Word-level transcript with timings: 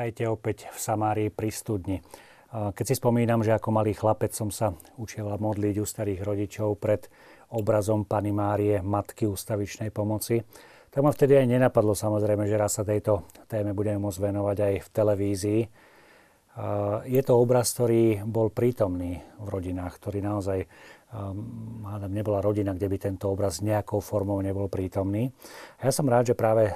Vítajte 0.00 0.32
opäť 0.32 0.64
v 0.72 0.80
Samárii 0.80 1.28
pri 1.28 1.52
studni. 1.52 2.00
Keď 2.48 2.84
si 2.88 2.96
spomínam, 2.96 3.44
že 3.44 3.52
ako 3.52 3.68
malý 3.68 3.92
chlapec 3.92 4.32
som 4.32 4.48
sa 4.48 4.72
učila 4.96 5.36
modliť 5.36 5.76
u 5.76 5.84
starých 5.84 6.24
rodičov 6.24 6.80
pred 6.80 7.04
obrazom 7.52 8.08
Pany 8.08 8.32
Márie, 8.32 8.80
matky 8.80 9.28
ústavičnej 9.28 9.92
pomoci, 9.92 10.40
tak 10.88 11.04
ma 11.04 11.12
vtedy 11.12 11.36
aj 11.36 11.52
nenapadlo 11.52 11.92
samozrejme, 11.92 12.48
že 12.48 12.56
raz 12.56 12.80
sa 12.80 12.88
tejto 12.88 13.28
téme 13.44 13.76
budeme 13.76 14.00
môcť 14.00 14.24
venovať 14.24 14.56
aj 14.64 14.74
v 14.80 14.88
televízii. 14.88 15.60
Je 17.04 17.20
to 17.20 17.36
obraz, 17.36 17.68
ktorý 17.76 18.24
bol 18.24 18.48
prítomný 18.48 19.20
v 19.36 19.48
rodinách, 19.52 20.00
ktorý 20.00 20.24
naozaj 20.24 20.64
hádam, 21.84 22.16
nebola 22.16 22.40
rodina, 22.40 22.72
kde 22.72 22.88
by 22.88 22.96
tento 22.96 23.28
obraz 23.28 23.60
nejakou 23.60 24.00
formou 24.00 24.40
nebol 24.40 24.64
prítomný. 24.72 25.28
A 25.76 25.84
ja 25.84 25.92
som 25.92 26.08
rád, 26.08 26.32
že 26.32 26.40
práve 26.40 26.72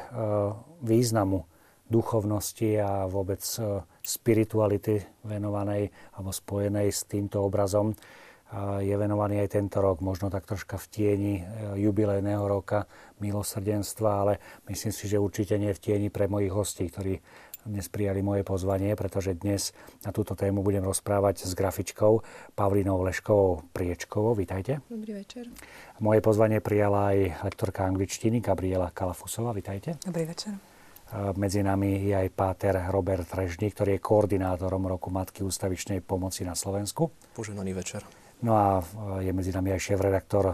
významu 0.84 1.48
duchovnosti 1.88 2.80
a 2.80 3.04
vôbec 3.06 3.40
e, 3.40 3.82
spirituality 4.04 5.00
venovanej 5.24 5.92
alebo 6.16 6.30
spojenej 6.32 6.88
s 6.92 7.04
týmto 7.08 7.44
obrazom 7.44 7.92
je 8.80 8.94
venovaný 8.94 9.42
aj 9.42 9.58
tento 9.58 9.82
rok, 9.82 9.98
možno 9.98 10.30
tak 10.30 10.46
troška 10.46 10.78
v 10.78 10.86
tieni 10.86 11.34
e, 11.40 11.44
jubilejného 11.80 12.44
roka 12.46 12.86
milosrdenstva, 13.18 14.10
ale 14.10 14.32
myslím 14.70 14.92
si, 14.94 15.10
že 15.10 15.18
určite 15.18 15.58
nie 15.58 15.74
v 15.74 15.82
tieni 15.82 16.08
pre 16.10 16.30
mojich 16.30 16.54
hostí, 16.54 16.86
ktorí 16.86 17.18
dnes 17.64 17.88
prijali 17.88 18.20
moje 18.20 18.44
pozvanie, 18.44 18.92
pretože 18.92 19.40
dnes 19.40 19.72
na 20.04 20.12
túto 20.12 20.36
tému 20.36 20.60
budem 20.60 20.84
rozprávať 20.84 21.48
s 21.48 21.56
grafičkou 21.56 22.20
Pavlinou 22.52 23.00
Leškovou 23.00 23.64
Priečkovou. 23.72 24.36
Vítajte. 24.36 24.84
Dobrý 24.92 25.24
večer. 25.24 25.48
Moje 25.96 26.20
pozvanie 26.20 26.60
prijala 26.60 27.16
aj 27.16 27.48
lektorka 27.48 27.88
angličtiny 27.88 28.44
Gabriela 28.44 28.92
Kalafusová. 28.92 29.56
Vítajte. 29.56 29.96
Dobrý 30.04 30.28
večer. 30.28 30.73
Medzi 31.14 31.62
nami 31.62 32.10
je 32.10 32.14
aj 32.14 32.28
páter 32.34 32.74
Robert 32.90 33.30
Režník, 33.30 33.78
ktorý 33.78 33.96
je 33.96 34.02
koordinátorom 34.02 34.82
roku 34.90 35.14
Matky 35.14 35.46
ústavičnej 35.46 36.02
pomoci 36.02 36.42
na 36.42 36.58
Slovensku. 36.58 37.14
Poženaný 37.38 37.70
večer. 37.70 38.02
No 38.42 38.58
a 38.58 38.82
je 39.22 39.30
medzi 39.30 39.54
nami 39.54 39.70
aj 39.70 39.94
šéf-redaktor 39.94 40.50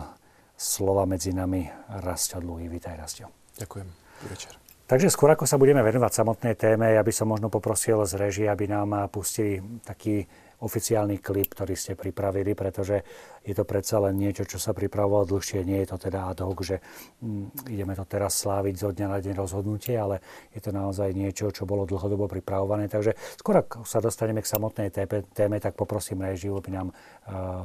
Slova 0.61 1.09
medzi 1.09 1.33
nami 1.33 1.65
Rastio 2.05 2.45
Dluhý. 2.45 2.69
Vítaj, 2.69 2.93
Rastio. 3.01 3.33
Ďakujem. 3.57 3.89
Večer. 4.29 4.53
Takže 4.85 5.09
skôr 5.09 5.33
ako 5.33 5.49
sa 5.49 5.57
budeme 5.57 5.81
venovať 5.81 6.13
samotnej 6.13 6.59
téme, 6.59 6.93
ja 6.93 7.01
by 7.01 7.13
som 7.15 7.31
možno 7.31 7.49
poprosil 7.49 8.05
z 8.05 8.21
režie, 8.21 8.47
aby 8.51 8.69
nám 8.69 9.09
pustili 9.09 9.63
taký 9.87 10.29
oficiálny 10.61 11.19
klip, 11.25 11.57
ktorý 11.57 11.73
ste 11.73 11.97
pripravili, 11.97 12.53
pretože 12.53 13.01
je 13.41 13.55
to 13.57 13.65
predsa 13.65 14.01
len 14.01 14.21
niečo, 14.21 14.45
čo 14.45 14.61
sa 14.61 14.77
pripravovalo 14.77 15.25
dlhšie. 15.25 15.65
Nie 15.65 15.85
je 15.85 15.97
to 15.97 15.99
teda 16.11 16.29
ad 16.29 16.45
hoc, 16.45 16.61
že 16.61 16.77
mm, 17.25 17.73
ideme 17.73 17.97
to 17.97 18.05
teraz 18.05 18.37
sláviť 18.45 18.75
zo 18.77 18.91
dňa 18.93 19.07
na 19.09 19.19
deň 19.19 19.35
rozhodnutie, 19.41 19.97
ale 19.97 20.21
je 20.53 20.61
to 20.61 20.71
naozaj 20.71 21.17
niečo, 21.17 21.49
čo 21.49 21.65
bolo 21.65 21.89
dlhodobo 21.89 22.29
pripravované. 22.29 22.93
Takže 22.93 23.17
skôr 23.41 23.65
ak 23.65 23.83
sa 23.89 24.05
dostaneme 24.05 24.45
k 24.45 24.51
samotnej 24.53 24.93
téme, 24.93 25.25
téme 25.33 25.57
tak 25.57 25.75
poprosím 25.75 26.21
režiu, 26.21 26.61
aby 26.61 26.71
nám 26.71 26.93
uh, 26.93 27.65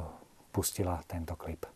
pustila 0.50 1.00
tento 1.04 1.36
klip. 1.36 1.68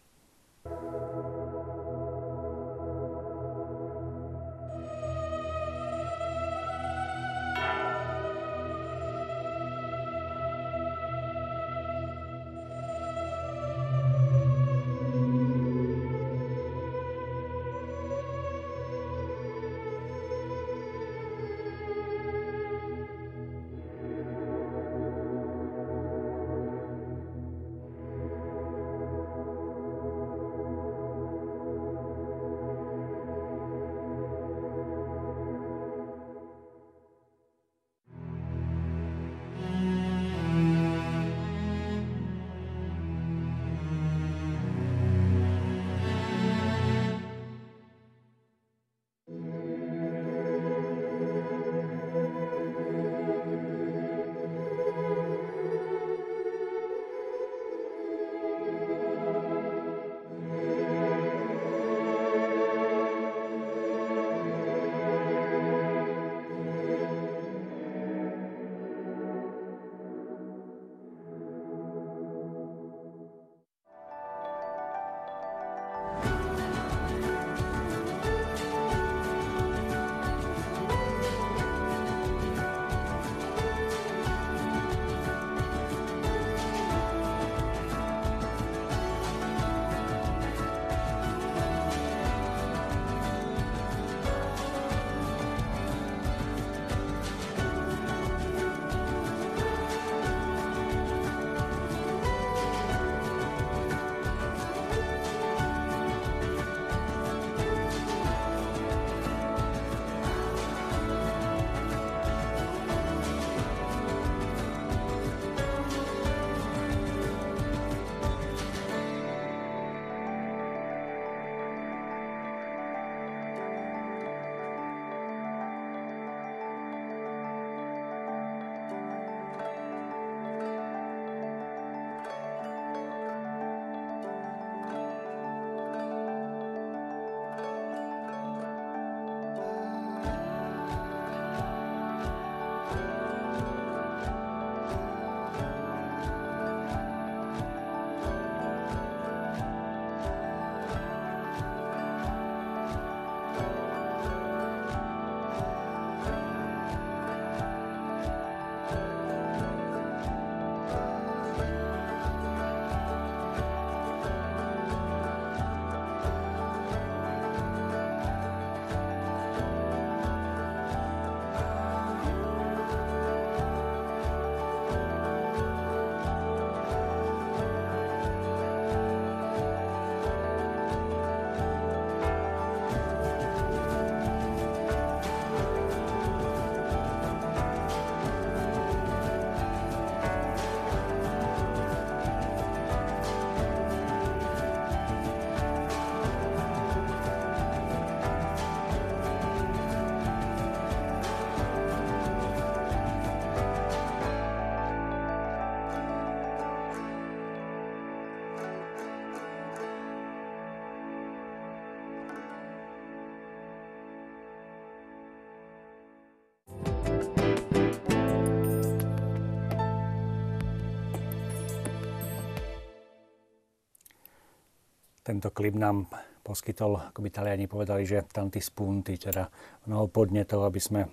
Tento 225.31 225.55
klip 225.55 225.79
nám 225.79 226.11
poskytol, 226.43 227.15
ako 227.15 227.23
by 227.23 227.31
Taliani 227.31 227.71
povedali, 227.71 228.03
že 228.03 228.27
tanti 228.27 228.59
spunti, 228.59 229.15
teda 229.15 229.47
mnoho 229.87 230.11
podnetov, 230.11 230.67
aby 230.67 230.83
sme 230.83 231.07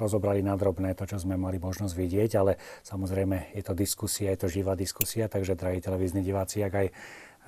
rozobrali 0.00 0.40
na 0.40 0.56
drobné 0.56 0.96
to, 0.96 1.04
čo 1.04 1.20
sme 1.20 1.36
mali 1.36 1.60
možnosť 1.60 1.92
vidieť, 1.92 2.30
ale 2.40 2.56
samozrejme 2.80 3.52
je 3.52 3.60
to 3.60 3.76
diskusia, 3.76 4.32
je 4.32 4.40
to 4.40 4.48
živá 4.48 4.72
diskusia, 4.72 5.28
takže 5.28 5.52
drahí 5.52 5.84
televízni 5.84 6.24
diváci, 6.24 6.64
ak 6.64 6.72
aj 6.72 6.86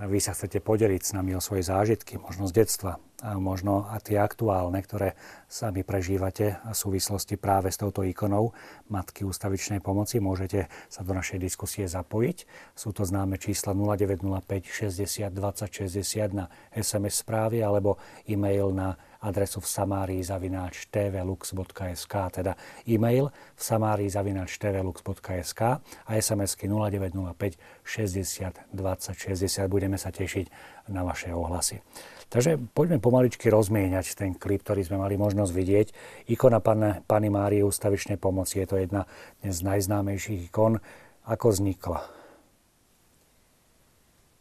vy 0.04 0.20
sa 0.20 0.36
chcete 0.36 0.60
podeliť 0.60 1.00
s 1.00 1.16
nami 1.16 1.32
o 1.32 1.40
svoje 1.40 1.64
zážitky, 1.64 2.20
možno 2.20 2.52
z 2.52 2.60
detstva, 2.60 3.00
a 3.24 3.40
možno 3.40 3.88
a 3.88 3.96
tie 4.04 4.20
aktuálne, 4.20 4.76
ktoré 4.84 5.16
sami 5.48 5.80
prežívate 5.80 6.60
v 6.60 6.76
súvislosti 6.76 7.40
práve 7.40 7.72
s 7.72 7.80
touto 7.80 8.04
ikonou 8.04 8.52
Matky 8.92 9.24
ústavičnej 9.24 9.80
pomoci, 9.80 10.20
môžete 10.20 10.68
sa 10.92 11.00
do 11.00 11.16
našej 11.16 11.40
diskusie 11.40 11.88
zapojiť. 11.88 12.44
Sú 12.76 12.92
to 12.92 13.08
známe 13.08 13.40
čísla 13.40 13.72
0905 13.72 14.44
60 14.68 15.32
20 15.32 15.72
60 15.72 16.36
na 16.36 16.52
SMS 16.76 17.24
správy 17.24 17.64
alebo 17.64 17.96
e-mail 18.28 18.76
na 18.76 19.00
adresu 19.24 19.64
v 19.64 19.68
samárii 19.72 20.20
zavináč 20.20 20.84
tvlux.sk, 20.92 22.14
teda 22.28 22.52
e-mail 22.84 23.32
v 23.56 23.62
samárii 23.64 24.12
zavináč 24.12 24.60
tvlux.sk 24.60 25.60
a 25.80 26.10
SMS-ky 26.12 26.68
0905 26.68 27.56
60 27.80 28.68
20 28.68 29.16
60. 29.16 29.72
Budeme 29.72 29.96
sa 29.96 30.12
tešiť 30.12 30.73
na 30.88 31.02
vaše 31.06 31.32
ohlasy. 31.32 31.81
Takže 32.32 32.58
poďme 32.75 32.98
pomaličky 32.98 33.46
rozmieňať 33.46 34.19
ten 34.19 34.34
klip, 34.34 34.66
ktorý 34.66 34.82
sme 34.82 34.98
mali 34.98 35.14
možnosť 35.14 35.52
vidieť. 35.54 35.86
Ikona 36.34 36.58
Pane, 36.58 37.06
Pany 37.06 37.31
Márie 37.31 37.62
ústavičnej 37.62 38.19
pomoci 38.19 38.58
je 38.58 38.66
to 38.66 38.76
jedna 38.82 39.06
z 39.46 39.58
najznámejších 39.62 40.50
ikon. 40.50 40.82
Ako 41.31 41.54
vznikla? 41.54 42.02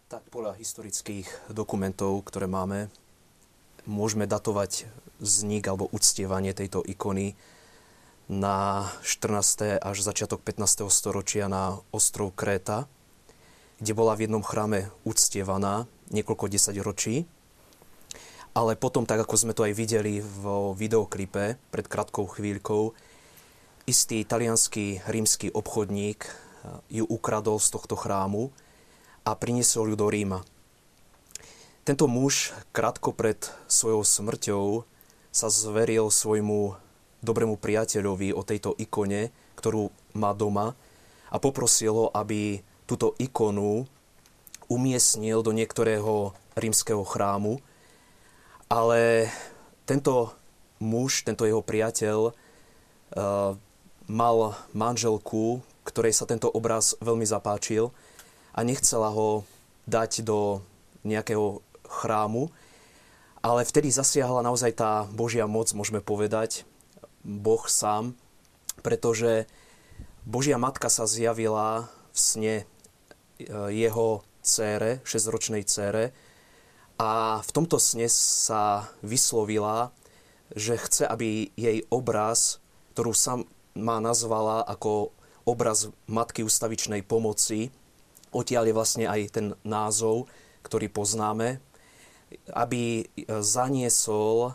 Tak 0.10 0.25
podľa 0.34 0.57
historických 0.57 1.54
dokumentov, 1.54 2.25
ktoré 2.25 2.50
máme, 2.50 2.90
môžeme 3.86 4.25
datovať 4.25 4.90
vznik 5.22 5.63
alebo 5.69 5.86
uctievanie 5.94 6.51
tejto 6.57 6.81
ikony 6.81 7.38
na 8.25 8.90
14. 9.04 9.84
až 9.84 9.98
začiatok 10.01 10.42
15. 10.42 10.88
storočia 10.90 11.45
na 11.51 11.78
ostrov 11.92 12.31
Kréta, 12.34 12.88
kde 13.83 13.91
bola 13.91 14.15
v 14.15 14.31
jednom 14.31 14.39
chráme 14.39 14.88
uctievaná 15.03 15.91
niekoľko 16.15 16.47
desať 16.47 16.80
ročí. 16.80 17.27
Ale 18.56 18.80
potom, 18.80 19.03
tak 19.03 19.27
ako 19.27 19.35
sme 19.35 19.51
to 19.51 19.68
aj 19.68 19.75
videli 19.75 20.24
v 20.24 20.71
videoklipe 20.80 21.59
pred 21.59 21.85
krátkou 21.91 22.24
chvíľkou, 22.31 22.95
istý 23.83 24.24
talianský 24.24 25.03
rímsky 25.03 25.51
obchodník 25.51 26.24
eh, 26.24 26.31
ju 26.95 27.03
ukradol 27.03 27.59
z 27.59 27.75
tohto 27.75 28.00
chrámu 28.00 28.56
a 29.27 29.35
priniesol 29.35 29.91
ju 29.91 29.95
do 30.00 30.07
Ríma. 30.07 30.47
Tento 31.83 32.07
muž 32.07 32.56
krátko 32.71 33.12
pred 33.12 33.44
svojou 33.68 34.07
smrťou 34.07 34.88
sa 35.35 35.51
zveril 35.51 36.07
svojmu 36.07 36.80
dobrému 37.19 37.59
priateľovi 37.59 38.31
o 38.31 38.47
tejto 38.47 38.80
ikone, 38.80 39.35
ktorú 39.59 39.91
má 40.15 40.31
doma 40.31 40.71
a 41.27 41.35
poprosil 41.35 41.91
ho, 41.91 42.07
aby 42.15 42.63
túto 42.94 43.18
ikonu 43.18 43.90
umiestnil 44.69 45.42
do 45.42 45.50
niektorého 45.50 46.38
rímskeho 46.54 47.01
chrámu. 47.01 47.57
Ale 48.69 49.34
tento 49.90 50.30
muž, 50.78 51.25
tento 51.25 51.50
jeho 51.50 51.66
priateľ, 51.66 52.30
uh, 52.30 53.57
mal 54.06 54.38
manželku, 54.78 55.66
ktorej 55.84 56.13
sa 56.13 56.30
tento 56.30 56.54
obraz 56.54 56.94
veľmi 57.01 57.25
zapáčil 57.25 57.90
a 58.54 58.62
nechcela 58.62 59.10
ho 59.10 59.42
dať 59.90 60.22
do 60.22 60.62
nejakého 61.04 61.60
chrámu, 61.88 62.54
ale 63.44 63.68
vtedy 63.68 63.92
zasiahla 63.92 64.45
naozaj 64.45 64.72
tá 64.78 65.04
Božia 65.12 65.44
moc, 65.50 65.68
môžeme 65.75 66.00
povedať, 66.00 66.63
Boh 67.25 67.63
sám, 67.68 68.16
pretože 68.80 69.50
Božia 70.24 70.56
matka 70.56 70.88
sa 70.88 71.04
zjavila 71.04 71.92
v 72.16 72.18
sne 72.18 72.56
jeho 73.71 74.21
cére, 74.44 75.00
6-ročnej 75.07 75.63
cére. 75.63 76.12
A 77.00 77.41
v 77.41 77.50
tomto 77.51 77.81
sne 77.81 78.06
sa 78.12 78.91
vyslovila, 79.01 79.89
že 80.53 80.77
chce, 80.77 81.09
aby 81.09 81.50
jej 81.57 81.81
obraz, 81.89 82.62
ktorú 82.94 83.15
sam 83.15 83.50
má 83.74 83.97
nazvala 83.97 84.62
ako 84.69 85.09
obraz 85.50 85.89
Matky 86.06 86.45
ústavičnej 86.45 87.01
pomoci, 87.01 87.74
odtiaľ 88.30 88.69
je 88.69 88.77
vlastne 88.77 89.06
aj 89.09 89.21
ten 89.33 89.47
názov, 89.65 90.30
ktorý 90.62 90.94
poznáme, 90.94 91.57
aby 92.53 93.01
e, 93.01 93.03
zaniesol 93.41 94.38
e, 94.50 94.51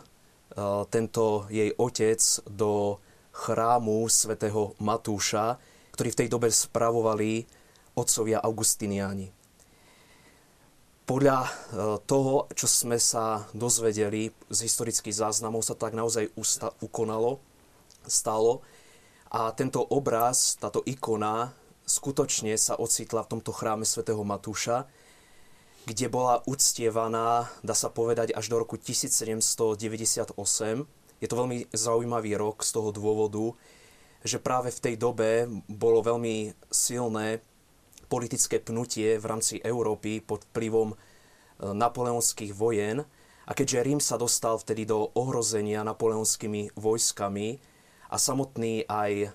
tento 0.89 1.45
jej 1.51 1.75
otec 1.75 2.19
do 2.47 2.97
chrámu 3.35 4.07
svätého 4.09 4.73
Matúša, 4.81 5.59
ktorý 5.95 6.09
v 6.11 6.19
tej 6.25 6.27
dobe 6.31 6.49
spravovali 6.49 7.58
otcovia 7.99 8.39
Augustiniani. 8.39 9.35
Podľa 11.09 11.39
e, 11.41 11.49
toho, 12.05 12.45
čo 12.53 12.69
sme 12.69 13.01
sa 13.01 13.49
dozvedeli 13.57 14.29
z 14.47 14.59
historických 14.61 15.25
záznamov, 15.25 15.65
sa 15.65 15.73
tak 15.73 15.97
naozaj 15.97 16.29
usta- 16.37 16.71
ukonalo, 16.85 17.41
stalo. 18.05 18.61
A 19.33 19.49
tento 19.57 19.81
obraz, 19.81 20.53
táto 20.61 20.85
ikona, 20.85 21.49
skutočne 21.89 22.53
sa 22.61 22.77
ocitla 22.77 23.25
v 23.25 23.31
tomto 23.37 23.49
chráme 23.49 23.89
svätého 23.89 24.21
Matúša, 24.21 24.85
kde 25.89 26.05
bola 26.13 26.45
uctievaná, 26.45 27.49
dá 27.65 27.73
sa 27.73 27.89
povedať, 27.89 28.29
až 28.37 28.45
do 28.53 28.61
roku 28.61 28.77
1798. 28.77 30.37
Je 31.17 31.27
to 31.27 31.35
veľmi 31.35 31.65
zaujímavý 31.73 32.37
rok 32.37 32.61
z 32.61 32.69
toho 32.69 32.93
dôvodu, 32.93 33.57
že 34.21 34.37
práve 34.37 34.69
v 34.69 34.79
tej 34.85 34.95
dobe 35.01 35.49
bolo 35.65 36.05
veľmi 36.05 36.53
silné 36.69 37.41
politické 38.09 38.57
pnutie 38.57 39.21
v 39.21 39.25
rámci 39.29 39.61
Európy 39.61 40.19
pod 40.25 40.43
vplyvom 40.49 40.91
e, 40.91 40.95
napoleonských 41.77 42.51
vojen. 42.57 43.05
A 43.45 43.51
keďže 43.53 43.85
Rím 43.85 44.01
sa 44.01 44.17
dostal 44.17 44.57
vtedy 44.57 44.89
do 44.89 45.13
ohrozenia 45.13 45.85
napoleonskými 45.85 46.73
vojskami 46.77 47.61
a 48.09 48.17
samotný 48.17 48.89
aj 48.89 49.33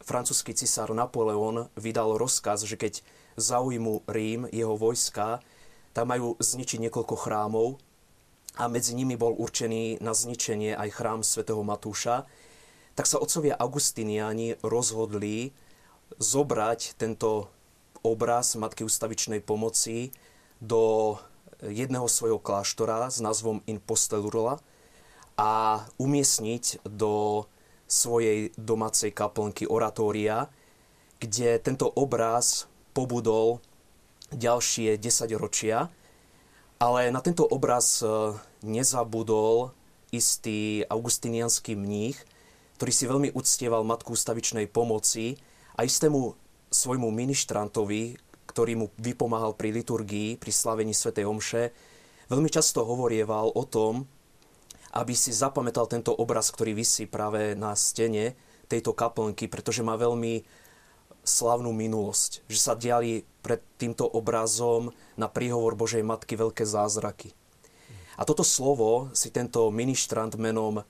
francúzsky 0.00 0.56
cisár 0.56 0.92
Napoleon 0.96 1.68
vydal 1.76 2.16
rozkaz, 2.16 2.64
že 2.64 2.80
keď 2.80 3.04
zaujmu 3.36 4.08
Rím, 4.08 4.48
jeho 4.48 4.76
vojska, 4.76 5.44
tam 5.92 6.12
majú 6.12 6.36
zničiť 6.40 6.88
niekoľko 6.88 7.16
chrámov 7.16 7.80
a 8.56 8.68
medzi 8.68 8.96
nimi 8.96 9.16
bol 9.16 9.36
určený 9.36 10.00
na 10.00 10.16
zničenie 10.16 10.72
aj 10.76 10.94
chrám 10.96 11.20
svätého 11.20 11.60
Matúša, 11.60 12.24
tak 12.96 13.04
sa 13.04 13.20
otcovia 13.20 13.56
Augustiniani 13.60 14.56
rozhodli 14.64 15.52
zobrať 16.16 16.96
tento 16.96 17.52
obraz 18.06 18.54
Matky 18.54 18.86
ústavičnej 18.86 19.42
pomoci 19.42 20.14
do 20.62 21.16
jedného 21.64 22.06
svojho 22.06 22.38
kláštora 22.38 23.08
s 23.08 23.18
názvom 23.18 23.64
In 23.66 23.80
Postelurla 23.80 24.60
a 25.36 25.84
umiestniť 26.00 26.86
do 26.88 27.44
svojej 27.86 28.50
domácej 28.58 29.14
kaplnky 29.14 29.68
oratória, 29.68 30.50
kde 31.22 31.60
tento 31.62 31.86
obraz 31.86 32.66
pobudol 32.92 33.62
ďalšie 34.34 34.98
10 34.98 35.36
ročia, 35.38 35.86
ale 36.76 37.08
na 37.14 37.22
tento 37.22 37.46
obraz 37.46 38.02
e, 38.02 38.08
nezabudol 38.66 39.70
istý 40.10 40.82
augustinianský 40.88 41.78
mních, 41.78 42.18
ktorý 42.76 42.92
si 42.92 43.04
veľmi 43.08 43.28
uctieval 43.32 43.86
Matku 43.86 44.12
stavičnej 44.12 44.68
pomoci 44.68 45.40
a 45.78 45.86
istému 45.86 46.36
svojmu 46.76 47.08
ministrantovi, 47.08 48.20
ktorý 48.44 48.72
mu 48.76 48.86
vypomáhal 49.00 49.56
pri 49.56 49.72
liturgii, 49.72 50.36
pri 50.36 50.52
slavení 50.52 50.92
Sv. 50.92 51.16
Omše, 51.16 51.72
veľmi 52.28 52.52
často 52.52 52.84
hovorieval 52.84 53.56
o 53.56 53.64
tom, 53.64 54.04
aby 54.92 55.12
si 55.12 55.32
zapamätal 55.32 55.88
tento 55.88 56.12
obraz, 56.12 56.52
ktorý 56.52 56.76
vysí 56.76 57.08
práve 57.08 57.56
na 57.56 57.72
stene 57.76 58.36
tejto 58.68 58.92
kaplnky, 58.92 59.48
pretože 59.48 59.84
má 59.84 59.96
veľmi 59.96 60.44
slavnú 61.26 61.74
minulosť, 61.74 62.46
že 62.46 62.58
sa 62.60 62.78
diali 62.78 63.26
pred 63.42 63.58
týmto 63.76 64.06
obrazom 64.06 64.94
na 65.18 65.26
príhovor 65.26 65.74
Božej 65.74 66.06
Matky 66.06 66.38
veľké 66.38 66.62
zázraky. 66.62 67.34
A 68.16 68.24
toto 68.24 68.46
slovo 68.46 69.12
si 69.12 69.28
tento 69.28 69.68
ministrant 69.68 70.32
menom 70.38 70.80
uh, 70.80 70.84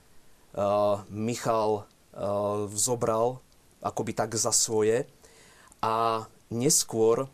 Michal 1.11 1.83
uh, 1.83 2.69
vzobral 2.69 3.43
akoby 3.81 4.13
tak 4.15 4.33
za 4.37 4.53
svoje 4.53 5.05
a 5.81 6.25
neskôr 6.49 7.27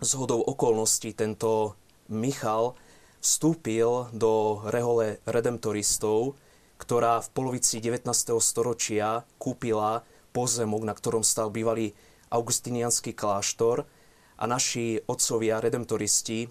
z 0.00 0.10
hodou 0.16 0.40
okolností 0.44 1.12
tento 1.16 1.76
Michal 2.08 2.76
vstúpil 3.24 4.12
do 4.12 4.60
rehole 4.68 5.24
redemptoristov, 5.24 6.36
ktorá 6.76 7.24
v 7.24 7.28
polovici 7.32 7.80
19. 7.80 8.04
storočia 8.44 9.24
kúpila 9.40 10.04
pozemok, 10.36 10.82
na 10.84 10.92
ktorom 10.92 11.24
stal 11.24 11.48
bývalý 11.48 11.96
augustinianský 12.28 13.16
kláštor 13.16 13.88
a 14.36 14.44
naši 14.44 15.00
otcovia 15.08 15.62
redemptoristi 15.62 16.50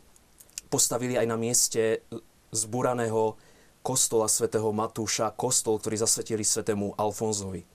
postavili 0.71 1.19
aj 1.19 1.27
na 1.29 1.37
mieste 1.37 2.01
zburaného 2.49 3.37
kostola 3.83 4.31
svätého 4.31 4.71
Matúša, 4.71 5.35
kostol, 5.35 5.77
ktorý 5.77 5.99
zasvetili 6.01 6.41
svätému 6.41 6.95
Alfonzovi. 6.95 7.72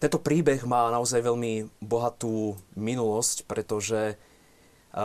Tento 0.00 0.16
príbeh 0.16 0.64
má 0.64 0.88
naozaj 0.88 1.20
veľmi 1.20 1.68
bohatú 1.84 2.56
minulosť, 2.72 3.44
pretože 3.44 4.16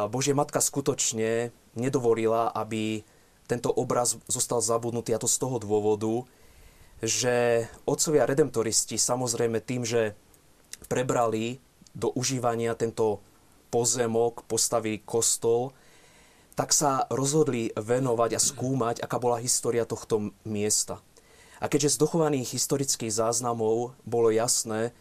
Božia 0.10 0.32
Matka 0.32 0.64
skutočne 0.64 1.52
nedovolila, 1.76 2.50
aby 2.56 3.04
tento 3.46 3.70
obraz 3.70 4.18
zostal 4.26 4.64
zabudnutý 4.64 5.14
a 5.14 5.22
to 5.22 5.30
z 5.30 5.38
toho 5.38 5.62
dôvodu, 5.62 6.26
že 7.04 7.68
otcovia 7.86 8.26
redemptoristi 8.26 8.98
samozrejme 8.98 9.62
tým, 9.62 9.86
že 9.86 10.16
prebrali 10.90 11.62
do 11.94 12.10
užívania 12.16 12.74
tento 12.74 13.22
pozemok, 13.70 14.48
postavili 14.50 15.04
kostol, 15.04 15.76
tak 16.56 16.72
sa 16.72 17.04
rozhodli 17.12 17.70
venovať 17.76 18.32
a 18.34 18.42
skúmať, 18.42 19.04
aká 19.04 19.20
bola 19.20 19.44
história 19.44 19.84
tohto 19.84 20.32
miesta. 20.48 21.04
A 21.66 21.72
keďže 21.72 21.98
z 21.98 22.02
dochovaných 22.06 22.54
historických 22.54 23.10
záznamov 23.10 23.98
bolo 24.06 24.30
jasné, 24.30 24.94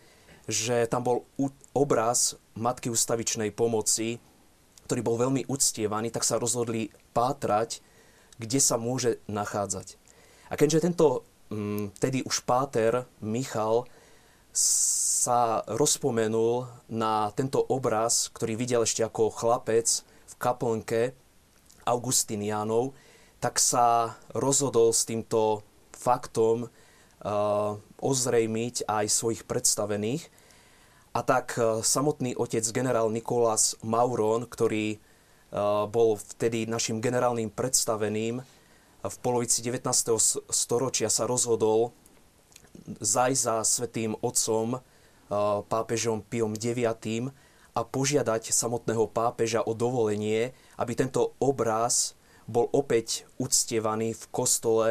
že 0.48 0.88
tam 0.88 1.04
bol 1.04 1.28
obraz 1.76 2.40
Matky 2.56 2.88
ustavičnej 2.88 3.52
pomoci, 3.52 4.16
ktorý 4.88 5.00
bol 5.04 5.20
veľmi 5.20 5.44
uctievaný, 5.44 6.08
tak 6.08 6.24
sa 6.24 6.40
rozhodli 6.40 6.88
pátrať, 7.12 7.84
kde 8.40 8.64
sa 8.64 8.80
môže 8.80 9.20
nachádzať. 9.28 10.00
A 10.48 10.56
keďže 10.56 10.88
tento 10.88 11.28
mm, 11.52 12.00
tedy 12.00 12.24
už 12.24 12.48
páter 12.48 13.04
Michal 13.20 13.84
sa 14.56 15.68
rozpomenul 15.68 16.64
na 16.88 17.28
tento 17.36 17.60
obraz, 17.60 18.32
ktorý 18.32 18.56
videl 18.56 18.88
ešte 18.88 19.04
ako 19.04 19.28
chlapec 19.36 20.00
v 20.00 20.34
kaplnke, 20.40 21.12
Augustinianov, 21.84 22.96
tak 23.36 23.60
sa 23.60 24.16
rozhodol 24.32 24.96
s 24.96 25.04
týmto 25.04 25.60
faktom 26.04 26.68
uh, 26.68 27.80
ozrejmiť 28.04 28.84
aj 28.84 29.04
svojich 29.08 29.48
predstavených. 29.48 30.28
A 31.16 31.24
tak 31.24 31.56
uh, 31.56 31.80
samotný 31.80 32.36
otec 32.36 32.64
generál 32.68 33.08
Nikolás 33.08 33.80
Mauron, 33.80 34.44
ktorý 34.44 35.00
uh, 35.00 35.88
bol 35.88 36.20
vtedy 36.20 36.68
našim 36.68 37.00
generálnym 37.00 37.48
predstaveným, 37.48 38.44
v 39.04 39.16
polovici 39.20 39.60
19. 39.60 39.84
storočia 40.48 41.12
sa 41.12 41.28
rozhodol 41.28 41.92
zajsť 42.88 43.36
za 43.44 43.60
svetým 43.60 44.16
otcom 44.16 44.80
pápežom 45.68 46.24
Piom 46.24 46.56
IX 46.56 47.28
a 47.74 47.80
požiadať 47.82 48.54
samotného 48.54 49.10
pápeža 49.10 49.60
o 49.60 49.76
dovolenie, 49.76 50.56
aby 50.78 50.92
tento 50.94 51.34
obraz 51.36 52.14
bol 52.46 52.70
opäť 52.70 53.28
uctievaný 53.40 54.14
v 54.14 54.24
kostole, 54.30 54.88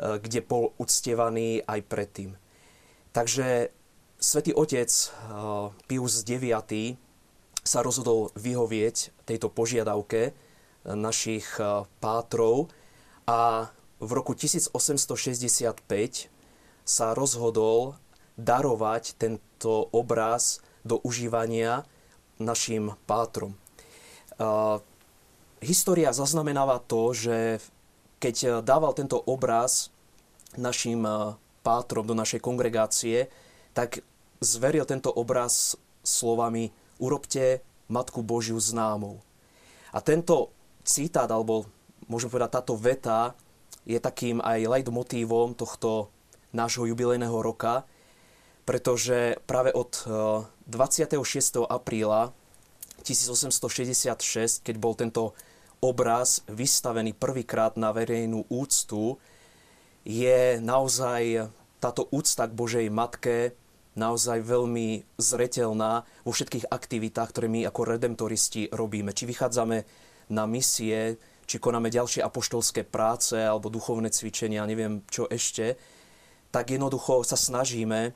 kde 0.00 0.40
bol 0.40 0.72
uctievaný 0.80 1.60
aj 1.68 1.80
predtým. 1.84 2.30
Takže 3.12 3.68
svätý 4.16 4.56
otec 4.56 4.88
e, 4.88 5.06
Pius 5.84 6.24
IX 6.24 6.96
sa 7.60 7.84
rozhodol 7.84 8.32
vyhovieť 8.40 9.12
tejto 9.28 9.52
požiadavke 9.52 10.30
e, 10.30 10.32
našich 10.96 11.60
pátrov 12.00 12.72
a 13.28 13.68
v 14.00 14.10
roku 14.16 14.32
1865 14.32 14.72
sa 16.88 17.06
rozhodol 17.12 18.00
darovať 18.40 19.20
tento 19.20 19.92
obraz 19.92 20.64
do 20.80 20.96
užívania 21.04 21.84
našim 22.40 22.96
pátrom. 23.04 23.52
História 25.60 26.08
zaznamenáva 26.16 26.80
to, 26.80 27.12
že 27.12 27.60
keď 28.20 28.60
dával 28.60 28.92
tento 28.92 29.16
obraz 29.16 29.88
našim 30.54 31.02
pátrom 31.64 32.04
do 32.04 32.12
našej 32.12 32.44
kongregácie, 32.44 33.32
tak 33.72 34.04
zveril 34.44 34.84
tento 34.84 35.08
obraz 35.08 35.76
slovami 36.04 36.72
urobte 37.00 37.64
Matku 37.88 38.20
Božiu 38.20 38.60
známou. 38.60 39.24
A 39.90 39.98
tento 40.04 40.52
citát, 40.84 41.26
alebo 41.32 41.66
môžem 42.06 42.30
povedať 42.30 42.60
táto 42.60 42.76
veta, 42.76 43.34
je 43.88 43.96
takým 43.96 44.38
aj 44.44 44.68
leitmotívom 44.68 45.56
tohto 45.56 46.12
nášho 46.52 46.84
jubilejného 46.86 47.34
roka, 47.40 47.88
pretože 48.68 49.40
práve 49.48 49.72
od 49.74 49.90
26. 50.68 51.66
apríla 51.66 52.30
1866, 53.02 54.62
keď 54.62 54.74
bol 54.76 54.94
tento 54.94 55.32
obraz 55.80 56.44
vystavený 56.48 57.16
prvýkrát 57.16 57.76
na 57.80 57.92
verejnú 57.92 58.44
úctu, 58.48 59.16
je 60.04 60.60
naozaj 60.60 61.52
táto 61.80 62.08
úcta 62.12 62.48
k 62.48 62.56
Božej 62.56 62.86
Matke 62.92 63.56
naozaj 63.98 64.46
veľmi 64.46 65.02
zretelná 65.18 66.06
vo 66.22 66.32
všetkých 66.32 66.70
aktivitách, 66.70 67.28
ktoré 67.34 67.46
my 67.50 67.66
ako 67.66 67.80
redemptoristi 67.84 68.70
robíme. 68.70 69.10
Či 69.10 69.26
vychádzame 69.26 69.78
na 70.30 70.44
misie, 70.46 71.18
či 71.44 71.56
konáme 71.58 71.90
ďalšie 71.90 72.22
apoštolské 72.22 72.86
práce 72.86 73.34
alebo 73.34 73.72
duchovné 73.72 74.14
cvičenia, 74.14 74.68
neviem 74.68 75.02
čo 75.10 75.26
ešte, 75.26 75.74
tak 76.54 76.70
jednoducho 76.70 77.26
sa 77.26 77.34
snažíme 77.34 78.14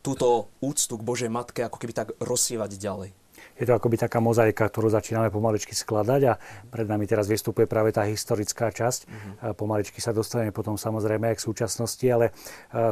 túto 0.00 0.48
úctu 0.64 0.96
k 0.96 1.04
Božej 1.04 1.30
Matke 1.30 1.66
ako 1.66 1.76
keby 1.76 1.92
tak 1.92 2.08
rozsievať 2.22 2.80
ďalej. 2.80 3.17
Je 3.58 3.66
to 3.66 3.74
akoby 3.74 3.98
taká 3.98 4.22
mozaika, 4.22 4.70
ktorú 4.70 4.88
začíname 4.88 5.28
pomaličky 5.34 5.74
skladať 5.74 6.20
a 6.30 6.38
pred 6.70 6.86
nami 6.86 7.04
teraz 7.10 7.26
vystupuje 7.26 7.66
práve 7.66 7.90
tá 7.90 8.06
historická 8.06 8.70
časť. 8.70 9.00
Mm-hmm. 9.04 9.58
Pomaličky 9.58 9.98
sa 9.98 10.14
dostaneme 10.14 10.54
potom 10.54 10.78
samozrejme 10.78 11.34
aj 11.34 11.36
k 11.42 11.46
súčasnosti, 11.50 12.06
ale 12.06 12.30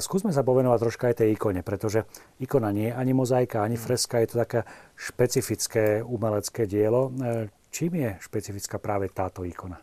skúsme 0.03 0.35
sa 0.35 0.43
povenovať 0.43 0.79
troška 0.83 1.05
aj 1.11 1.17
tej 1.23 1.39
ikone, 1.39 1.63
pretože 1.63 2.03
ikona 2.43 2.75
nie 2.75 2.91
je 2.91 2.95
ani 2.95 3.13
mozaika, 3.15 3.63
ani 3.63 3.79
mhm. 3.79 3.83
freska, 3.83 4.19
je 4.21 4.29
to 4.29 4.37
také 4.43 4.61
špecifické 4.97 6.03
umelecké 6.03 6.67
dielo. 6.67 7.13
E, 7.15 7.49
čím 7.71 8.01
je 8.01 8.11
špecifická 8.21 8.79
práve 8.79 9.13
táto 9.13 9.45
ikona? 9.45 9.79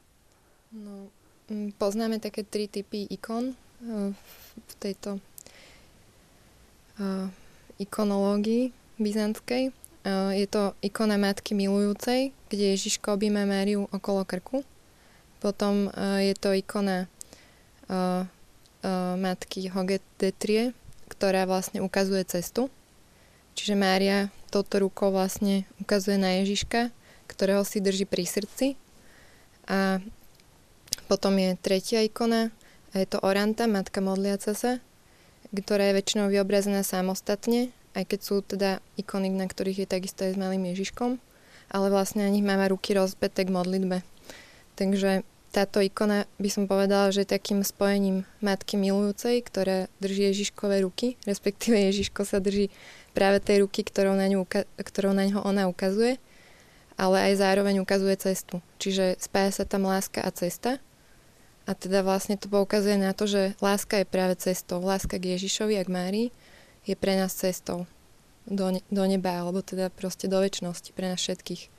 No, 0.73 1.07
poznáme 1.77 2.17
také 2.17 2.43
tri 2.43 2.65
typy 2.65 3.05
ikon 3.07 3.53
e, 3.53 3.55
v 4.53 4.73
tejto 4.77 5.17
uh, 6.99 7.25
ikonológii 7.81 8.69
byzantskej. 9.01 9.73
Uh, 10.03 10.35
je 10.35 10.43
to 10.51 10.75
ikona 10.83 11.15
Matky 11.15 11.55
milujúcej, 11.55 12.35
kde 12.51 12.75
Ježiško 12.75 13.15
obíme 13.15 13.47
Máriu 13.47 13.87
okolo 13.87 14.27
krku. 14.27 14.67
Potom 15.39 15.87
uh, 15.87 16.19
je 16.19 16.35
to 16.35 16.51
ikona 16.51 17.07
uh, 17.87 18.27
Matky 19.15 19.71
Hogetetrie, 19.71 20.75
ktorá 21.07 21.47
vlastne 21.47 21.79
ukazuje 21.79 22.27
cestu. 22.27 22.67
Čiže 23.55 23.79
Mária 23.79 24.27
touto 24.51 24.83
rukou 24.83 25.07
vlastne 25.07 25.63
ukazuje 25.79 26.19
na 26.19 26.43
Ježiška, 26.43 26.91
ktorého 27.31 27.63
si 27.63 27.79
drží 27.79 28.03
pri 28.03 28.27
srdci. 28.27 28.75
A 29.71 30.03
potom 31.07 31.39
je 31.39 31.55
tretia 31.63 32.03
ikona, 32.03 32.51
je 32.91 33.07
to 33.07 33.23
Oranta, 33.23 33.71
Matka 33.71 34.03
modliaca 34.03 34.51
sa, 34.51 34.83
ktorá 35.55 35.89
je 35.89 35.97
väčšinou 36.03 36.27
vyobrazená 36.27 36.83
samostatne, 36.83 37.71
aj 37.93 38.03
keď 38.09 38.19
sú 38.19 38.35
teda 38.41 38.81
ikony, 38.97 39.29
na 39.29 39.45
ktorých 39.45 39.85
je 39.85 39.87
takisto 39.87 40.25
aj 40.25 40.33
s 40.35 40.41
malým 40.41 40.65
Ježiškom, 40.73 41.17
ale 41.73 41.87
vlastne 41.89 42.25
na 42.25 42.31
nich 42.33 42.45
máme 42.45 42.69
ruky 42.69 42.93
rozbeté 42.93 43.45
k 43.45 43.53
modlitbe. 43.53 44.01
Takže 44.73 45.21
táto 45.53 45.77
ikona 45.85 46.25
by 46.41 46.49
som 46.49 46.65
povedala, 46.65 47.13
že 47.13 47.29
takým 47.29 47.61
spojením 47.61 48.25
matky 48.41 48.73
milujúcej, 48.73 49.45
ktorá 49.45 49.85
drží 50.01 50.33
Ježiškové 50.33 50.81
ruky, 50.81 51.13
respektíve 51.29 51.77
Ježiško 51.77 52.25
sa 52.25 52.41
drží 52.41 52.73
práve 53.13 53.37
tej 53.37 53.61
ruky, 53.61 53.85
ktorou 53.85 54.17
na, 54.17 54.25
ňu, 54.25 54.49
ktorou 54.81 55.13
na 55.13 55.29
ňo 55.29 55.45
ona 55.45 55.69
ukazuje, 55.69 56.17
ale 56.97 57.29
aj 57.29 57.37
zároveň 57.37 57.85
ukazuje 57.85 58.17
cestu. 58.17 58.65
Čiže 58.81 59.21
spája 59.21 59.61
sa 59.61 59.63
tam 59.69 59.85
láska 59.85 60.25
a 60.25 60.33
cesta 60.33 60.81
a 61.63 61.71
teda 61.77 62.03
vlastne 62.03 62.35
to 62.35 62.51
poukazuje 62.51 62.99
na 62.99 63.15
to, 63.15 63.23
že 63.23 63.55
láska 63.63 64.03
je 64.03 64.09
práve 64.09 64.35
cestou. 64.35 64.83
Láska 64.83 65.15
k 65.15 65.37
Ježišovi 65.37 65.79
a 65.79 65.85
k 65.85 65.93
Márii 65.93 66.27
je 66.83 66.95
pre 66.95 67.15
nás 67.15 67.31
cestou 67.33 67.87
do, 68.47 68.75
ne- 68.75 68.85
do 68.91 69.03
neba, 69.07 69.39
alebo 69.39 69.63
teda 69.63 69.87
proste 69.91 70.27
do 70.27 70.39
väčšnosti 70.39 70.91
pre 70.91 71.11
nás 71.11 71.19
všetkých. 71.19 71.71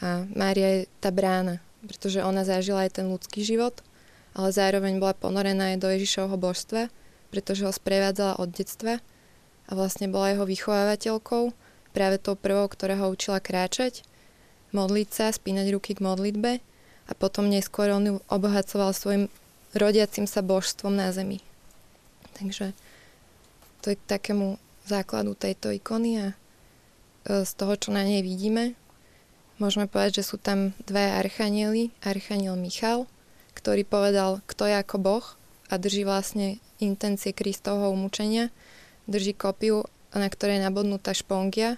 A 0.00 0.24
Mária 0.32 0.82
je 0.82 0.90
tá 1.02 1.10
brána, 1.10 1.60
pretože 1.84 2.22
ona 2.22 2.46
zažila 2.46 2.86
aj 2.86 3.02
ten 3.02 3.06
ľudský 3.10 3.42
život, 3.44 3.82
ale 4.32 4.54
zároveň 4.54 5.02
bola 5.02 5.12
ponorená 5.12 5.74
aj 5.74 5.82
do 5.82 5.88
Ježišovho 5.90 6.38
božstva, 6.38 6.88
pretože 7.28 7.66
ho 7.66 7.72
sprevádzala 7.74 8.40
od 8.40 8.48
detstva 8.54 9.02
a 9.68 9.70
vlastne 9.76 10.08
bola 10.08 10.32
jeho 10.32 10.48
vychovávateľkou, 10.48 11.52
práve 11.92 12.16
tou 12.22 12.38
prvou, 12.38 12.70
ktorá 12.70 12.96
ho 13.02 13.12
učila 13.12 13.42
kráčať, 13.42 14.06
modliť 14.72 15.08
sa, 15.10 15.26
spínať 15.34 15.66
ruky 15.74 15.98
k 15.98 16.04
modlitbe 16.04 16.62
a 17.08 17.12
potom 17.16 17.48
neskôr 17.48 17.90
on 17.92 18.04
ju 18.04 18.14
obohacoval 18.28 18.92
svojim 18.92 19.32
rodiacim 19.74 20.24
sa 20.28 20.40
božstvom 20.40 20.94
na 20.94 21.10
zemi. 21.12 21.42
Takže 22.38 22.72
to 23.80 23.92
je 23.92 23.96
k 23.96 24.08
takému 24.08 24.56
základu 24.86 25.36
tejto 25.36 25.70
ikony 25.70 26.18
a 26.20 26.26
e, 26.32 26.34
z 27.44 27.52
toho, 27.54 27.74
čo 27.76 27.92
na 27.94 28.02
nej 28.02 28.24
vidíme, 28.24 28.78
Môžeme 29.58 29.90
povedať, 29.90 30.22
že 30.22 30.30
sú 30.30 30.38
tam 30.38 30.70
dve 30.86 31.02
archanieli. 31.18 31.90
Archaniel 32.06 32.54
Michal, 32.54 33.10
ktorý 33.58 33.82
povedal, 33.82 34.38
kto 34.46 34.70
je 34.70 34.78
ako 34.78 34.96
Boh 35.02 35.26
a 35.66 35.74
drží 35.74 36.06
vlastne 36.06 36.62
intencie 36.78 37.34
Kristovho 37.34 37.90
umúčenia. 37.90 38.54
Drží 39.10 39.34
kopiu, 39.34 39.82
na 40.14 40.30
ktorej 40.30 40.62
je 40.62 40.66
nabodnutá 40.70 41.10
špongia 41.10 41.74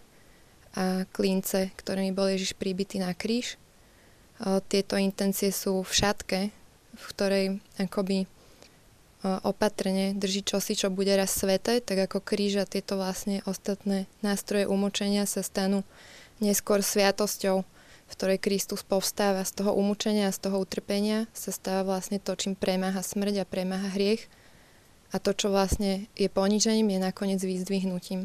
a 0.77 1.09
klince, 1.09 1.73
ktorými 1.81 2.13
bol 2.13 2.29
Ježiš 2.29 2.53
príbytý 2.61 3.01
na 3.01 3.17
kríž. 3.17 3.57
Tieto 4.69 5.01
intencie 5.01 5.49
sú 5.49 5.81
v 5.81 5.93
šatke, 5.93 6.41
v 6.93 7.05
ktorej 7.17 7.45
akoby 7.81 8.29
opatrne 9.23 10.17
drží 10.17 10.41
čosi, 10.49 10.73
čo 10.73 10.89
bude 10.89 11.13
raz 11.13 11.37
sveté, 11.37 11.85
tak 11.85 12.09
ako 12.09 12.25
kríž 12.25 12.65
a 12.65 12.65
tieto 12.65 12.97
vlastne 12.97 13.45
ostatné 13.45 14.09
nástroje 14.25 14.65
umočenia 14.65 15.29
sa 15.29 15.45
stanú 15.45 15.85
neskôr 16.41 16.81
sviatosťou, 16.81 17.61
v 17.61 18.13
ktorej 18.17 18.41
Kristus 18.41 18.81
povstáva 18.81 19.45
z 19.45 19.61
toho 19.61 19.77
umúčenia 19.77 20.33
a 20.33 20.35
z 20.35 20.49
toho 20.49 20.65
utrpenia 20.65 21.29
sa 21.37 21.53
stáva 21.53 21.85
vlastne 21.85 22.17
to, 22.17 22.33
čím 22.33 22.57
premáha 22.57 23.05
smrť 23.05 23.45
a 23.45 23.49
premáha 23.49 23.93
hriech 23.93 24.25
a 25.13 25.21
to, 25.21 25.37
čo 25.37 25.53
vlastne 25.53 26.09
je 26.17 26.29
ponižením, 26.33 26.97
je 26.97 27.01
nakoniec 27.03 27.41
vyzdvihnutím. 27.45 28.25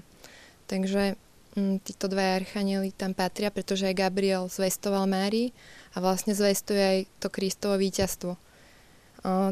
Takže 0.71 1.19
mm, 1.59 1.83
títo 1.83 2.07
dva 2.07 2.39
archanieli 2.39 2.95
tam 2.95 3.11
patria, 3.11 3.51
pretože 3.51 3.89
aj 3.89 3.99
Gabriel 3.99 4.47
zvestoval 4.47 5.11
Márii 5.11 5.51
a 5.91 5.99
vlastne 5.99 6.31
zvestuje 6.31 6.81
aj 6.81 6.99
to 7.19 7.27
Kristovo 7.27 7.75
víťazstvo. 7.75 8.39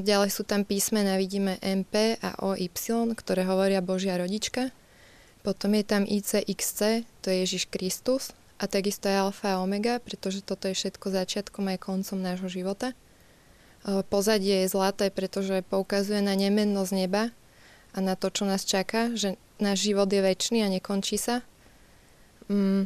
Ďalej 0.05 0.29
sú 0.29 0.45
tam 0.45 0.61
písmena, 0.61 1.17
vidíme 1.17 1.57
MP 1.57 2.21
a 2.21 2.37
OY, 2.45 2.69
ktoré 3.17 3.41
hovoria 3.41 3.81
Božia 3.81 4.21
rodička. 4.21 4.69
Potom 5.41 5.73
je 5.73 5.81
tam 5.81 6.05
ICXC, 6.05 7.01
to 7.25 7.33
je 7.33 7.41
Ježiš 7.41 7.73
Kristus. 7.73 8.37
A 8.61 8.69
takisto 8.69 9.09
je 9.09 9.17
alfa 9.17 9.57
a 9.57 9.61
omega, 9.65 9.97
pretože 9.97 10.45
toto 10.45 10.69
je 10.69 10.77
všetko 10.77 11.09
začiatkom 11.09 11.73
aj 11.73 11.89
koncom 11.89 12.21
nášho 12.21 12.53
života. 12.53 12.93
Pozadie 14.13 14.63
je 14.63 14.71
zlaté, 14.71 15.09
pretože 15.09 15.65
poukazuje 15.65 16.21
na 16.21 16.37
nemennosť 16.37 16.93
neba 16.93 17.33
a 17.91 17.97
na 17.97 18.13
to, 18.13 18.29
čo 18.29 18.45
nás 18.45 18.63
čaká, 18.63 19.17
že 19.17 19.41
náš 19.57 19.89
život 19.89 20.05
je 20.05 20.21
väčší 20.21 20.61
a 20.61 20.69
nekončí 20.69 21.17
sa. 21.17 21.41
Mm, 22.45 22.85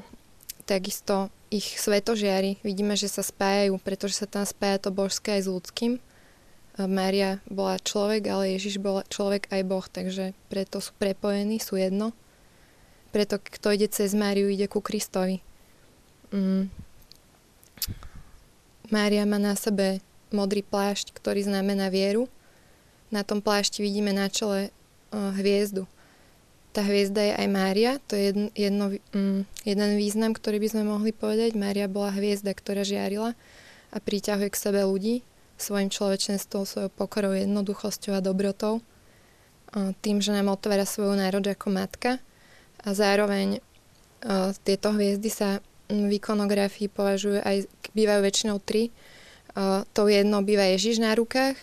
takisto 0.64 1.30
ich 1.52 1.78
svetožiari, 1.78 2.64
vidíme, 2.64 2.96
že 2.96 3.12
sa 3.12 3.22
spájajú, 3.22 3.76
pretože 3.84 4.24
sa 4.24 4.26
tam 4.26 4.48
spája 4.48 4.88
to 4.88 4.90
božské 4.90 5.38
aj 5.38 5.42
s 5.46 5.52
ľudským 5.52 5.94
Mária 6.86 7.42
bola 7.50 7.82
človek, 7.82 8.30
ale 8.30 8.54
Ježiš 8.54 8.78
bol 8.78 9.02
človek 9.10 9.50
aj 9.50 9.62
Boh, 9.66 9.86
takže 9.90 10.38
preto 10.46 10.78
sú 10.78 10.94
prepojení, 11.02 11.58
sú 11.58 11.82
jedno. 11.82 12.14
Preto 13.10 13.42
kto 13.42 13.74
ide 13.74 13.90
cez 13.90 14.14
Máriu, 14.14 14.46
ide 14.46 14.70
ku 14.70 14.78
Kristovi. 14.78 15.42
Mm. 16.30 16.70
Mária 18.94 19.26
má 19.26 19.42
na 19.42 19.58
sebe 19.58 20.06
modrý 20.30 20.62
plášť, 20.62 21.18
ktorý 21.18 21.50
znamená 21.50 21.90
vieru. 21.90 22.30
Na 23.10 23.26
tom 23.26 23.42
plášti 23.42 23.82
vidíme 23.82 24.14
na 24.14 24.30
čele 24.30 24.70
uh, 24.70 25.34
hviezdu. 25.34 25.90
Tá 26.76 26.86
hviezda 26.86 27.26
je 27.26 27.34
aj 27.34 27.48
Mária, 27.50 27.92
to 28.06 28.14
je 28.14 28.30
jedno, 28.30 28.48
jedno, 28.54 28.86
um, 29.18 29.42
jeden 29.66 29.92
význam, 29.98 30.36
ktorý 30.36 30.62
by 30.62 30.68
sme 30.70 30.84
mohli 30.86 31.10
povedať. 31.10 31.58
Mária 31.58 31.90
bola 31.90 32.14
hviezda, 32.14 32.54
ktorá 32.54 32.86
žiarila 32.86 33.34
a 33.90 33.98
priťahuje 33.98 34.54
k 34.54 34.62
sebe 34.62 34.86
ľudí, 34.86 35.26
svojim 35.58 35.90
človečenstvom, 35.90 36.64
svojou 36.64 36.90
pokorou, 36.94 37.34
jednoduchosťou 37.34 38.18
a 38.18 38.22
dobrotou, 38.22 38.80
tým, 40.00 40.24
že 40.24 40.32
nám 40.32 40.54
otvára 40.54 40.88
svoju 40.88 41.18
národ 41.18 41.44
ako 41.44 41.68
matka 41.74 42.22
a 42.82 42.90
zároveň 42.94 43.60
tieto 44.64 44.96
hviezdy 44.96 45.30
sa 45.30 45.60
v 45.92 46.20
ikonografii 46.20 46.88
považujú 46.88 47.44
aj, 47.44 47.68
bývajú 47.92 48.22
väčšinou 48.24 48.58
tri. 48.64 48.90
To 49.94 50.02
jedno 50.08 50.46
býva 50.46 50.70
Ježiš 50.72 51.02
na 51.02 51.18
rukách 51.18 51.58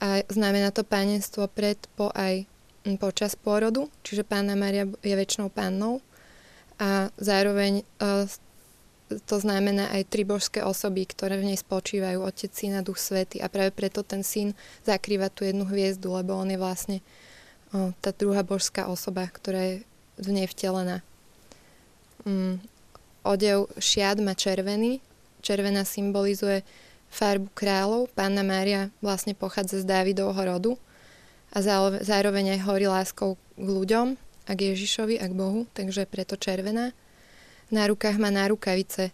a 0.00 0.24
znamená 0.28 0.70
to 0.72 0.84
pánenstvo 0.84 1.48
pred, 1.48 1.76
po 1.96 2.12
aj 2.12 2.44
počas 2.96 3.36
pôrodu, 3.36 3.92
čiže 4.00 4.24
pána 4.24 4.56
Maria 4.56 4.88
je 5.04 5.12
väčšinou 5.12 5.52
pánnou 5.52 6.00
a 6.80 7.12
zároveň 7.20 7.84
to 9.26 9.36
znamená 9.42 9.90
aj 9.90 10.06
tri 10.06 10.22
božské 10.22 10.62
osoby, 10.62 11.02
ktoré 11.02 11.40
v 11.42 11.50
nej 11.50 11.58
spočívajú, 11.58 12.22
Otec, 12.22 12.54
Syn 12.54 12.78
a 12.78 12.82
Duch 12.86 13.02
Svety. 13.02 13.42
A 13.42 13.50
práve 13.50 13.74
preto 13.74 14.06
ten 14.06 14.22
syn 14.22 14.54
zakrýva 14.86 15.26
tú 15.32 15.42
jednu 15.42 15.66
hviezdu, 15.66 16.14
lebo 16.14 16.38
on 16.38 16.46
je 16.46 16.58
vlastne 16.60 16.98
o, 17.74 17.90
tá 17.98 18.14
druhá 18.14 18.46
božská 18.46 18.86
osoba, 18.86 19.26
ktorá 19.26 19.58
je 19.58 19.76
v 20.20 20.28
nej 20.30 20.46
vtelená. 20.46 21.02
Mm, 22.22 22.62
odev 23.26 23.66
šiat 23.82 24.22
má 24.22 24.38
červený. 24.38 25.02
Červená 25.42 25.82
symbolizuje 25.82 26.62
farbu 27.10 27.50
kráľov. 27.56 28.12
Pána 28.14 28.46
Mária 28.46 28.94
vlastne 29.02 29.34
pochádza 29.34 29.82
z 29.82 29.88
Dávidovho 29.88 30.38
rodu 30.38 30.72
a 31.50 31.58
zároveň 31.98 32.54
aj 32.54 32.60
horí 32.70 32.86
láskou 32.86 33.34
k 33.58 33.66
ľuďom 33.66 34.14
a 34.46 34.50
k 34.54 34.70
Ježišovi 34.70 35.18
a 35.18 35.26
k 35.26 35.34
Bohu, 35.34 35.66
takže 35.74 36.06
preto 36.06 36.38
červená. 36.38 36.94
Na 37.70 37.86
rukách 37.86 38.18
má 38.18 38.34
nárukavice. 38.34 39.10
E, 39.10 39.12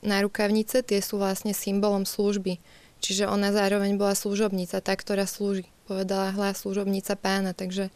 nárukavnice 0.00 0.80
tie 0.80 1.00
sú 1.04 1.20
vlastne 1.20 1.52
symbolom 1.52 2.08
služby. 2.08 2.56
Čiže 3.04 3.28
ona 3.28 3.52
zároveň 3.52 4.00
bola 4.00 4.16
služobnica, 4.16 4.80
tá, 4.80 4.96
ktorá 4.96 5.28
slúži. 5.28 5.68
Povedala 5.84 6.34
hlas 6.34 6.64
služobnica 6.64 7.14
pána, 7.14 7.52
takže 7.52 7.92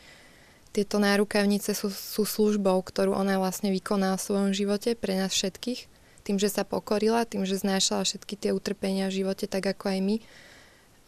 tieto 0.71 1.03
nárukavnice 1.03 1.75
sú, 1.75 1.91
sú 1.91 2.23
službou, 2.23 2.79
ktorú 2.85 3.11
ona 3.11 3.43
vlastne 3.43 3.75
vykonala 3.75 4.15
v 4.15 4.27
svojom 4.31 4.51
živote 4.55 4.95
pre 4.95 5.19
nás 5.19 5.35
všetkých. 5.35 5.91
Tým, 6.23 6.37
že 6.39 6.53
sa 6.53 6.63
pokorila, 6.63 7.27
tým, 7.27 7.43
že 7.43 7.59
znášala 7.59 8.07
všetky 8.07 8.39
tie 8.39 8.51
utrpenia 8.55 9.11
v 9.11 9.25
živote, 9.25 9.51
tak 9.51 9.67
ako 9.67 9.85
aj 9.91 9.99
my. 9.99 10.17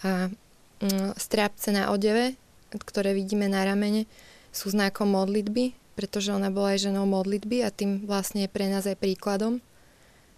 A 0.02 0.10
mm, 0.82 1.14
strápce 1.14 1.70
na 1.70 1.94
odeve, 1.94 2.34
ktoré 2.74 3.14
vidíme 3.14 3.46
na 3.46 3.62
ramene, 3.62 4.10
sú 4.50 4.72
znakom 4.72 5.14
modlitby, 5.14 5.78
pretože 6.02 6.34
ona 6.34 6.50
bola 6.50 6.74
aj 6.74 6.90
ženou 6.90 7.06
modlitby 7.06 7.62
a 7.62 7.70
tým 7.70 8.10
vlastne 8.10 8.42
je 8.42 8.50
pre 8.50 8.66
nás 8.66 8.82
aj 8.90 8.98
príkladom, 8.98 9.62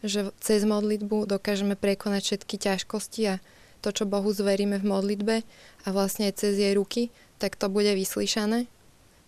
že 0.05 0.29
cez 0.37 0.61
modlitbu 0.69 1.25
dokážeme 1.25 1.73
prekonať 1.73 2.21
všetky 2.21 2.61
ťažkosti 2.61 3.23
a 3.33 3.35
to, 3.81 3.89
čo 3.89 4.05
Bohu 4.05 4.29
zveríme 4.29 4.77
v 4.77 4.85
modlitbe 4.85 5.37
a 5.85 5.89
vlastne 5.89 6.29
aj 6.29 6.45
cez 6.45 6.61
jej 6.61 6.77
ruky, 6.77 7.09
tak 7.41 7.57
to 7.57 7.73
bude 7.73 7.89
vyslyšané. 7.89 8.69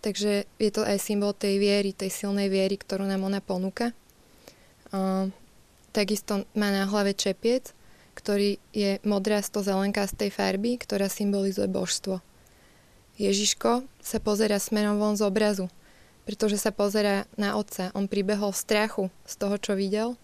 Takže 0.05 0.45
je 0.45 0.69
to 0.69 0.85
aj 0.85 1.01
symbol 1.01 1.33
tej 1.33 1.57
viery, 1.57 1.89
tej 1.89 2.13
silnej 2.13 2.53
viery, 2.53 2.77
ktorú 2.77 3.09
nám 3.09 3.25
ona 3.25 3.41
ponúka. 3.41 3.89
Uh, 4.93 5.33
takisto 5.89 6.45
má 6.53 6.69
na 6.69 6.85
hlave 6.85 7.17
čepiec, 7.17 7.73
ktorý 8.13 8.61
je 8.77 9.01
modrasto 9.01 9.65
zelenkastej 9.65 10.29
farby, 10.29 10.77
ktorá 10.77 11.09
symbolizuje 11.09 11.65
božstvo. 11.65 12.21
Ježiško 13.17 13.89
sa 14.05 14.17
pozera 14.21 14.61
smerom 14.61 15.01
von 15.01 15.17
z 15.17 15.25
obrazu, 15.25 15.73
pretože 16.27 16.59
sa 16.59 16.75
pozera 16.75 17.23
na 17.39 17.55
otca. 17.55 17.95
On 17.95 18.11
pribehol 18.11 18.51
strachu 18.51 19.07
z 19.23 19.33
toho, 19.39 19.55
čo 19.55 19.79
videl, 19.79 20.19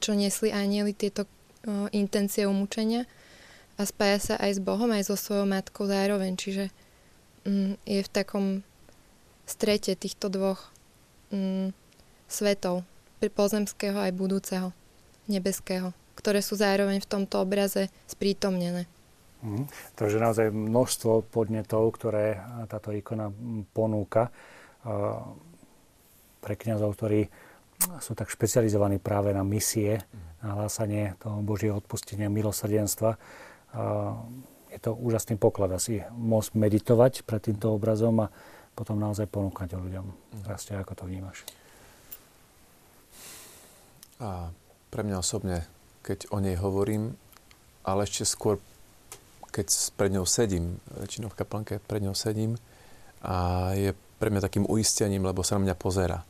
čo 0.00 0.16
nesli 0.16 0.48
anieli 0.48 0.96
tieto 0.96 1.28
o, 1.28 1.84
intencie 1.92 2.48
umúčenia 2.48 3.04
a 3.76 3.84
spája 3.84 4.32
sa 4.32 4.34
aj 4.40 4.56
s 4.56 4.60
Bohom, 4.64 4.88
aj 4.88 5.12
so 5.12 5.20
svojou 5.20 5.44
matkou 5.44 5.84
zároveň. 5.84 6.40
Čiže 6.40 6.72
mm, 7.44 7.76
je 7.84 8.00
v 8.00 8.10
takom 8.10 8.44
strete 9.44 9.92
týchto 9.92 10.32
dvoch 10.32 10.72
mm, 11.28 11.76
svetov, 12.24 12.88
pozemského 13.20 13.96
aj 14.00 14.12
budúceho, 14.16 14.72
nebeského, 15.28 15.96
ktoré 16.16 16.44
sú 16.44 16.60
zároveň 16.60 17.00
v 17.00 17.08
tomto 17.08 17.40
obraze 17.40 17.88
sprítomnené. 18.08 18.84
Mm, 19.44 19.68
takže 19.96 20.20
naozaj 20.20 20.48
množstvo 20.52 21.28
podnetov, 21.28 22.00
ktoré 22.00 22.40
táto 22.68 22.92
ikona 22.96 23.28
ponúka 23.76 24.32
pre 26.44 26.54
kňazov, 26.60 26.94
ktorí 27.00 27.26
sú 27.98 28.12
tak 28.12 28.30
špecializovaní 28.30 29.00
práve 29.00 29.32
na 29.32 29.42
misie, 29.42 30.04
na 30.44 30.54
hlásanie 30.60 31.16
toho 31.18 31.40
Božieho 31.40 31.80
odpustenia, 31.80 32.28
milosrdenstva. 32.28 33.16
Je 34.70 34.78
to 34.78 34.92
úžasný 34.94 35.40
poklad 35.40 35.72
asi 35.72 36.04
môcť 36.12 36.52
meditovať 36.54 37.12
pred 37.24 37.40
týmto 37.40 37.74
obrazom 37.74 38.28
a 38.28 38.32
potom 38.74 38.98
naozaj 38.98 39.30
ponúkať 39.30 39.78
ľuďom. 39.78 40.06
Rastia, 40.44 40.82
ako 40.82 40.92
to 40.98 41.04
vnímaš? 41.06 41.46
A 44.18 44.50
pre 44.90 45.02
mňa 45.02 45.16
osobne, 45.18 45.66
keď 46.06 46.30
o 46.30 46.38
nej 46.38 46.54
hovorím, 46.58 47.18
ale 47.86 48.06
ešte 48.06 48.26
skôr, 48.26 48.58
keď 49.54 49.70
pred 49.94 50.10
ňou 50.14 50.26
sedím, 50.26 50.78
väčšinou 50.90 51.30
v 51.30 51.38
kaplnke 51.38 51.74
pred 51.82 52.02
ňou 52.02 52.14
sedím 52.14 52.58
a 53.22 53.70
je 53.78 53.94
pre 54.24 54.32
mňa 54.32 54.40
takým 54.40 54.64
uistením, 54.64 55.28
lebo 55.28 55.44
sa 55.44 55.60
na 55.60 55.68
mňa 55.68 55.76
pozera. 55.76 56.24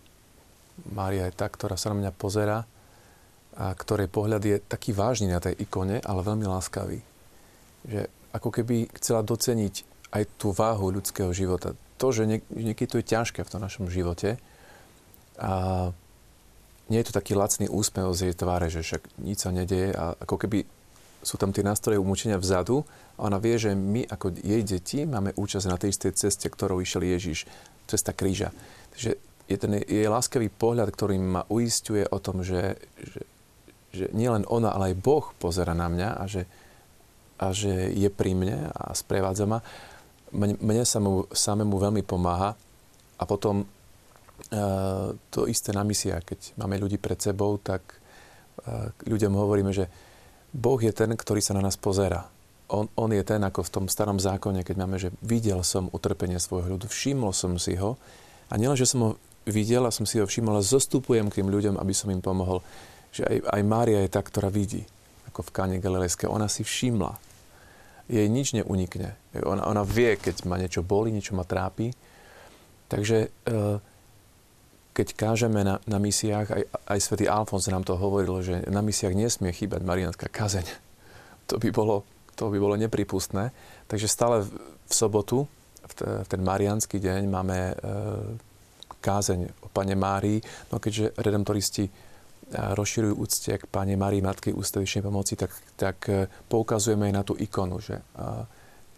Mária 0.91 1.31
je 1.31 1.39
tá, 1.39 1.47
ktorá 1.47 1.79
sa 1.79 1.95
na 1.95 2.03
mňa 2.03 2.11
pozera 2.11 2.67
a 3.55 3.71
ktorej 3.71 4.11
pohľad 4.11 4.43
je 4.43 4.59
taký 4.59 4.91
vážny 4.91 5.31
na 5.31 5.39
tej 5.39 5.55
ikone, 5.63 6.03
ale 6.03 6.27
veľmi 6.27 6.43
láskavý. 6.43 6.99
Že 7.87 8.11
ako 8.35 8.51
keby 8.51 8.91
chcela 8.99 9.23
doceniť 9.23 9.87
aj 10.11 10.27
tú 10.35 10.51
váhu 10.51 10.91
ľudského 10.91 11.31
života. 11.31 11.79
To, 12.03 12.11
že 12.11 12.27
niek- 12.27 12.51
niekedy 12.51 12.91
to 12.91 12.99
je 12.99 13.07
ťažké 13.15 13.47
v 13.47 13.53
tom 13.55 13.63
našom 13.63 13.87
živote 13.87 14.43
a 15.39 15.55
nie 16.91 16.99
je 16.99 17.07
to 17.07 17.15
taký 17.15 17.39
lacný 17.39 17.71
úsmev 17.71 18.11
z 18.11 18.27
jej 18.27 18.35
tváre, 18.35 18.75
že 18.75 18.83
však 18.83 19.23
nič 19.23 19.39
sa 19.39 19.55
nedeje 19.55 19.95
a 19.95 20.19
ako 20.19 20.35
keby 20.35 20.67
sú 21.23 21.39
tam 21.39 21.55
tie 21.55 21.63
nástroje 21.63 22.03
umúčenia 22.03 22.43
vzadu 22.43 22.83
a 23.15 23.31
ona 23.31 23.39
vie, 23.39 23.55
že 23.55 23.71
my 23.71 24.11
ako 24.11 24.35
jej 24.43 24.67
deti 24.67 25.07
máme 25.07 25.31
účasť 25.39 25.67
na 25.71 25.79
tej 25.79 25.95
istej 25.95 26.13
ceste, 26.19 26.51
ktorou 26.51 26.83
išiel 26.83 27.07
Ježiš, 27.07 27.47
cesta 27.87 28.12
kríža. 28.16 28.51
Takže 28.94 29.11
je 29.44 29.57
ten 29.61 29.73
jej 29.85 30.09
láskavý 30.09 30.49
pohľad, 30.49 30.88
ktorý 30.88 31.20
ma 31.20 31.42
uistuje 31.53 32.09
o 32.09 32.16
tom, 32.16 32.40
že, 32.40 32.81
že, 32.97 33.23
že 33.92 34.05
nielen 34.16 34.49
ona, 34.49 34.73
ale 34.73 34.92
aj 34.92 35.01
Boh 35.05 35.25
pozera 35.37 35.77
na 35.77 35.92
mňa 35.92 36.09
a 36.16 36.25
že, 36.25 36.49
a 37.37 37.53
že 37.53 37.92
je 37.92 38.09
pri 38.09 38.33
mne 38.33 38.73
a 38.73 38.97
sprevádza 38.97 39.44
ma. 39.44 39.61
Mne, 40.33 40.59
mne 40.59 40.83
samu, 40.88 41.29
samému 41.31 41.77
veľmi 41.77 42.03
pomáha 42.03 42.57
a 43.20 43.23
potom 43.29 43.62
uh, 43.62 45.09
to 45.31 45.47
isté 45.47 45.70
na 45.77 45.85
misiách. 45.85 46.25
Keď 46.25 46.40
máme 46.59 46.81
ľudí 46.81 46.97
pred 46.97 47.20
sebou, 47.20 47.61
tak 47.61 47.85
uh, 48.64 48.90
ľuďom 49.05 49.31
hovoríme, 49.37 49.70
že 49.70 49.87
Boh 50.51 50.81
je 50.81 50.90
ten, 50.90 51.12
ktorý 51.12 51.44
sa 51.44 51.55
na 51.55 51.62
nás 51.62 51.77
pozera. 51.77 52.34
On, 52.72 52.88
on 52.96 53.11
je 53.12 53.20
ten, 53.20 53.44
ako 53.44 53.61
v 53.61 53.72
tom 53.72 53.85
starom 53.92 54.16
zákone, 54.16 54.64
keď 54.64 54.77
máme, 54.81 54.96
že 54.96 55.12
videl 55.20 55.61
som 55.61 55.92
utrpenie 55.92 56.40
svojho 56.40 56.77
ľudu, 56.77 56.88
všimol 56.88 57.37
som 57.37 57.61
si 57.61 57.77
ho. 57.77 58.00
A 58.48 58.57
nielen, 58.57 58.77
že 58.77 58.88
som 58.88 59.00
ho 59.05 59.11
videl 59.44 59.85
a 59.85 59.92
som 59.92 60.09
si 60.09 60.16
ho 60.16 60.24
všimol, 60.24 60.57
ale 60.57 60.64
zostupujem 60.64 61.29
k 61.29 61.40
tým 61.40 61.48
ľuďom, 61.53 61.77
aby 61.77 61.92
som 61.92 62.09
im 62.09 62.24
pomohol. 62.24 62.64
Že 63.12 63.29
aj, 63.29 63.37
aj 63.53 63.62
Mária 63.68 64.00
je 64.00 64.11
tá, 64.11 64.24
ktorá 64.24 64.48
vidí, 64.48 64.88
ako 65.29 65.44
v 65.44 65.53
Káne 65.53 65.77
Galilejské. 65.79 66.24
Ona 66.24 66.48
si 66.48 66.64
všimla. 66.64 67.20
Jej 68.09 68.29
nič 68.29 68.57
neunikne. 68.57 69.16
Ona, 69.44 69.64
ona 69.64 69.85
vie, 69.85 70.16
keď 70.16 70.48
ma 70.48 70.57
niečo 70.57 70.81
boli, 70.85 71.12
niečo 71.12 71.37
ma 71.37 71.44
trápi. 71.44 71.92
Takže 72.88 73.29
e, 73.29 73.29
keď 74.94 75.09
kážeme 75.18 75.66
na, 75.66 75.81
na 75.90 75.98
misiách, 75.98 76.48
aj, 76.53 76.62
aj 76.87 76.98
svätý 77.00 77.27
Alfons 77.27 77.66
nám 77.66 77.83
to 77.83 77.98
hovoril, 77.98 78.40
že 78.44 78.64
na 78.70 78.85
misiách 78.85 79.16
nesmie 79.16 79.50
chýbať 79.50 79.83
marianská 79.83 80.31
kazeň. 80.31 80.64
To 81.50 81.61
by 81.61 81.68
bolo, 81.74 82.07
to 82.35 82.51
by 82.51 82.59
bolo 82.59 82.75
nepripustné. 82.77 83.55
Takže 83.87 84.11
stále 84.11 84.42
v, 84.42 84.51
sobotu, 84.90 85.47
v, 85.87 85.92
te, 85.94 86.09
v 86.25 86.29
ten 86.29 86.40
marianský 86.42 86.99
deň, 86.99 87.23
máme 87.31 87.59
e, 87.59 87.75
kázeň 89.01 89.40
o 89.64 89.68
Pane 89.70 89.94
Márii. 89.94 90.42
No 90.75 90.83
keďže 90.83 91.14
redemptoristi 91.16 91.85
e, 91.87 91.90
rozširujú 92.53 93.14
úctie 93.16 93.55
k 93.57 93.64
Pane 93.70 93.94
Márii 93.94 94.25
Matky 94.25 94.51
ústavičnej 94.51 95.07
pomoci, 95.07 95.38
tak, 95.38 95.53
tak 95.79 95.97
e, 96.11 96.27
poukazujeme 96.51 97.09
aj 97.11 97.14
na 97.14 97.23
tú 97.23 97.35
ikonu, 97.38 97.79
že, 97.79 98.03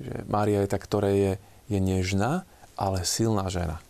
že 0.01 0.12
Mária 0.27 0.64
je 0.64 0.72
tá, 0.72 0.79
ktorá 0.81 1.12
je, 1.12 1.37
je 1.68 1.79
nežná, 1.79 2.46
ale 2.77 3.03
silná 3.09 3.49
žena. 3.49 3.81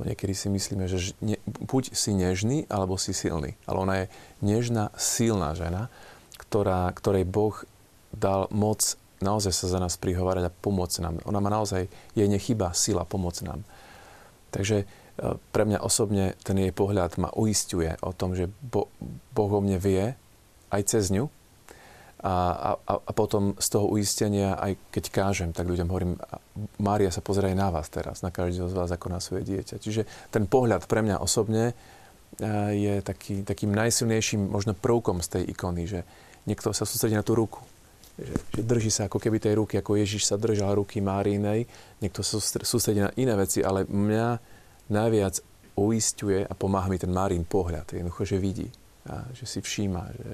Bo 0.00 0.08
niekedy 0.08 0.32
si 0.32 0.48
myslíme, 0.48 0.88
že 0.88 1.12
ne, 1.20 1.36
buď 1.44 1.92
si 1.92 2.16
nežný, 2.16 2.64
alebo 2.72 2.96
si 2.96 3.12
silný. 3.12 3.54
Ale 3.68 3.76
ona 3.76 3.94
je 4.02 4.06
nežná, 4.40 4.88
silná 4.96 5.52
žena, 5.52 5.92
ktorá, 6.40 6.88
ktorej 6.96 7.28
Boh 7.28 7.54
dal 8.12 8.48
moc 8.52 8.96
naozaj 9.22 9.54
sa 9.54 9.66
za 9.70 9.78
nás 9.78 9.94
prihovárať 9.96 10.50
a 10.50 10.54
pomôcť 10.54 10.98
nám. 10.98 11.14
Ona 11.30 11.38
má 11.38 11.48
naozaj, 11.48 11.86
jej 12.12 12.28
nechyba 12.28 12.74
sila 12.74 13.06
pomôcť 13.06 13.46
nám. 13.46 13.62
Takže 14.50 14.82
e, 14.82 14.86
pre 15.54 15.62
mňa 15.62 15.78
osobne 15.78 16.34
ten 16.42 16.58
jej 16.58 16.74
pohľad 16.74 17.22
ma 17.22 17.30
uistuje 17.30 17.94
o 18.02 18.10
tom, 18.10 18.34
že 18.34 18.50
Boh 18.66 19.50
o 19.54 19.60
mne 19.62 19.78
vie 19.78 20.18
aj 20.74 20.82
cez 20.90 21.14
ňu, 21.14 21.30
a, 22.22 22.54
a, 22.86 22.92
a 23.02 23.10
potom 23.10 23.58
z 23.58 23.66
toho 23.66 23.90
uistenia, 23.90 24.54
aj 24.54 24.78
keď 24.94 25.04
kážem, 25.10 25.50
tak 25.50 25.66
ľuďom 25.66 25.90
hovorím, 25.90 26.14
Mária 26.78 27.10
sa 27.10 27.18
pozerá 27.18 27.50
aj 27.50 27.58
na 27.58 27.68
vás 27.74 27.90
teraz, 27.90 28.22
na 28.22 28.30
každého 28.30 28.70
z 28.70 28.78
vás 28.78 28.94
ako 28.94 29.10
na 29.10 29.18
svoje 29.18 29.42
dieťa. 29.42 29.82
Čiže 29.82 30.06
ten 30.30 30.46
pohľad 30.46 30.86
pre 30.86 31.02
mňa 31.02 31.18
osobne 31.18 31.74
je 32.70 32.94
taký, 33.02 33.42
takým 33.42 33.74
najsilnejším 33.74 34.54
možno 34.54 34.78
prvkom 34.78 35.18
z 35.18 35.28
tej 35.34 35.42
ikony, 35.50 35.84
že 35.90 36.06
niekto 36.46 36.70
sa 36.70 36.86
sústredí 36.86 37.18
na 37.18 37.26
tú 37.26 37.34
ruku. 37.34 37.58
Že, 38.22 38.34
že 38.54 38.62
drží 38.62 38.90
sa 38.94 39.10
ako 39.10 39.18
keby 39.18 39.42
tej 39.42 39.58
ruky, 39.58 39.74
ako 39.78 39.98
Ježiš 39.98 40.30
sa 40.30 40.38
držal 40.38 40.78
ruky 40.78 41.02
Márinej. 41.02 41.66
Niekto 41.98 42.22
sústredí 42.62 43.02
na 43.02 43.10
iné 43.18 43.34
veci, 43.34 43.60
ale 43.60 43.82
mňa 43.84 44.26
najviac 44.90 45.42
uistuje 45.74 46.44
a 46.44 46.52
pomáha 46.54 46.86
mi 46.86 47.00
ten 47.00 47.10
Márin 47.10 47.42
pohľad. 47.42 47.90
Jednoducho, 47.90 48.28
že 48.28 48.36
vidí. 48.38 48.68
A 49.08 49.26
že 49.34 49.48
si 49.48 49.58
všíma, 49.58 50.02
že, 50.14 50.30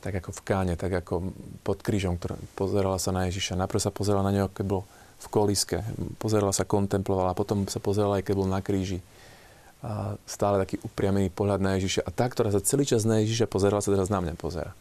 tak 0.00 0.22
ako 0.22 0.30
v 0.32 0.40
káne, 0.46 0.74
tak 0.78 1.02
ako 1.04 1.34
pod 1.66 1.82
krížom, 1.82 2.16
ktorá 2.16 2.38
pozerala 2.54 2.96
sa 2.96 3.12
na 3.12 3.26
Ježiša. 3.28 3.58
Najprv 3.58 3.80
sa 3.82 3.92
pozerala 3.92 4.24
na 4.30 4.32
neho, 4.32 4.48
keď 4.48 4.64
bol 4.64 4.82
v 5.16 5.26
koliske. 5.28 5.82
Pozerala 6.16 6.54
sa, 6.54 6.64
kontemplovala, 6.64 7.36
potom 7.36 7.66
sa 7.68 7.82
pozerala 7.82 8.22
aj 8.22 8.24
keď 8.30 8.34
bol 8.36 8.48
na 8.48 8.62
kríži. 8.62 9.02
A 9.84 10.16
stále 10.24 10.62
taký 10.62 10.80
upriamený 10.80 11.28
pohľad 11.28 11.60
na 11.60 11.76
Ježiša. 11.76 12.06
A 12.06 12.10
tá, 12.14 12.30
ktorá 12.30 12.48
sa 12.48 12.64
celý 12.64 12.88
čas 12.88 13.04
na 13.04 13.20
Ježiša 13.20 13.50
pozerala, 13.50 13.84
sa 13.84 13.92
teraz 13.92 14.08
na 14.08 14.24
mňa 14.24 14.34
pozera. 14.38 14.72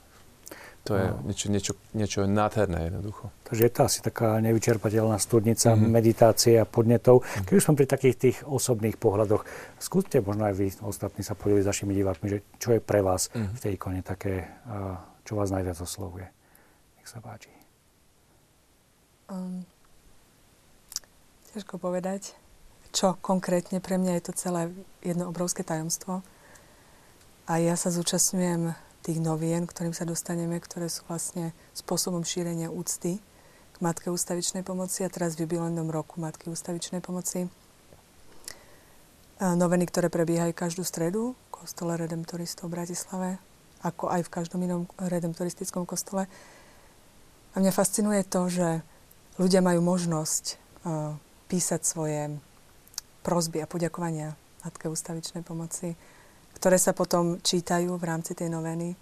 To 0.85 0.93
je 0.93 1.07
no. 1.09 1.17
niečo, 1.25 1.47
niečo, 1.49 1.73
niečo 1.97 2.19
nádherné 2.29 2.93
jednoducho. 2.93 3.33
Takže 3.49 3.61
je 3.65 3.73
to 3.73 3.81
asi 3.89 3.99
taká 4.05 4.37
nevyčerpateľná 4.37 5.17
studnica 5.17 5.73
mm-hmm. 5.73 5.89
meditácie 5.89 6.61
a 6.61 6.69
podnetov. 6.69 7.25
Mm-hmm. 7.25 7.45
Keď 7.49 7.53
už 7.57 7.65
sme 7.65 7.79
pri 7.81 7.87
takých 7.89 8.15
tých 8.21 8.37
osobných 8.45 9.01
pohľadoch, 9.01 9.41
skúste 9.81 10.21
možno 10.21 10.45
aj 10.45 10.53
vy 10.53 10.67
ostatní 10.85 11.25
sa 11.25 11.33
podeliť 11.33 11.65
s 11.65 11.69
našimi 11.73 11.97
divákmi, 11.97 12.27
že 12.29 12.39
čo 12.61 12.77
je 12.77 12.85
pre 12.85 13.01
vás 13.01 13.33
mm-hmm. 13.33 13.53
v 13.57 13.59
tej 13.65 13.71
ikone 13.81 14.01
také 14.05 14.45
čo 15.25 15.33
vás 15.33 15.49
najviac 15.49 15.81
oslovuje? 15.81 16.29
Nech 17.01 17.09
sa 17.09 17.17
páči. 17.17 17.49
Um, 19.25 19.65
ťažko 21.57 21.81
povedať, 21.81 22.37
čo 22.93 23.17
konkrétne. 23.25 23.81
Pre 23.81 23.97
mňa 23.97 24.21
je 24.21 24.23
to 24.29 24.33
celé 24.37 24.69
jedno 25.01 25.33
obrovské 25.33 25.65
tajomstvo. 25.65 26.21
A 27.49 27.57
ja 27.57 27.73
sa 27.73 27.89
zúčastňujem 27.89 28.84
tých 29.05 29.21
novien, 29.21 29.69
ktorým 29.69 29.93
sa 29.93 30.09
dostaneme, 30.09 30.57
ktoré 30.57 30.89
sú 30.89 31.05
vlastne 31.05 31.53
spôsobom 31.77 32.25
šírenia 32.25 32.73
úcty 32.73 33.21
k 33.71 33.77
Matke 33.77 34.09
ústavičnej 34.09 34.65
pomoci 34.65 35.05
a 35.05 35.13
teraz 35.13 35.37
v 35.37 35.45
jubilejnom 35.45 35.93
roku 35.93 36.17
Matky 36.17 36.49
ústavičnej 36.49 37.05
pomoci. 37.05 37.45
Noveny, 39.37 39.85
ktoré 39.85 40.09
prebiehajú 40.09 40.57
každú 40.57 40.81
stredu 40.81 41.37
v 41.37 41.47
kostole 41.53 41.93
Redemptoristov 41.99 42.71
v 42.71 42.81
Bratislave 42.81 43.29
ako 43.85 44.09
aj 44.09 44.25
v 44.25 44.33
každom 44.33 44.59
inom 44.65 44.89
redemptoristickom 44.97 45.85
kostole. 45.85 46.25
A 47.53 47.61
mňa 47.61 47.69
fascinuje 47.69 48.25
to, 48.25 48.49
že 48.49 48.81
ľudia 49.37 49.61
majú 49.61 49.85
možnosť 49.85 50.43
uh, 50.55 51.13
písať 51.45 51.81
svoje 51.85 52.33
prosby 53.21 53.61
a 53.61 53.69
poďakovania 53.69 54.33
Matke 54.65 54.89
ústavičnej 54.89 55.45
pomoci, 55.45 55.93
ktoré 56.55 56.79
sa 56.79 56.95
potom 56.95 57.37
čítajú 57.43 57.99
v 57.99 58.07
rámci 58.07 58.31
tej 58.31 58.47
noveny. 58.47 58.95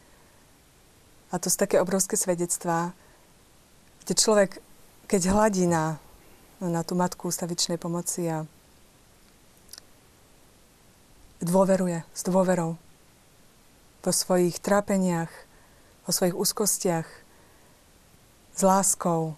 A 1.29 1.37
to 1.37 1.49
sú 1.49 1.57
také 1.61 1.77
obrovské 1.77 2.17
svedectvá, 2.17 2.93
kde 4.03 4.13
človek, 4.17 4.59
keď 5.07 5.21
hladí 5.31 5.65
na, 5.69 5.97
na 6.59 6.81
tú 6.81 6.97
Matku 6.97 7.29
ústavičnej 7.29 7.77
pomoci 7.77 8.27
a 8.27 8.43
dôveruje, 11.39 12.03
s 12.11 12.21
dôverou, 12.25 12.75
vo 14.03 14.11
svojich 14.11 14.59
trápeniach, 14.59 15.31
vo 16.03 16.11
svojich 16.11 16.35
úzkostiach, 16.35 17.07
s 18.53 18.61
láskou. 18.61 19.33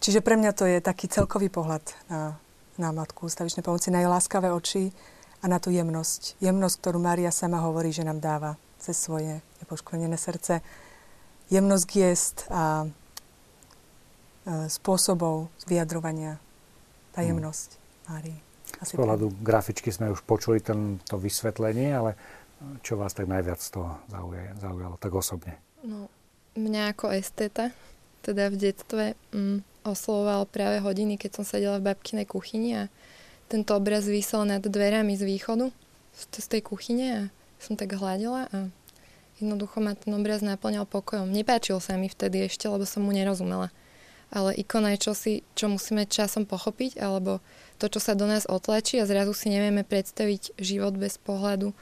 Čiže 0.00 0.22
pre 0.22 0.36
mňa 0.36 0.52
to 0.54 0.64
je 0.68 0.78
taký 0.80 1.08
celkový 1.10 1.48
pohľad 1.52 1.82
na, 2.08 2.38
na 2.78 2.88
Matku 2.92 3.26
ústavičnej 3.28 3.64
pomoci, 3.64 3.92
na 3.92 4.04
jej 4.04 4.08
láskavé 4.08 4.52
oči 4.52 4.92
a 5.40 5.44
na 5.48 5.58
tú 5.58 5.72
jemnosť. 5.72 6.36
Jemnosť, 6.44 6.76
ktorú 6.84 6.98
Mária 7.00 7.32
sama 7.32 7.64
hovorí, 7.64 7.90
že 7.90 8.04
nám 8.04 8.20
dáva 8.20 8.60
cez 8.76 8.96
svoje 8.96 9.40
nepoškvrnené 9.64 10.16
srdce. 10.20 10.60
Jemnosť 11.48 11.84
giest 11.88 12.36
a 12.52 12.84
e, 12.84 12.88
spôsobov 14.68 15.48
vyjadrovania. 15.64 16.36
Tá 17.16 17.24
hmm. 17.24 17.28
jemnosť 17.32 17.68
hmm. 17.76 17.82
Márii. 18.12 18.38
Z 18.80 18.96
pohľadu 18.96 19.34
grafičky 19.44 19.90
sme 19.92 20.08
už 20.14 20.24
počuli 20.24 20.62
to 20.62 21.16
vysvetlenie, 21.20 21.90
ale 21.90 22.16
čo 22.80 22.96
vás 22.96 23.12
tak 23.12 23.28
najviac 23.28 23.60
z 23.60 23.76
toho 23.76 23.98
zaujalo, 24.08 24.56
zaujalo 24.56 24.94
tak 24.96 25.12
osobne? 25.12 25.58
No, 25.84 26.08
mňa 26.56 26.96
ako 26.96 27.12
esteta, 27.12 27.72
teda 28.20 28.52
v 28.52 28.56
detstve, 28.56 29.04
mm, 29.32 29.84
oslovoval 29.84 30.44
práve 30.48 30.80
hodiny, 30.84 31.16
keď 31.16 31.40
som 31.40 31.44
sedela 31.44 31.80
v 31.80 31.92
babkinej 31.92 32.28
kuchyni 32.28 32.76
a 32.76 32.82
tento 33.50 33.74
obraz 33.74 34.06
vysel 34.06 34.46
nad 34.46 34.62
dverami 34.62 35.18
z 35.18 35.26
východu, 35.26 35.74
z 36.14 36.46
tej 36.46 36.62
kuchyne 36.62 37.06
a 37.10 37.22
som 37.58 37.74
tak 37.74 37.98
hľadila 37.98 38.46
a 38.54 38.70
jednoducho 39.42 39.82
ma 39.82 39.98
ten 39.98 40.14
obraz 40.14 40.38
naplňal 40.40 40.86
pokojom. 40.86 41.26
Nepáčil 41.34 41.82
sa 41.82 41.98
mi 41.98 42.06
vtedy 42.06 42.46
ešte, 42.46 42.70
lebo 42.70 42.86
som 42.86 43.02
mu 43.02 43.10
nerozumela. 43.10 43.74
Ale 44.30 44.54
ikona 44.54 44.94
je 44.94 45.10
čosi, 45.10 45.34
čo 45.58 45.66
musíme 45.66 46.06
časom 46.06 46.46
pochopiť, 46.46 47.02
alebo 47.02 47.42
to, 47.82 47.90
čo 47.90 47.98
sa 47.98 48.14
do 48.14 48.30
nás 48.30 48.46
otlačí 48.46 49.02
a 49.02 49.08
zrazu 49.10 49.34
si 49.34 49.50
nevieme 49.50 49.82
predstaviť 49.82 50.54
život 50.54 50.94
bez 50.94 51.18
pohľadu 51.18 51.74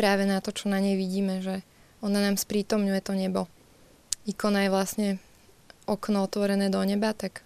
práve 0.00 0.24
na 0.24 0.40
to, 0.40 0.48
čo 0.56 0.72
na 0.72 0.80
nej 0.80 0.96
vidíme, 0.96 1.44
že 1.44 1.60
ona 2.00 2.24
nám 2.24 2.40
sprítomňuje 2.40 3.00
to 3.04 3.12
nebo. 3.12 3.52
Ikona 4.24 4.64
je 4.64 4.70
vlastne 4.72 5.08
okno 5.84 6.24
otvorené 6.24 6.72
do 6.72 6.80
neba, 6.80 7.12
tak 7.12 7.44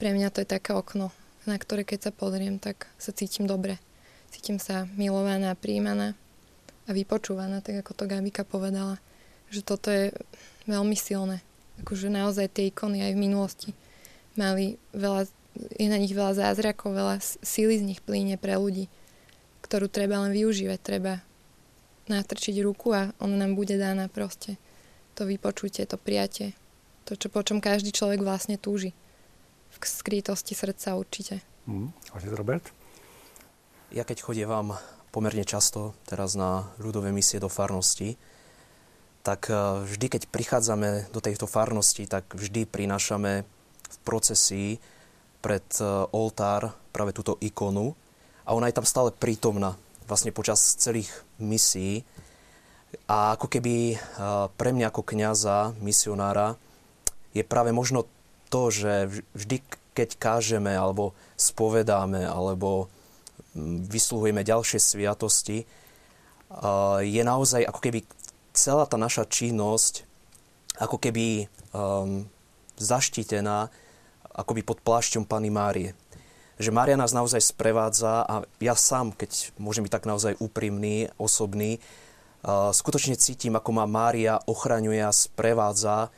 pre 0.00 0.16
mňa 0.16 0.32
to 0.32 0.40
je 0.40 0.48
také 0.48 0.72
okno, 0.72 1.12
na 1.46 1.58
ktoré 1.58 1.82
keď 1.82 2.10
sa 2.10 2.12
pozriem, 2.14 2.58
tak 2.62 2.86
sa 2.98 3.10
cítim 3.10 3.46
dobre. 3.46 3.78
Cítim 4.32 4.56
sa 4.56 4.88
milovaná, 4.96 5.52
príjmaná 5.58 6.16
a 6.88 6.90
vypočúvaná, 6.90 7.60
tak 7.60 7.84
ako 7.84 7.92
to 7.94 8.04
Gabika 8.08 8.42
povedala. 8.42 8.96
Že 9.52 9.60
toto 9.62 9.88
je 9.92 10.14
veľmi 10.64 10.96
silné. 10.96 11.44
Akože 11.84 12.08
naozaj 12.08 12.48
tie 12.52 12.70
ikony 12.72 13.04
aj 13.04 13.12
v 13.12 13.22
minulosti 13.22 13.70
mali 14.36 14.80
veľa, 14.96 15.28
je 15.76 15.88
na 15.88 15.98
nich 16.00 16.12
veľa 16.12 16.36
zázrakov, 16.36 16.96
veľa 16.96 17.20
síly 17.20 17.76
z 17.80 17.84
nich 17.84 18.00
plíne 18.00 18.40
pre 18.40 18.56
ľudí, 18.56 18.88
ktorú 19.64 19.88
treba 19.88 20.20
len 20.24 20.32
využívať. 20.32 20.78
Treba 20.80 21.20
natrčiť 22.08 22.56
ruku 22.64 22.92
a 22.96 23.12
ona 23.22 23.46
nám 23.46 23.54
bude 23.54 23.76
dána 23.76 24.08
proste. 24.08 24.56
To 25.20 25.28
vypočutie, 25.28 25.84
to 25.84 26.00
prijatie. 26.00 26.56
To, 27.06 27.18
čo, 27.18 27.28
po 27.28 27.44
čom 27.44 27.60
každý 27.60 27.92
človek 27.92 28.24
vlastne 28.24 28.56
túži. 28.56 28.96
V 29.72 29.76
skrytosti 29.80 30.52
srdca 30.52 30.94
určite. 30.94 31.40
Mm, 31.66 31.90
Robert? 32.36 32.64
Ja 33.92 34.04
keď 34.04 34.24
chodievam 34.24 34.76
pomerne 35.12 35.44
často 35.44 35.92
teraz 36.08 36.32
na 36.32 36.72
ľudové 36.80 37.12
misie 37.12 37.36
do 37.36 37.52
farnosti, 37.52 38.16
tak 39.22 39.52
e, 39.52 39.54
vždy, 39.86 40.06
keď 40.18 40.22
prichádzame 40.32 41.12
do 41.14 41.20
tejto 41.22 41.46
farnosti, 41.46 42.08
tak 42.08 42.26
vždy 42.34 42.66
prinášame 42.66 43.46
v 43.92 43.96
procesii 44.02 44.80
pred 45.44 45.64
e, 45.78 45.84
oltár 46.10 46.74
práve 46.90 47.14
túto 47.14 47.38
ikonu 47.38 47.94
a 48.42 48.56
ona 48.56 48.66
je 48.72 48.76
tam 48.80 48.88
stále 48.88 49.14
prítomná 49.14 49.78
vlastne 50.10 50.34
počas 50.34 50.58
celých 50.80 51.12
misií. 51.38 52.02
A 53.06 53.38
ako 53.38 53.46
keby 53.46 53.94
e, 53.94 53.96
pre 54.58 54.70
mňa 54.74 54.90
ako 54.90 55.02
kňaza, 55.06 55.78
misionára, 55.78 56.58
je 57.32 57.44
práve 57.46 57.70
možno 57.70 58.08
to, 58.52 58.68
že 58.68 59.24
vždy, 59.32 59.64
keď 59.96 60.20
kážeme, 60.20 60.76
alebo 60.76 61.16
spovedáme, 61.40 62.28
alebo 62.28 62.92
vysluhujeme 63.88 64.44
ďalšie 64.44 64.76
sviatosti, 64.76 65.64
je 67.00 67.22
naozaj 67.24 67.64
ako 67.64 67.80
keby 67.80 68.04
celá 68.52 68.84
tá 68.84 69.00
naša 69.00 69.24
činnosť 69.24 70.04
ako 70.80 70.96
keby 70.96 71.48
um, 71.72 72.28
zaštítená 72.80 73.68
akoby 74.32 74.64
pod 74.64 74.80
plášťom 74.80 75.28
Pany 75.28 75.52
Márie. 75.52 75.92
Že 76.56 76.72
Mária 76.72 76.96
nás 76.96 77.12
naozaj 77.12 77.44
sprevádza 77.44 78.24
a 78.24 78.34
ja 78.60 78.72
sám, 78.72 79.12
keď 79.12 79.52
môžem 79.60 79.84
byť 79.84 79.92
tak 79.92 80.08
naozaj 80.08 80.40
úprimný, 80.40 81.12
osobný, 81.20 81.76
uh, 81.76 82.72
skutočne 82.72 83.20
cítim, 83.20 83.52
ako 83.52 83.70
ma 83.76 83.84
Mária 83.84 84.40
ochraňuje 84.48 85.00
a 85.04 85.12
sprevádza 85.12 86.08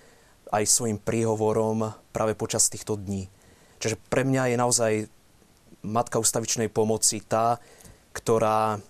aj 0.50 0.64
svojim 0.66 0.98
príhovorom 1.00 1.94
práve 2.12 2.36
počas 2.36 2.68
týchto 2.68 2.98
dní. 2.98 3.30
Čiže 3.78 4.00
pre 4.08 4.24
mňa 4.24 4.54
je 4.54 4.56
naozaj 4.56 4.92
matka 5.84 6.16
ustavičnej 6.16 6.72
pomoci 6.72 7.20
tá, 7.20 7.60
ktorá 8.16 8.80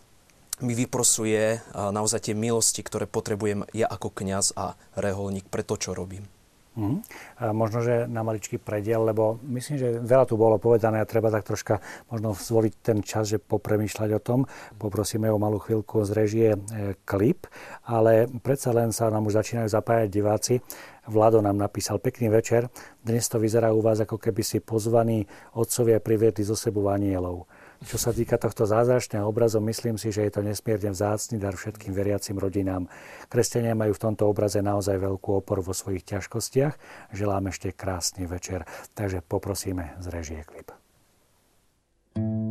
mi 0.63 0.75
vyprosuje 0.79 1.59
naozaj 1.75 2.31
tie 2.31 2.35
milosti, 2.39 2.87
ktoré 2.87 3.11
potrebujem 3.11 3.67
ja 3.75 3.91
ako 3.91 4.15
kňaz 4.15 4.55
a 4.55 4.79
reholník 4.95 5.51
pre 5.51 5.67
to, 5.67 5.75
čo 5.75 5.99
robím. 5.99 6.31
Mm. 6.75 7.07
A 7.39 7.55
možno, 7.55 7.87
že 7.87 8.11
na 8.11 8.27
maličký 8.27 8.59
prediel, 8.59 9.07
lebo 9.07 9.39
myslím, 9.47 9.79
že 9.79 9.89
veľa 10.03 10.27
tu 10.27 10.35
bolo 10.35 10.59
povedané 10.59 10.99
a 10.99 11.07
treba 11.07 11.31
tak 11.31 11.47
troška 11.47 11.79
možno 12.11 12.35
zvoliť 12.35 12.75
ten 12.83 12.99
čas, 12.99 13.31
že 13.31 13.39
popremýšľať 13.39 14.11
o 14.19 14.21
tom. 14.23 14.41
Poprosíme 14.75 15.31
o 15.31 15.39
malú 15.39 15.63
chvíľku 15.63 16.03
z 16.03 16.11
režie 16.11 16.49
e, 16.51 16.59
klip, 17.07 17.47
ale 17.87 18.27
predsa 18.43 18.75
len 18.75 18.91
sa 18.91 19.07
nám 19.07 19.23
už 19.31 19.39
začínajú 19.39 19.71
zapájať 19.71 20.09
diváci. 20.11 20.55
Vlado 21.05 21.45
nám 21.45 21.61
napísal 21.61 22.01
pekný 22.01 22.33
večer. 22.33 22.73
Dnes 23.05 23.29
to 23.29 23.37
vyzerá 23.37 23.77
u 23.77 23.85
vás, 23.85 24.01
ako 24.01 24.17
keby 24.17 24.41
si 24.41 24.65
pozvaní 24.65 25.29
otcovia 25.53 26.01
priviedli 26.01 26.41
zo 26.45 26.57
sebou 26.57 26.89
anielov. 26.89 27.45
Čo 27.85 28.01
sa 28.01 28.17
týka 28.17 28.41
tohto 28.41 28.65
zázračného 28.65 29.29
obrazu, 29.29 29.61
myslím 29.61 30.01
si, 30.01 30.09
že 30.09 30.25
je 30.25 30.33
to 30.33 30.41
nesmierne 30.41 30.97
vzácný 30.97 31.37
dar 31.37 31.53
všetkým 31.53 31.93
veriacim 31.93 32.41
rodinám. 32.41 32.89
Kresťania 33.29 33.77
majú 33.77 33.93
v 33.93 34.03
tomto 34.09 34.25
obraze 34.25 34.65
naozaj 34.65 34.97
veľkú 34.97 35.45
oporu 35.45 35.61
vo 35.61 35.77
svojich 35.77 36.09
ťažkostiach. 36.09 36.81
Želám 37.13 37.53
ešte 37.53 37.77
krásny 37.77 38.25
večer, 38.25 38.65
takže 38.97 39.21
poprosíme 39.21 40.01
z 40.01 40.07
režie 40.09 40.41
klip. 40.49 40.73
thank 42.15 42.39
you 42.39 42.44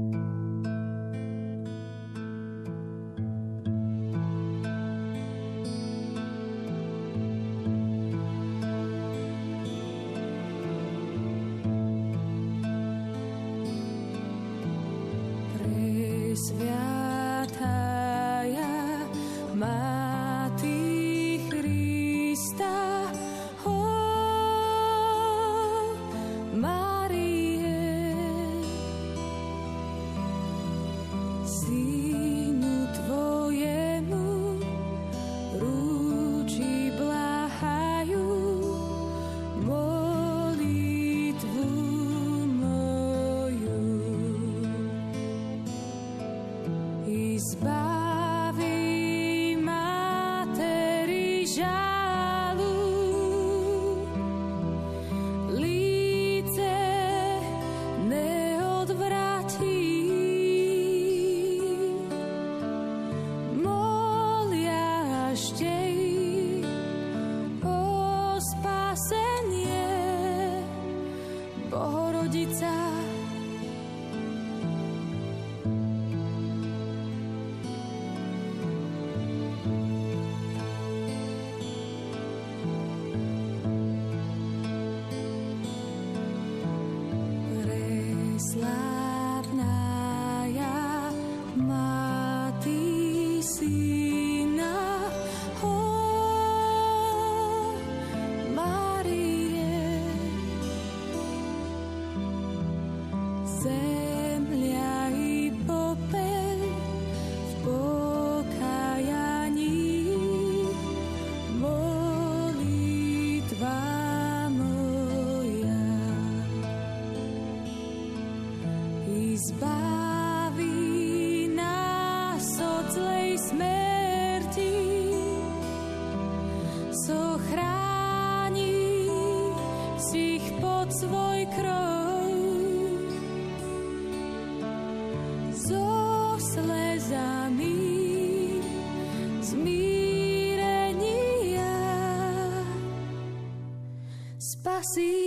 see 144.84 145.23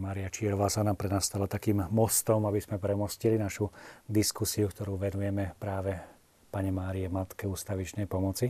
Mária 0.00 0.32
Čírová 0.32 0.72
sa 0.72 0.80
nám 0.80 0.96
pre 0.96 1.12
nás 1.12 1.28
stala 1.28 1.44
takým 1.44 1.84
mostom, 1.92 2.48
aby 2.48 2.56
sme 2.56 2.80
premostili 2.80 3.36
našu 3.36 3.68
diskusiu, 4.08 4.72
ktorú 4.72 4.96
venujeme 4.96 5.52
práve 5.60 6.00
Pane 6.48 6.72
Márie, 6.72 7.12
Matke 7.12 7.44
ústavičnej 7.44 8.08
pomoci. 8.08 8.48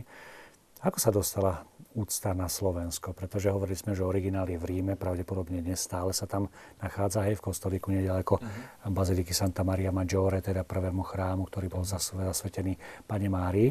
Ako 0.81 0.97
sa 0.97 1.13
dostala 1.13 1.61
úcta 1.93 2.33
na 2.33 2.49
Slovensko? 2.49 3.13
Pretože 3.13 3.53
hovorili 3.53 3.77
sme, 3.77 3.93
že 3.93 4.01
originál 4.01 4.49
je 4.49 4.57
v 4.57 4.65
Ríme, 4.65 4.97
pravdepodobne 4.97 5.61
dnes 5.61 5.77
stále 5.83 6.09
sa 6.15 6.25
tam 6.25 6.49
nachádza 6.81 7.21
aj 7.27 7.37
v 7.37 7.45
kostolíku 7.45 7.93
nedaleko 7.93 8.41
uh-huh. 8.41 8.89
Baziliky 8.89 9.35
Santa 9.35 9.61
Maria 9.61 9.93
Maggiore, 9.93 10.41
teda 10.41 10.65
prvému 10.65 11.05
chrámu, 11.05 11.45
ktorý 11.51 11.69
bol 11.69 11.83
zasvetený 11.85 12.79
Pane 13.05 13.29
Márii. 13.29 13.69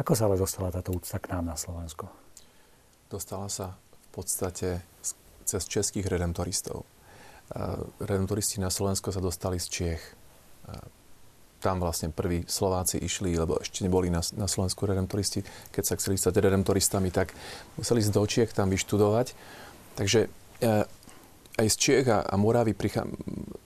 Ako 0.00 0.18
sa 0.18 0.26
ale 0.26 0.40
dostala 0.40 0.74
táto 0.74 0.90
úcta 0.90 1.22
k 1.22 1.30
nám 1.30 1.54
na 1.54 1.56
Slovensko? 1.60 2.10
Dostala 3.06 3.46
sa 3.46 3.78
v 3.78 4.08
podstate 4.10 4.82
cez 5.46 5.62
českých 5.70 6.10
redemptoristov 6.10 6.97
redemptoristi 8.00 8.60
na 8.60 8.68
Slovensko 8.68 9.12
sa 9.12 9.24
dostali 9.24 9.56
z 9.56 9.66
Čiech. 9.68 10.02
Tam 11.58 11.82
vlastne 11.82 12.14
prví 12.14 12.46
Slováci 12.46 13.02
išli, 13.02 13.34
lebo 13.34 13.58
ešte 13.58 13.82
neboli 13.82 14.12
na, 14.14 14.22
na 14.38 14.46
Slovensku 14.46 14.86
redemptoristi. 14.86 15.42
Keď 15.74 15.82
sa 15.82 15.98
chceli 15.98 16.14
stať 16.14 16.38
redemptoristami, 16.38 17.10
tak 17.10 17.34
museli 17.74 17.98
ísť 17.98 18.14
do 18.14 18.22
Čiech 18.22 18.54
tam 18.54 18.70
vyštudovať. 18.70 19.34
Takže 19.98 20.30
e, 20.62 20.86
aj 21.58 21.66
z 21.66 21.76
Čiech 21.76 22.06
a, 22.06 22.22
a 22.22 22.34
Moravy 22.38 22.78
prichá, 22.78 23.02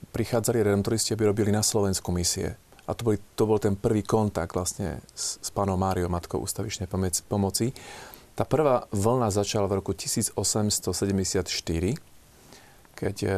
prichádzali 0.09 0.65
redemptoristi, 0.65 1.13
aby 1.13 1.29
robili 1.29 1.53
na 1.53 1.61
Slovensku 1.61 2.09
misie. 2.17 2.57
A 2.89 2.97
to, 2.97 3.05
boli, 3.05 3.21
to 3.37 3.45
bol 3.45 3.61
ten 3.61 3.77
prvý 3.77 4.01
kontakt 4.01 4.57
vlastne 4.57 5.05
s, 5.13 5.37
s 5.45 5.49
pánom 5.53 5.77
Máriou, 5.77 6.09
matkou 6.09 6.41
ústavičnej 6.41 6.89
pomoci. 7.29 7.77
Tá 8.33 8.49
prvá 8.49 8.89
vlna 8.89 9.29
začala 9.29 9.69
v 9.69 9.85
roku 9.85 9.93
1874 9.93 10.73
keď 12.95 13.17
e, 13.25 13.29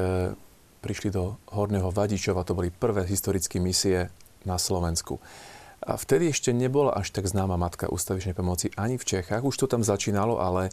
prišli 0.85 1.09
do 1.09 1.40
Horného 1.55 1.88
Vadičova, 1.88 2.45
to 2.45 2.53
boli 2.53 2.69
prvé 2.69 3.09
historické 3.09 3.57
misie 3.62 4.12
na 4.45 4.61
Slovensku. 4.61 5.17
A 5.85 6.01
vtedy 6.01 6.33
ešte 6.33 6.53
nebola 6.53 6.97
až 6.97 7.12
tak 7.12 7.29
známa 7.29 7.61
matka 7.61 7.93
ústavičnej 7.93 8.33
pomoci 8.33 8.73
ani 8.77 8.97
v 8.97 9.05
Čechách. 9.05 9.45
Už 9.45 9.57
to 9.57 9.67
tam 9.69 9.85
začínalo, 9.85 10.40
ale 10.40 10.69
e, 10.69 10.73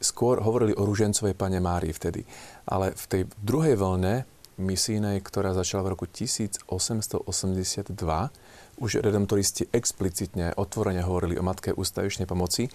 skôr 0.00 0.40
hovorili 0.44 0.76
o 0.76 0.84
Ružencovej 0.84 1.32
pane 1.32 1.60
Márii 1.60 1.96
vtedy. 1.96 2.24
Ale 2.68 2.92
v 2.92 3.04
tej 3.08 3.22
druhej 3.40 3.80
vlne 3.80 4.28
misijnej, 4.56 5.20
ktorá 5.20 5.52
začala 5.52 5.84
v 5.88 5.92
roku 5.96 6.04
1882, 6.08 7.96
už 8.76 9.00
redemptoristi 9.00 9.72
explicitne, 9.72 10.52
otvorene 10.56 11.00
hovorili 11.00 11.40
o 11.40 11.44
matke 11.44 11.72
ústavičnej 11.72 12.28
pomoci 12.28 12.68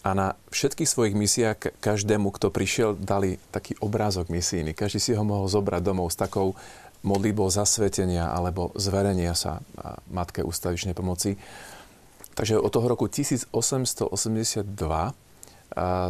a 0.00 0.10
na 0.16 0.32
všetkých 0.48 0.88
svojich 0.88 1.14
misiách 1.14 1.76
každému, 1.76 2.32
kto 2.32 2.48
prišiel, 2.48 2.96
dali 2.96 3.36
taký 3.52 3.76
obrázok 3.84 4.32
misijný. 4.32 4.72
Každý 4.72 4.96
si 4.96 5.12
ho 5.12 5.24
mohol 5.24 5.44
zobrať 5.44 5.82
domov 5.84 6.08
s 6.08 6.16
takou 6.16 6.56
modlitbou 7.04 7.48
zasvetenia 7.52 8.32
alebo 8.32 8.72
zverenia 8.76 9.36
sa 9.36 9.60
Matke 10.08 10.40
ústavičnej 10.40 10.96
pomoci. 10.96 11.36
Takže 12.32 12.56
od 12.56 12.72
toho 12.72 12.86
roku 12.88 13.08
1882 13.08 13.52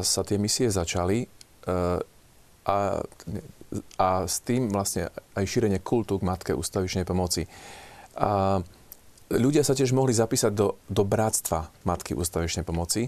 sa 0.03 0.23
tie 0.23 0.39
misie 0.39 0.71
začali 0.71 1.27
a, 2.67 2.77
a 3.99 4.09
s 4.27 4.37
tým 4.43 4.71
vlastne 4.71 5.11
aj 5.35 5.45
šírenie 5.47 5.83
kultu 5.83 6.19
k 6.19 6.27
Matke 6.27 6.53
ústavičnej 6.55 7.03
pomoci. 7.03 7.47
A 8.19 8.63
ľudia 9.31 9.63
sa 9.63 9.75
tiež 9.79 9.95
mohli 9.95 10.15
zapísať 10.15 10.51
do, 10.55 10.79
do 10.91 11.03
bratstva 11.07 11.71
Matky 11.87 12.15
ústavičnej 12.19 12.67
pomoci. 12.67 13.07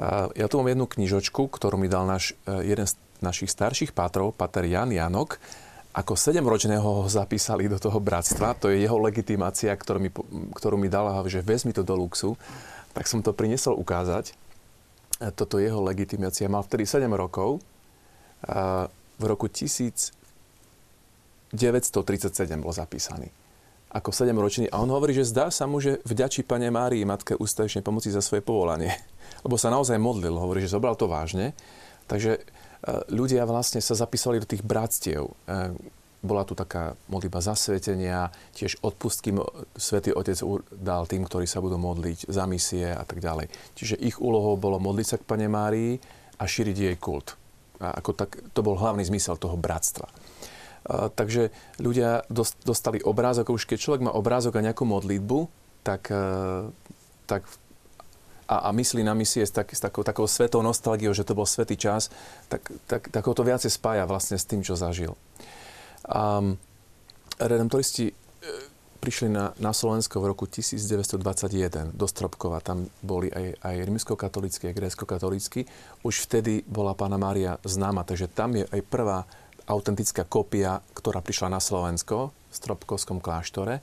Ja 0.00 0.48
tu 0.48 0.56
mám 0.56 0.72
jednu 0.72 0.88
knižočku, 0.88 1.52
ktorú 1.52 1.76
mi 1.76 1.84
dal 1.84 2.08
náš, 2.08 2.32
e, 2.48 2.64
jeden 2.64 2.88
z 2.88 2.96
našich 3.20 3.52
starších 3.52 3.92
pátrov, 3.92 4.32
pater 4.32 4.64
Jan 4.64 4.88
Janok. 4.88 5.36
Ako 5.92 6.16
sedemročného 6.16 7.04
ho 7.04 7.12
zapísali 7.12 7.68
do 7.68 7.76
toho 7.76 8.00
bratstva. 8.00 8.56
To 8.64 8.72
je 8.72 8.80
jeho 8.80 8.96
legitimácia, 8.96 9.76
ktorú 9.76 10.00
mi, 10.00 10.08
ktorú 10.56 10.80
mi 10.80 10.88
dala, 10.88 11.20
že 11.28 11.44
vezmi 11.44 11.76
to 11.76 11.84
do 11.84 11.92
luxu. 11.92 12.40
Tak 12.96 13.04
som 13.04 13.20
to 13.20 13.36
priniesol 13.36 13.76
ukázať. 13.76 14.32
E, 15.20 15.28
toto 15.36 15.60
jeho 15.60 15.84
legitimácia. 15.84 16.48
Mal 16.48 16.64
vtedy 16.64 16.88
7 16.88 17.04
rokov. 17.12 17.60
V 19.22 19.24
roku 19.28 19.46
1937 19.46 21.54
bol 22.58 22.74
zapísaný 22.74 23.30
ako 23.92 24.08
7-ročný. 24.08 24.72
A 24.72 24.80
on 24.80 24.88
hovorí, 24.88 25.12
že 25.12 25.28
zdá 25.28 25.52
sa 25.52 25.68
mu, 25.68 25.76
že 25.76 26.00
vďačí 26.08 26.48
Pane 26.48 26.72
Márii, 26.72 27.04
Matke 27.04 27.36
ústavičnej 27.36 27.84
pomoci 27.84 28.08
za 28.08 28.24
svoje 28.24 28.40
povolanie. 28.40 28.96
Lebo 29.44 29.60
sa 29.60 29.68
naozaj 29.68 30.00
modlil, 30.00 30.32
hovorí, 30.32 30.64
že 30.64 30.72
zobral 30.72 30.96
to 30.96 31.06
vážne. 31.06 31.52
Takže 32.08 32.40
e, 32.40 32.40
ľudia 33.12 33.44
vlastne 33.44 33.84
sa 33.84 33.92
zapísali 33.92 34.40
do 34.40 34.48
tých 34.48 34.64
bratstiev. 34.64 35.28
E, 35.28 35.32
bola 36.22 36.46
tu 36.46 36.54
taká 36.54 36.94
modlitba 37.10 37.42
zasvetenia, 37.42 38.30
tiež 38.54 38.78
odpustky 38.80 39.34
Svetý 39.74 40.14
Otec 40.14 40.38
dal 40.70 41.04
tým, 41.10 41.26
ktorí 41.26 41.50
sa 41.50 41.58
budú 41.58 41.76
modliť 41.82 42.30
za 42.30 42.46
misie 42.46 42.94
a 42.94 43.02
tak 43.02 43.18
ďalej. 43.18 43.50
Čiže 43.74 43.98
ich 43.98 44.22
úlohou 44.22 44.54
bolo 44.54 44.78
modliť 44.78 45.06
sa 45.06 45.16
k 45.18 45.26
Pane 45.26 45.50
Márii 45.50 45.98
a 46.38 46.44
šíriť 46.46 46.76
jej 46.78 46.96
kult. 46.96 47.34
A 47.82 47.98
ako 47.98 48.14
tak, 48.14 48.38
to 48.54 48.62
bol 48.62 48.78
hlavný 48.78 49.02
zmysel 49.02 49.34
toho 49.34 49.58
bratstva 49.58 50.06
takže 50.88 51.54
ľudia 51.78 52.26
dostali 52.66 52.98
obrázok, 52.98 53.54
už 53.54 53.70
keď 53.70 53.78
človek 53.78 54.02
má 54.02 54.12
obrázok 54.12 54.58
a 54.58 54.64
nejakú 54.66 54.82
modlitbu, 54.82 55.46
tak, 55.86 56.10
e, 56.10 56.70
tak 57.26 57.46
a, 58.50 58.56
a 58.66 58.74
myslí 58.74 59.06
na 59.06 59.14
misie 59.14 59.46
s, 59.46 59.54
tak, 59.54 59.70
s 59.70 59.80
takou, 59.80 60.02
takou 60.02 60.26
svetou 60.26 60.62
nostalgiou, 60.62 61.14
že 61.14 61.22
to 61.22 61.38
bol 61.38 61.46
svetý 61.46 61.78
čas, 61.78 62.10
tak, 62.50 62.66
tak, 62.90 63.08
tak 63.08 63.22
ho 63.22 63.34
to 63.34 63.46
viacej 63.46 63.70
spája 63.70 64.04
vlastne 64.04 64.34
s 64.36 64.48
tým, 64.48 64.60
čo 64.66 64.74
zažil. 64.74 65.14
A 66.06 66.42
redemptoristi 67.38 68.10
e, 68.10 68.14
prišli 69.02 69.34
na, 69.34 69.50
na 69.58 69.74
Slovensko 69.74 70.22
v 70.22 70.30
roku 70.30 70.46
1921 70.46 71.90
do 71.90 72.06
Stropkova. 72.06 72.62
Tam 72.62 72.86
boli 73.02 73.30
aj, 73.30 73.58
aj 73.58 73.76
rimskokatolícky, 73.86 74.70
aj 74.70 74.78
grécko-katolícky. 74.78 75.66
Už 76.06 76.30
vtedy 76.30 76.62
bola 76.66 76.94
pána 76.94 77.18
Mária 77.18 77.58
známa, 77.66 78.06
takže 78.06 78.30
tam 78.30 78.54
je 78.54 78.66
aj 78.66 78.80
prvá 78.86 79.26
autentická 79.66 80.26
kopia, 80.26 80.82
ktorá 80.94 81.22
prišla 81.22 81.52
na 81.52 81.60
Slovensko 81.62 82.30
v 82.30 82.54
Stropkovskom 82.54 83.22
kláštore. 83.22 83.82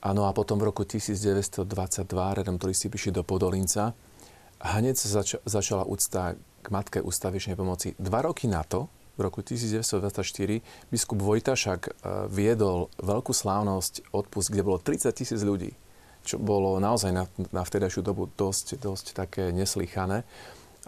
Áno, 0.00 0.24
a 0.24 0.32
potom 0.32 0.56
v 0.56 0.72
roku 0.72 0.88
1922 0.88 1.68
redemptoristi 2.08 2.88
prišli 2.88 3.20
do 3.20 3.22
Podolinca. 3.22 3.92
Hneď 4.60 4.96
sa 4.96 5.20
zač- 5.20 5.40
začala 5.44 5.84
úcta 5.84 6.36
k 6.36 6.66
Matke 6.72 7.04
ústavičnej 7.04 7.56
pomoci. 7.56 7.92
Dva 8.00 8.24
roky 8.24 8.48
na 8.48 8.64
to, 8.64 8.88
v 9.20 9.28
roku 9.28 9.44
1924, 9.44 10.64
biskup 10.88 11.20
Vojtašak 11.20 11.80
e, 11.84 11.90
viedol 12.32 12.88
veľkú 13.04 13.36
slávnosť 13.36 14.16
odpust, 14.16 14.48
kde 14.48 14.64
bolo 14.64 14.80
30 14.80 15.12
tisíc 15.12 15.44
ľudí, 15.44 15.76
čo 16.24 16.40
bolo 16.40 16.80
naozaj 16.80 17.12
na, 17.12 17.28
na 17.52 17.60
vtedajšiu 17.60 18.00
dobu 18.00 18.32
dosť, 18.32 18.80
dosť 18.80 19.12
také 19.12 19.52
neslychané. 19.52 20.24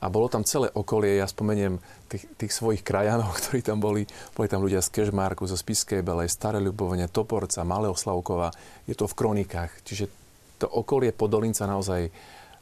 A 0.02 0.10
bolo 0.10 0.26
tam 0.26 0.42
celé 0.42 0.66
okolie, 0.74 1.22
ja 1.22 1.30
spomeniem 1.30 1.78
tých, 2.10 2.26
tých 2.34 2.52
svojich 2.52 2.82
krajanov, 2.82 3.32
ktorí 3.38 3.62
tam 3.62 3.78
boli. 3.78 4.02
Boli 4.34 4.50
tam 4.50 4.66
ľudia 4.66 4.82
z 4.82 4.90
Kežmarku, 4.90 5.46
zo 5.46 5.54
Spiskej 5.54 6.02
Belej, 6.02 6.34
Staré 6.34 6.58
Ľubovne, 6.58 7.06
Toporca, 7.06 7.62
Malého 7.62 7.94
Slavkova. 7.94 8.50
Je 8.90 8.98
to 8.98 9.06
v 9.06 9.14
kronikách. 9.14 9.70
Čiže 9.86 10.10
to 10.58 10.66
okolie 10.66 11.14
Podolinca 11.14 11.70
naozaj 11.70 12.10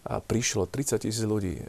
prišlo 0.05 0.69
30 0.69 1.01
tisíc 1.05 1.25
ľudí. 1.25 1.61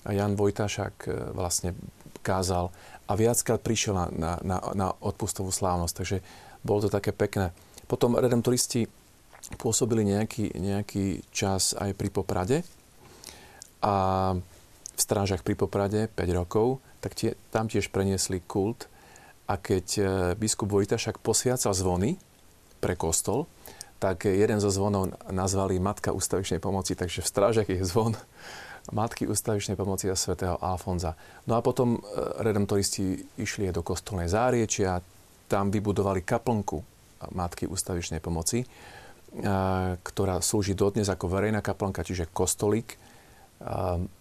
A 0.00 0.16
Jan 0.16 0.32
Vojtašak 0.32 0.94
e, 1.06 1.10
vlastne 1.36 1.76
kázal 2.24 2.72
a 3.04 3.12
viackrát 3.12 3.60
prišiel 3.60 3.92
na, 3.92 4.06
na, 4.08 4.32
na, 4.40 4.58
na 4.72 4.88
odpustovú 4.96 5.52
slávnosť. 5.52 5.94
Takže 5.94 6.16
bolo 6.64 6.88
to 6.88 6.90
také 6.90 7.12
pekné. 7.12 7.52
Potom 7.84 8.16
redemptoristi 8.16 8.88
pôsobili 9.60 10.04
nejaký, 10.06 10.56
nejaký 10.56 11.26
čas 11.34 11.76
aj 11.76 11.92
pri 11.96 12.08
Poprade. 12.08 12.58
A 13.84 13.94
v 15.00 15.08
strážach 15.08 15.40
pri 15.40 15.56
Poprade 15.56 16.12
5 16.12 16.20
rokov, 16.36 16.84
tak 17.00 17.16
tie, 17.16 17.32
tam 17.48 17.72
tiež 17.72 17.88
preniesli 17.88 18.44
kult. 18.44 18.92
A 19.48 19.56
keď 19.56 19.86
e, 19.96 20.02
biskup 20.36 20.68
Vojtašak 20.68 21.24
posviacal 21.24 21.72
zvony 21.72 22.20
pre 22.84 23.00
kostol, 23.00 23.48
tak 23.96 24.28
jeden 24.28 24.60
zo 24.60 24.68
zvonov 24.68 25.16
nazvali 25.32 25.80
Matka 25.80 26.12
ústavičnej 26.12 26.60
pomoci, 26.60 26.92
takže 26.92 27.24
v 27.24 27.30
strážach 27.32 27.68
je 27.72 27.80
zvon 27.80 28.12
Matky 28.96 29.24
ústavičnej 29.24 29.80
pomoci 29.80 30.12
a 30.12 30.16
svätého 30.16 30.60
Alfonza. 30.60 31.16
No 31.48 31.56
a 31.56 31.64
potom 31.64 31.96
e, 31.96 32.00
redemptoristi 32.44 33.40
išli 33.40 33.72
aj 33.72 33.80
do 33.80 33.82
kostolnej 33.82 34.28
záriečia, 34.28 35.00
tam 35.48 35.72
vybudovali 35.72 36.20
kaplnku 36.20 36.76
Matky 37.32 37.64
ústavičnej 37.64 38.20
pomoci, 38.20 38.62
e, 38.62 38.66
ktorá 39.96 40.44
slúži 40.44 40.76
dodnes 40.76 41.08
ako 41.08 41.32
verejná 41.32 41.64
kaplnka, 41.64 42.04
čiže 42.04 42.28
kostolík 42.28 43.00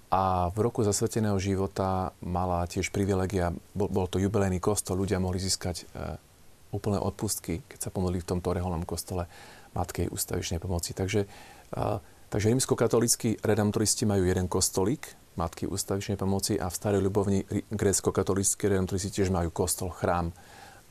a 0.09 0.49
v 0.49 0.57
roku 0.65 0.81
zasveteného 0.81 1.37
života 1.37 2.17
mala 2.25 2.65
tiež 2.65 2.89
privilegia, 2.89 3.53
bol, 3.77 3.89
bol 3.93 4.09
to 4.09 4.17
jubilejný 4.17 4.57
kostol, 4.57 4.97
ľudia 4.97 5.21
mohli 5.21 5.37
získať 5.37 5.75
e, 5.81 6.17
úplné 6.73 6.97
odpustky, 6.97 7.61
keď 7.69 7.79
sa 7.87 7.93
pomodli 7.93 8.17
v 8.17 8.29
tomto 8.29 8.49
reholnom 8.49 8.85
kostole 8.89 9.29
Matkej 9.77 10.09
ústavičnej 10.09 10.57
pomoci. 10.57 10.97
Takže, 10.97 11.29
e, 11.69 11.87
takže 12.33 12.49
rímskokatolíckí 12.49 13.45
redemptoristi 13.45 14.09
majú 14.09 14.25
jeden 14.25 14.49
kostolík 14.49 15.13
Matky 15.39 15.71
ústavičnej 15.71 16.19
pomoci 16.19 16.59
a 16.59 16.67
v 16.67 16.75
Starej 16.75 16.99
Ľubovni 16.99 17.47
grécko-katolícky 17.71 18.67
redemptoristi 18.67 19.23
tiež 19.23 19.31
majú 19.31 19.53
kostol, 19.55 19.87
chrám 19.87 20.35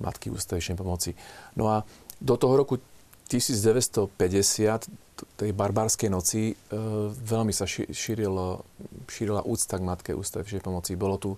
Matky 0.00 0.32
ústavičnej 0.32 0.78
pomoci. 0.78 1.12
No 1.58 1.68
a 1.68 1.84
do 2.16 2.34
toho 2.40 2.54
roku 2.56 2.80
1950, 3.28 4.88
tej 5.38 5.50
barbárskej 5.54 6.10
noci, 6.12 6.52
e, 6.52 6.54
veľmi 7.10 7.50
sa 7.54 7.66
šírilo, 7.66 8.62
šírila 9.08 9.42
úcta 9.42 9.78
k 9.78 9.86
Matke 9.86 10.12
ústavičnej 10.14 10.62
pomoci. 10.62 10.98
Bolo 10.98 11.16
tu 11.18 11.30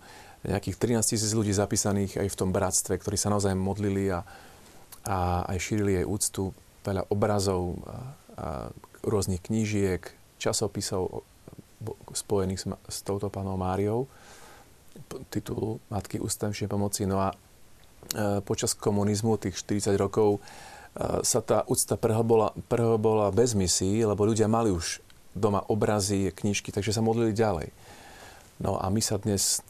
nejakých 0.45 0.77
13 1.01 1.13
tisíc 1.17 1.33
ľudí 1.37 1.53
zapísaných 1.53 2.21
aj 2.21 2.29
v 2.33 2.39
tom 2.39 2.51
bratstve, 2.51 2.97
ktorí 2.97 3.17
sa 3.21 3.29
naozaj 3.29 3.53
modlili 3.57 4.09
a, 4.09 4.25
a 5.05 5.45
aj 5.49 5.59
šírili 5.61 6.01
jej 6.01 6.07
úctu. 6.09 6.57
Veľa 6.81 7.09
obrazov, 7.13 7.77
a, 7.85 7.97
a 8.41 8.47
rôznych 9.05 9.45
knížiek, 9.45 10.01
časopisov 10.41 11.25
spojených 12.13 12.61
s, 12.61 12.65
s 12.89 12.99
touto 13.05 13.29
panou 13.29 13.57
Máriou, 13.61 14.09
titulu 15.33 15.81
Matky 15.93 16.21
ústavičnej 16.21 16.69
pomoci. 16.69 17.05
No 17.05 17.21
a 17.21 17.33
e, 17.33 17.37
počas 18.45 18.73
komunizmu, 18.77 19.37
tých 19.41 19.61
40 19.61 19.97
rokov, 19.97 20.41
sa 21.23 21.41
tá 21.41 21.63
úcta 21.71 21.95
prehlbola, 21.95 22.51
prehlbola 22.67 23.31
bez 23.31 23.55
misií, 23.55 24.03
lebo 24.03 24.27
ľudia 24.27 24.51
mali 24.51 24.75
už 24.75 24.99
doma 25.33 25.63
obrazy, 25.71 26.35
knižky, 26.35 26.75
takže 26.75 26.91
sa 26.91 27.05
modlili 27.05 27.31
ďalej. 27.31 27.71
No 28.59 28.77
a 28.77 28.91
my 28.91 28.99
sa 28.99 29.17
dnes 29.23 29.63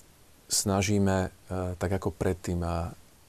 snažíme, 0.51 1.29
e, 1.29 1.77
tak 1.79 1.93
ako 2.01 2.11
predtým, 2.11 2.65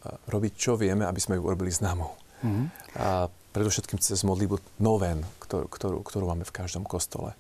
robiť, 0.02 0.54
čo 0.58 0.74
vieme, 0.74 1.06
aby 1.06 1.22
sme 1.22 1.38
ju 1.38 1.46
urobili 1.46 1.70
známou. 1.70 2.18
Mm-hmm. 2.42 2.66
A 2.98 3.30
predovšetkým 3.54 4.02
cez 4.02 4.26
modlitbu 4.26 4.82
noven, 4.82 5.22
ktorú, 5.38 5.70
ktorú, 5.70 5.98
ktorú 6.02 6.26
máme 6.26 6.42
v 6.42 6.56
každom 6.56 6.90
kostole 6.90 7.38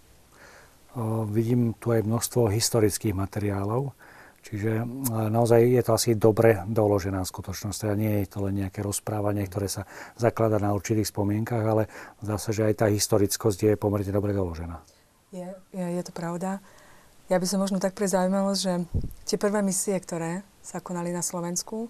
vidím 1.31 1.71
tu 1.79 1.95
aj 1.95 2.03
množstvo 2.03 2.51
historických 2.51 3.15
materiálov, 3.15 3.95
čiže 4.41 4.83
naozaj 5.09 5.63
je 5.63 5.83
to 5.85 5.93
asi 5.95 6.15
dobre 6.17 6.57
doložená 6.69 7.25
skutočnosť. 7.25 7.77
Teda 7.77 7.95
nie 7.97 8.19
je 8.21 8.27
to 8.29 8.39
len 8.45 8.55
nejaké 8.65 8.81
rozprávanie, 8.85 9.47
ktoré 9.47 9.67
sa 9.69 9.85
zaklada 10.17 10.57
na 10.57 10.73
určitých 10.73 11.07
spomienkach, 11.09 11.63
ale 11.63 11.87
zdá 12.21 12.37
sa, 12.41 12.51
že 12.53 12.65
aj 12.67 12.75
tá 12.81 12.87
historickosť 12.89 13.63
je 13.71 13.79
pomerne 13.79 14.11
dobre 14.13 14.33
doložená. 14.33 14.81
Je, 15.31 15.47
je, 15.71 15.85
je 15.85 16.03
to 16.03 16.11
pravda. 16.11 16.59
Ja 17.31 17.39
by 17.39 17.47
som 17.47 17.63
možno 17.63 17.79
tak 17.79 17.95
pre 17.95 18.11
že 18.11 18.83
tie 19.23 19.37
prvé 19.39 19.63
misie, 19.63 19.95
ktoré 19.95 20.43
sa 20.59 20.83
konali 20.83 21.15
na 21.15 21.23
Slovensku, 21.23 21.87
e, 21.87 21.89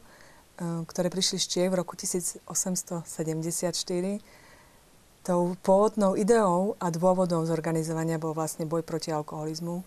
ktoré 0.86 1.10
prišli 1.10 1.42
z 1.42 1.46
Čiech 1.50 1.74
v 1.74 1.82
roku 1.82 1.98
1874, 1.98 4.22
Tou 5.22 5.54
pôvodnou 5.62 6.18
ideou 6.18 6.74
a 6.82 6.90
dôvodom 6.90 7.46
zorganizovania 7.46 8.18
bol 8.18 8.34
vlastne 8.34 8.66
boj 8.66 8.82
proti 8.82 9.14
alkoholizmu, 9.14 9.86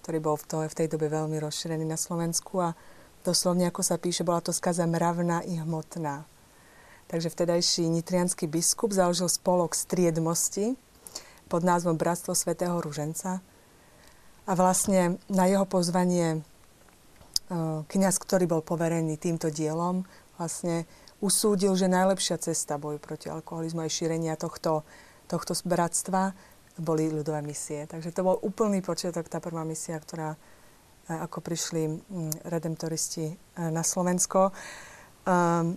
ktorý 0.00 0.18
bol 0.18 0.36
v, 0.40 0.44
to, 0.48 0.56
v 0.64 0.74
tej 0.74 0.88
dobe 0.88 1.12
veľmi 1.12 1.36
rozšírený 1.36 1.84
na 1.84 2.00
Slovensku 2.00 2.60
a 2.60 2.72
doslovne, 3.20 3.68
ako 3.68 3.84
sa 3.84 4.00
píše, 4.00 4.24
bola 4.24 4.40
to 4.40 4.50
skaza 4.50 4.88
mravná 4.88 5.44
i 5.44 5.60
hmotná. 5.60 6.24
Takže 7.10 7.28
vtedajší 7.28 7.90
nitrianský 7.90 8.46
biskup 8.46 8.94
založil 8.94 9.26
spolok 9.26 9.74
striedmosti 9.74 10.78
pod 11.50 11.66
názvom 11.66 11.98
Bratstvo 11.98 12.32
svätého 12.38 12.78
Ruženca. 12.78 13.42
A 14.46 14.52
vlastne 14.54 15.18
na 15.26 15.50
jeho 15.50 15.66
pozvanie 15.66 16.38
e, 16.38 16.40
kniaz, 17.84 18.22
ktorý 18.22 18.46
bol 18.46 18.62
poverený 18.62 19.18
týmto 19.18 19.50
dielom, 19.50 20.06
vlastne 20.38 20.86
usúdil, 21.18 21.76
že 21.76 21.90
najlepšia 21.90 22.40
cesta 22.40 22.80
boju 22.80 23.02
proti 23.02 23.28
alkoholizmu 23.28 23.84
aj 23.84 23.90
šírenia 23.90 24.38
tohto, 24.38 24.86
tohto 25.28 25.52
bratstva 25.66 26.32
boli 26.80 27.12
ľudové 27.12 27.44
misie. 27.44 27.84
Takže 27.84 28.10
to 28.10 28.24
bol 28.24 28.36
úplný 28.40 28.80
počiatok, 28.80 29.28
tá 29.28 29.38
prvá 29.38 29.62
misia, 29.62 30.00
ktorá 30.00 30.34
e, 30.34 30.38
ako 31.12 31.38
prišli 31.44 32.00
redemptoristi 32.48 33.26
e, 33.30 33.34
na 33.68 33.84
Slovensko. 33.84 34.50
Ehm, 34.50 35.76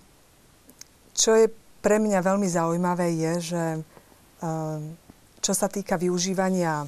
čo 1.14 1.32
je 1.38 1.52
pre 1.84 2.00
mňa 2.00 2.20
veľmi 2.24 2.48
zaujímavé 2.48 3.14
je, 3.14 3.34
že 3.54 3.64
ehm, 3.78 4.96
čo 5.44 5.54
sa 5.54 5.68
týka 5.68 6.00
využívania 6.00 6.84
e, 6.84 6.88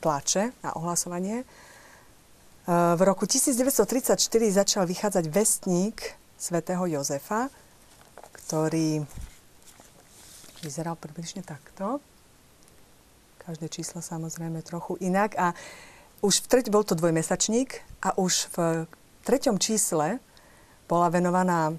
tlače 0.00 0.56
na 0.64 0.74
ohlasovanie, 0.74 1.44
v 2.70 3.02
roku 3.02 3.26
1934 3.26 4.14
začal 4.54 4.86
vychádzať 4.86 5.24
vestník 5.26 6.14
svätého 6.38 6.86
Jozefa, 6.86 7.50
ktorý 8.30 9.02
vyzeral 10.62 10.94
približne 10.94 11.42
takto. 11.42 11.98
Každé 13.40 13.66
číslo 13.72 14.04
samozrejme 14.04 14.60
trochu 14.60 15.00
inak. 15.00 15.32
A 15.40 15.56
už 16.20 16.44
v 16.44 16.46
treť, 16.46 16.66
bol 16.68 16.84
to 16.84 16.92
dvojmesačník 16.92 17.80
a 18.04 18.12
už 18.20 18.52
v 18.52 18.56
treťom 19.24 19.56
čísle 19.56 20.20
bola 20.84 21.08
venovaná 21.08 21.72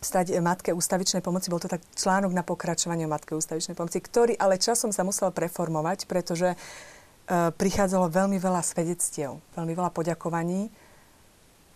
stať 0.00 0.36
Matke 0.40 0.72
ústavičnej 0.72 1.24
pomoci. 1.24 1.48
Bol 1.48 1.60
to 1.60 1.68
tak 1.68 1.84
článok 1.96 2.32
na 2.32 2.44
pokračovanie 2.44 3.08
Matke 3.08 3.36
ústavičnej 3.36 3.76
pomoci, 3.76 4.00
ktorý 4.00 4.36
ale 4.36 4.60
časom 4.60 4.92
sa 4.92 5.04
musel 5.04 5.32
preformovať, 5.32 6.04
pretože 6.08 6.52
e, 6.52 6.56
prichádzalo 7.52 8.12
veľmi 8.12 8.36
veľa 8.36 8.60
svedectiev, 8.60 9.40
veľmi 9.56 9.72
veľa 9.72 9.90
poďakovaní, 9.92 10.68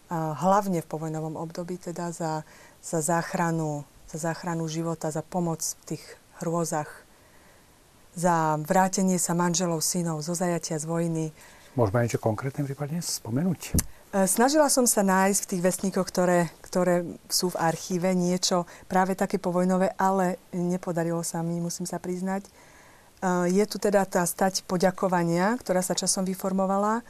a 0.09 0.33
hlavne 0.41 0.81
v 0.81 0.89
povojnovom 0.89 1.37
období 1.37 1.77
teda 1.77 2.17
za, 2.17 2.41
za 2.81 3.05
záchranu 3.05 3.85
za 4.09 4.33
záchranu 4.33 4.65
života, 4.69 5.13
za 5.13 5.21
pomoc 5.21 5.61
v 5.85 5.95
tých 5.95 6.05
hrôzach, 6.41 6.89
za 8.19 8.59
vrátenie 8.59 9.23
sa 9.23 9.39
manželov, 9.39 9.79
synov 9.79 10.27
zo 10.27 10.35
zajatia 10.35 10.75
z 10.83 10.91
vojny. 10.91 11.31
Môžeme 11.79 12.03
niečo 12.03 12.19
konkrétne 12.19 12.67
prípadne 12.67 12.99
spomenúť? 12.99 13.79
E, 14.11 14.27
snažila 14.27 14.67
som 14.67 14.91
sa 14.91 15.07
nájsť 15.07 15.41
v 15.47 15.51
tých 15.55 15.63
vestníkoch, 15.63 16.07
ktoré, 16.11 16.51
ktoré 16.67 17.07
sú 17.31 17.55
v 17.55 17.61
archíve, 17.63 18.11
niečo 18.19 18.67
práve 18.91 19.15
také 19.15 19.39
povojnové, 19.39 19.95
ale 19.95 20.43
nepodarilo 20.51 21.23
sa 21.23 21.47
mi, 21.47 21.63
musím 21.63 21.87
sa 21.87 22.03
priznať. 22.03 22.43
E, 22.43 22.51
je 23.55 23.65
tu 23.71 23.79
teda 23.79 24.03
tá 24.11 24.27
stať 24.27 24.67
poďakovania, 24.67 25.55
ktorá 25.63 25.79
sa 25.87 25.95
časom 25.95 26.27
vyformovala 26.27 27.07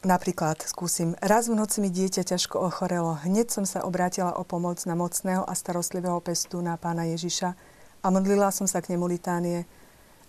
Napríklad 0.00 0.64
skúsim. 0.64 1.12
Raz 1.20 1.52
v 1.52 1.60
noci 1.60 1.84
mi 1.84 1.92
dieťa 1.92 2.24
ťažko 2.24 2.56
ochorelo. 2.56 3.20
Hneď 3.20 3.52
som 3.52 3.68
sa 3.68 3.84
obrátila 3.84 4.32
o 4.32 4.48
pomoc 4.48 4.80
na 4.88 4.96
mocného 4.96 5.44
a 5.44 5.52
starostlivého 5.52 6.24
na 6.64 6.80
pána 6.80 7.04
Ježiša 7.04 7.52
a 8.00 8.06
modlila 8.08 8.48
som 8.50 8.64
sa 8.64 8.80
k 8.80 8.96
nemu 8.96 9.04
litánie. 9.04 9.68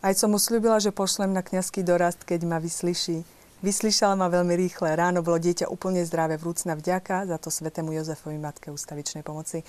Aj 0.02 0.14
som 0.18 0.34
mu 0.34 0.42
slúbila, 0.42 0.82
že 0.82 0.92
pošlem 0.92 1.32
na 1.32 1.46
kňazský 1.46 1.86
dorast, 1.86 2.26
keď 2.26 2.44
ma 2.44 2.58
vyslyší. 2.58 3.22
Vyslyšala 3.62 4.18
ma 4.18 4.28
veľmi 4.34 4.58
rýchle. 4.58 4.98
Ráno 4.98 5.22
bolo 5.22 5.38
dieťa 5.38 5.70
úplne 5.70 6.02
zdravé, 6.02 6.42
vrúcna 6.42 6.74
vďaka 6.74 7.30
za 7.30 7.38
to 7.38 7.54
svetému 7.54 7.94
Jozefovi 7.94 8.42
Matke 8.42 8.74
ústavičnej 8.74 9.22
pomoci. 9.22 9.62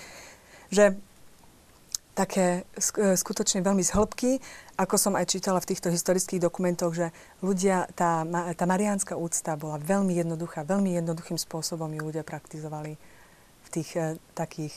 Že 0.73 0.97
také 2.17 2.65
e, 2.73 3.13
skutočne 3.13 3.61
veľmi 3.61 3.85
z 3.85 3.93
hĺbky, 3.93 4.31
ako 4.77 4.95
som 4.97 5.13
aj 5.13 5.29
čítala 5.29 5.61
v 5.61 5.69
týchto 5.73 5.93
historických 5.93 6.41
dokumentoch, 6.41 6.93
že 6.93 7.13
ľudia, 7.45 7.89
tá, 7.93 8.25
tá 8.57 8.65
mariánska 8.65 9.17
úcta 9.17 9.53
bola 9.57 9.81
veľmi 9.81 10.17
jednoduchá, 10.17 10.65
veľmi 10.65 10.97
jednoduchým 10.97 11.37
spôsobom 11.37 11.89
ju 11.89 12.01
ľudia 12.01 12.25
praktizovali 12.25 12.97
v 13.65 13.67
tých 13.69 13.89
e, 13.97 14.17
takých 14.33 14.73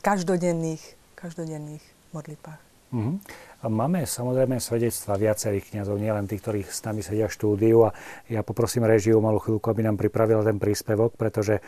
každodenných, 0.00 1.01
každodenných 1.22 1.84
modlitbách. 2.10 2.72
Mm-hmm. 2.92 3.16
A 3.64 3.72
máme 3.72 4.04
samozrejme 4.04 4.60
svedectva 4.60 5.16
viacerých 5.16 5.72
kniazov, 5.72 5.96
nielen 5.96 6.28
tých, 6.28 6.44
ktorí 6.44 6.60
s 6.60 6.84
nami 6.84 7.00
sedia 7.00 7.24
v 7.24 7.32
štúdiu. 7.32 7.88
A 7.88 7.96
ja 8.28 8.44
poprosím 8.44 8.84
režiu 8.84 9.16
malú 9.16 9.40
chvíľku, 9.40 9.64
aby 9.72 9.80
nám 9.80 9.96
pripravila 9.96 10.44
ten 10.44 10.60
príspevok, 10.60 11.16
pretože 11.16 11.56
e, 11.56 11.62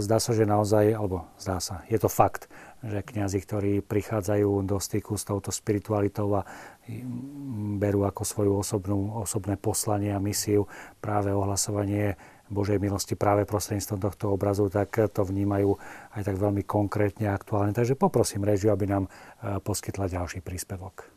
zdá 0.00 0.16
sa, 0.16 0.32
že 0.32 0.48
naozaj, 0.48 0.96
alebo 0.96 1.28
zdá 1.36 1.60
sa, 1.60 1.84
je 1.92 2.00
to 2.00 2.08
fakt, 2.08 2.48
že 2.80 3.04
kňazi, 3.04 3.38
ktorí 3.44 3.72
prichádzajú 3.84 4.48
do 4.64 4.80
styku 4.80 5.20
s 5.20 5.28
touto 5.28 5.52
spiritualitou 5.52 6.40
a 6.40 6.48
berú 7.76 8.08
ako 8.08 8.22
svoju 8.24 8.52
osobnú, 8.56 9.12
osobné 9.20 9.60
poslanie 9.60 10.16
a 10.16 10.22
misiu 10.24 10.64
práve 11.04 11.36
ohlasovanie 11.36 12.16
Božej 12.48 12.78
milosti 12.78 13.18
práve 13.18 13.42
prostredníctvom 13.44 13.98
tohto 13.98 14.24
obrazu, 14.30 14.70
tak 14.70 14.94
to 15.10 15.22
vnímajú 15.26 15.74
aj 16.14 16.22
tak 16.22 16.36
veľmi 16.38 16.62
konkrétne 16.62 17.30
a 17.30 17.36
aktuálne. 17.36 17.74
Takže 17.74 17.98
poprosím 17.98 18.46
režiu, 18.46 18.70
aby 18.70 18.86
nám 18.86 19.04
e, 19.06 19.10
poskytla 19.58 20.06
ďalší 20.06 20.40
príspevok. 20.42 21.10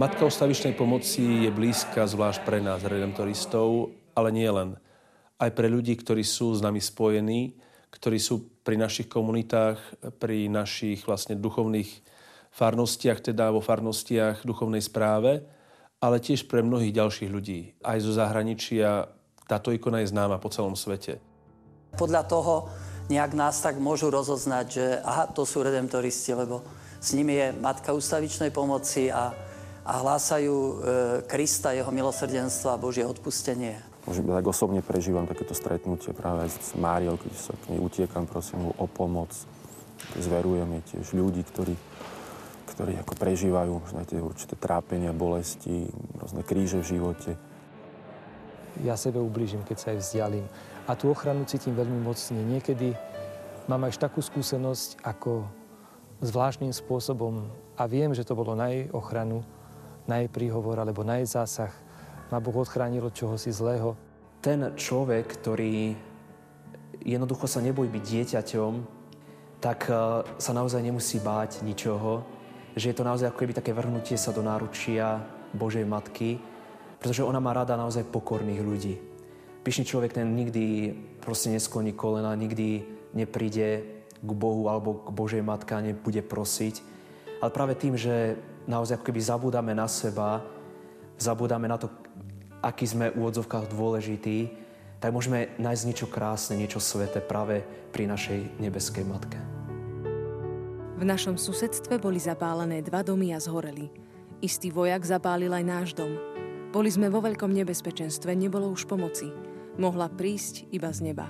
Matka 0.00 0.24
ustavičnej 0.24 0.72
pomoci 0.80 1.44
je 1.44 1.52
blízka 1.52 2.08
zvlášť 2.08 2.40
pre 2.48 2.64
nás, 2.64 2.80
redemptoristov, 2.80 3.92
ale 4.16 4.32
nie 4.32 4.48
len. 4.48 4.80
Aj 5.36 5.52
pre 5.52 5.68
ľudí, 5.68 5.92
ktorí 5.92 6.24
sú 6.24 6.56
s 6.56 6.64
nami 6.64 6.80
spojení, 6.80 7.52
ktorí 7.92 8.16
sú 8.16 8.48
pri 8.64 8.80
našich 8.80 9.12
komunitách, 9.12 9.76
pri 10.16 10.48
našich 10.48 11.04
vlastne 11.04 11.36
duchovných 11.36 12.00
farnostiach, 12.48 13.28
teda 13.28 13.52
vo 13.52 13.60
farnostiach 13.60 14.40
duchovnej 14.40 14.80
správe, 14.80 15.44
ale 16.00 16.16
tiež 16.16 16.48
pre 16.48 16.64
mnohých 16.64 16.96
ďalších 16.96 17.28
ľudí. 17.28 17.76
Aj 17.84 18.00
zo 18.00 18.16
zahraničia 18.16 19.04
táto 19.52 19.68
ikona 19.68 20.00
je 20.00 20.16
známa 20.16 20.40
po 20.40 20.48
celom 20.48 20.80
svete. 20.80 21.20
Podľa 22.00 22.24
toho 22.24 22.72
nejak 23.12 23.36
nás 23.36 23.60
tak 23.60 23.76
môžu 23.76 24.08
rozoznať, 24.08 24.64
že 24.64 24.84
aha, 25.04 25.28
to 25.28 25.44
sú 25.44 25.60
redemptoristi, 25.60 26.32
lebo 26.32 26.64
s 27.04 27.12
nimi 27.12 27.36
je 27.36 27.52
Matka 27.52 27.92
ústavičnej 27.92 28.48
pomoci 28.48 29.12
a, 29.12 29.49
a 29.84 29.92
hlásajú 30.04 30.54
e, 30.56 30.74
Krista, 31.24 31.72
jeho 31.72 31.88
milosrdenstvo 31.88 32.68
a 32.72 32.80
Božie 32.80 33.04
odpustenie. 33.06 33.80
Možno 34.08 34.32
tak 34.32 34.46
osobne 34.48 34.80
prežívam 34.80 35.28
takéto 35.28 35.52
stretnutie 35.52 36.16
práve 36.16 36.48
s 36.48 36.72
Máriou, 36.76 37.20
keď 37.20 37.32
sa 37.36 37.52
k 37.52 37.76
nej 37.76 37.80
utiekam, 37.80 38.24
prosím 38.24 38.72
o 38.72 38.86
pomoc. 38.88 39.32
Zverujem 40.16 40.80
jej 40.80 40.84
tiež 40.96 41.06
ľudí, 41.12 41.44
ktorí, 41.44 41.74
ktorí 42.74 42.96
ako 42.96 43.12
prežívajú 43.20 43.72
tie 44.08 44.18
určité 44.18 44.56
trápenia, 44.56 45.12
bolesti, 45.12 45.92
rôzne 46.16 46.42
kríže 46.42 46.80
v 46.80 46.88
živote. 46.96 47.30
Ja 48.80 48.96
sebe 48.96 49.20
ublížim, 49.20 49.60
keď 49.68 49.76
sa 49.76 49.92
aj 49.92 49.98
vzdialím. 50.00 50.46
A 50.88 50.96
tú 50.96 51.12
ochranu 51.12 51.44
cítim 51.44 51.76
veľmi 51.76 52.00
mocne. 52.00 52.40
Niekedy 52.40 52.96
mám 53.68 53.84
až 53.84 54.00
takú 54.00 54.24
skúsenosť, 54.24 55.04
ako 55.04 55.44
zvláštnym 56.24 56.72
spôsobom 56.72 57.48
a 57.76 57.82
viem, 57.88 58.12
že 58.16 58.24
to 58.24 58.36
bolo 58.36 58.56
na 58.56 58.72
jej 58.72 58.88
ochranu, 58.92 59.44
na 60.08 60.22
jej 60.22 60.28
príhovor 60.30 60.78
alebo 60.78 61.04
na 61.04 61.20
jej 61.20 61.28
zásah. 61.28 61.72
Ma 62.30 62.38
Boh 62.38 62.54
odchránil 62.54 63.02
od 63.02 63.16
čohosi 63.16 63.50
zlého. 63.50 63.98
Ten 64.40 64.72
človek, 64.78 65.26
ktorý 65.40 65.92
jednoducho 67.04 67.48
sa 67.48 67.60
nebojí 67.60 67.88
byť 67.90 68.04
dieťaťom, 68.04 68.72
tak 69.60 69.88
e, 69.88 69.92
sa 70.40 70.52
naozaj 70.56 70.80
nemusí 70.80 71.20
báť 71.20 71.60
ničoho, 71.60 72.24
že 72.76 72.92
je 72.92 72.96
to 72.96 73.04
naozaj 73.04 73.28
ako 73.28 73.40
keby 73.44 73.52
také 73.56 73.72
vrhnutie 73.76 74.16
sa 74.16 74.32
do 74.32 74.40
náručia 74.40 75.20
Božej 75.52 75.84
Matky, 75.84 76.40
pretože 77.00 77.24
ona 77.24 77.40
má 77.40 77.52
rada 77.52 77.76
naozaj 77.76 78.08
pokorných 78.08 78.62
ľudí. 78.64 78.94
Pyšný 79.60 79.84
človek 79.84 80.16
ten 80.16 80.32
nikdy 80.32 80.96
proste 81.20 81.52
neskloní 81.52 81.92
kolena, 81.92 82.32
nikdy 82.32 82.84
nepríde 83.12 83.68
k 84.20 84.30
Bohu 84.32 84.68
alebo 84.72 85.04
k 85.04 85.08
Božej 85.12 85.42
Matke 85.44 85.76
a 85.76 85.84
nebude 85.84 86.24
prosiť. 86.24 86.80
Ale 87.40 87.50
práve 87.52 87.76
tým, 87.76 87.96
že 87.96 88.36
naozaj 88.70 89.02
ako 89.02 89.10
keby 89.10 89.20
zabúdame 89.20 89.74
na 89.74 89.90
seba, 89.90 90.38
zabúdame 91.18 91.66
na 91.66 91.74
to, 91.74 91.90
aký 92.62 92.86
sme 92.86 93.10
v 93.10 93.18
úvodzovkách 93.18 93.74
dôležití, 93.74 94.38
tak 95.02 95.10
môžeme 95.10 95.50
nájsť 95.58 95.84
niečo 95.90 96.06
krásne, 96.06 96.54
niečo 96.54 96.78
sveté 96.78 97.18
práve 97.18 97.66
pri 97.90 98.06
našej 98.06 98.62
nebeskej 98.62 99.02
Matke. 99.02 99.40
V 101.00 101.08
našom 101.08 101.40
susedstve 101.40 101.96
boli 101.96 102.20
zapálené 102.20 102.84
dva 102.84 103.00
domy 103.00 103.32
a 103.32 103.40
zhoreli. 103.40 103.88
Istý 104.44 104.68
vojak 104.68 105.02
zapálil 105.08 105.48
aj 105.48 105.64
náš 105.64 105.88
dom. 105.96 106.12
Boli 106.70 106.92
sme 106.92 107.08
vo 107.08 107.24
veľkom 107.24 107.50
nebezpečenstve, 107.50 108.36
nebolo 108.36 108.68
už 108.68 108.84
pomoci. 108.84 109.32
Mohla 109.80 110.12
prísť 110.12 110.68
iba 110.70 110.92
z 110.92 111.10
neba. 111.10 111.26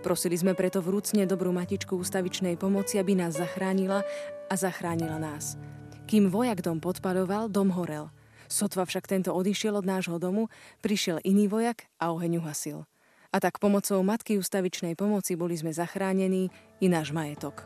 Prosili 0.00 0.34
sme 0.34 0.56
preto 0.56 0.80
vrúcne 0.82 1.28
dobrú 1.28 1.52
matičku 1.52 1.94
ústavičnej 1.94 2.56
pomoci, 2.56 2.96
aby 2.98 3.14
nás 3.14 3.36
zachránila 3.36 4.02
a 4.48 4.54
zachránila 4.56 5.20
nás. 5.20 5.60
Kým 6.12 6.28
vojak 6.28 6.60
dom 6.60 6.76
podpadoval, 6.76 7.48
dom 7.48 7.72
horel. 7.72 8.12
Sotva 8.44 8.84
však 8.84 9.08
tento 9.08 9.32
odišiel 9.32 9.80
od 9.80 9.88
nášho 9.88 10.20
domu, 10.20 10.52
prišiel 10.84 11.24
iný 11.24 11.48
vojak 11.48 11.88
a 11.96 12.12
oheň 12.12 12.36
uhasil. 12.36 12.84
A 13.32 13.40
tak 13.40 13.56
pomocou 13.56 13.96
matky 14.04 14.36
ústavičnej 14.36 14.92
pomoci 14.92 15.40
boli 15.40 15.56
sme 15.56 15.72
zachránení 15.72 16.52
i 16.84 16.86
náš 16.92 17.16
majetok. 17.16 17.64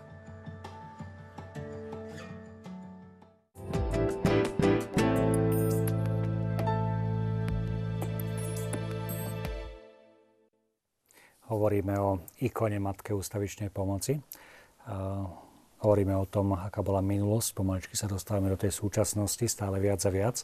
Hovoríme 11.51 11.99
o 11.99 12.23
ikone 12.39 12.79
Matke 12.79 13.11
ústavičnej 13.11 13.75
pomoci. 13.75 14.23
Hovoríme 15.87 16.19
o 16.19 16.27
tom, 16.27 16.59
aká 16.59 16.83
bola 16.83 16.99
minulosť. 16.99 17.63
Pomaličky 17.63 17.95
sa 17.95 18.11
dostávame 18.11 18.51
do 18.51 18.59
tej 18.59 18.75
súčasnosti 18.75 19.47
stále 19.47 19.79
viac 19.79 20.03
a 20.03 20.11
viac. 20.11 20.43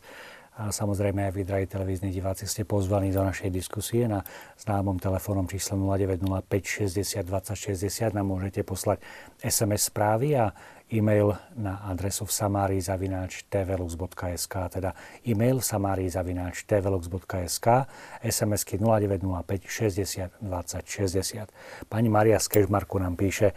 A 0.55 0.71
samozrejme 0.71 1.19
aj 1.27 1.33
vy, 1.35 1.43
drahí 1.43 1.67
televízni 1.67 2.15
diváci, 2.15 2.47
ste 2.47 2.63
pozvaní 2.63 3.11
do 3.11 3.27
našej 3.27 3.51
diskusie 3.51 4.07
na 4.07 4.23
známom 4.63 5.03
telefónnom 5.03 5.51
čísle 5.51 5.75
0905 5.75 6.47
60 6.95 7.27
20 7.27 7.59
60. 7.59 8.15
Nám 8.15 8.31
môžete 8.31 8.63
poslať 8.63 9.03
SMS 9.43 9.91
správy 9.91 10.39
a 10.39 10.55
e-mail 10.93 11.35
na 11.59 11.81
adresu 11.91 12.23
v 12.29 12.33
samárii 12.37 12.79
zavináč 12.85 13.43
tvlux.sk, 13.49 14.55
teda 14.71 14.95
e-mail 15.25 15.59
v 15.59 15.67
samárii 15.67 16.07
zavináč 16.07 16.69
tvlux.sk, 16.69 17.67
SMS-ky 18.23 18.79
0905 18.79 19.67
60 19.67 20.39
20 20.39 20.87
60. 20.87 21.91
Pani 21.91 22.09
Maria 22.13 22.39
z 22.39 22.47
Kežmarku 22.47 23.01
nám 23.01 23.17
píše, 23.17 23.57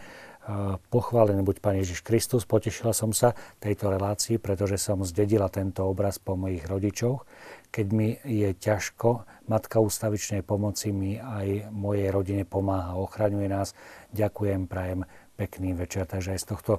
Pochválený 0.94 1.42
buď 1.42 1.58
Pán 1.58 1.76
Ježiš 1.82 2.06
Kristus, 2.06 2.46
potešila 2.46 2.94
som 2.94 3.10
sa 3.10 3.34
tejto 3.58 3.90
relácii, 3.90 4.38
pretože 4.38 4.78
som 4.78 5.02
zdedila 5.02 5.50
tento 5.50 5.82
obraz 5.82 6.22
po 6.22 6.38
mojich 6.38 6.62
rodičoch. 6.70 7.26
Keď 7.74 7.86
mi 7.90 8.14
je 8.22 8.54
ťažko, 8.54 9.26
Matka 9.50 9.82
ústavičnej 9.82 10.46
pomoci 10.46 10.94
mi 10.94 11.18
aj 11.18 11.70
mojej 11.74 12.14
rodine 12.14 12.46
pomáha, 12.46 12.94
ochraňuje 12.94 13.46
nás. 13.50 13.74
Ďakujem, 14.14 14.70
prajem 14.70 15.02
pekný 15.34 15.74
večer. 15.74 16.06
Takže 16.06 16.38
aj 16.38 16.40
z 16.42 16.46
tohto 16.46 16.72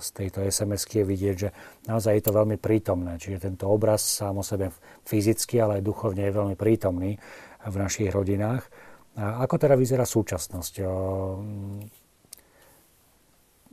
z 0.00 0.08
tejto 0.10 0.42
sms 0.42 0.82
je 0.90 1.04
vidieť, 1.06 1.36
že 1.38 1.48
naozaj 1.86 2.18
je 2.18 2.24
to 2.26 2.32
veľmi 2.34 2.58
prítomné. 2.58 3.14
Čiže 3.16 3.46
tento 3.46 3.70
obraz 3.70 4.02
sám 4.02 4.42
o 4.42 4.44
sebe 4.44 4.74
fyzicky, 5.06 5.62
ale 5.62 5.78
aj 5.78 5.86
duchovne 5.86 6.26
je 6.26 6.34
veľmi 6.34 6.56
prítomný 6.58 7.14
v 7.62 7.74
našich 7.78 8.10
rodinách. 8.10 8.66
A 9.14 9.42
ako 9.46 9.54
teda 9.58 9.78
vyzerá 9.78 10.02
súčasnosť? 10.02 10.82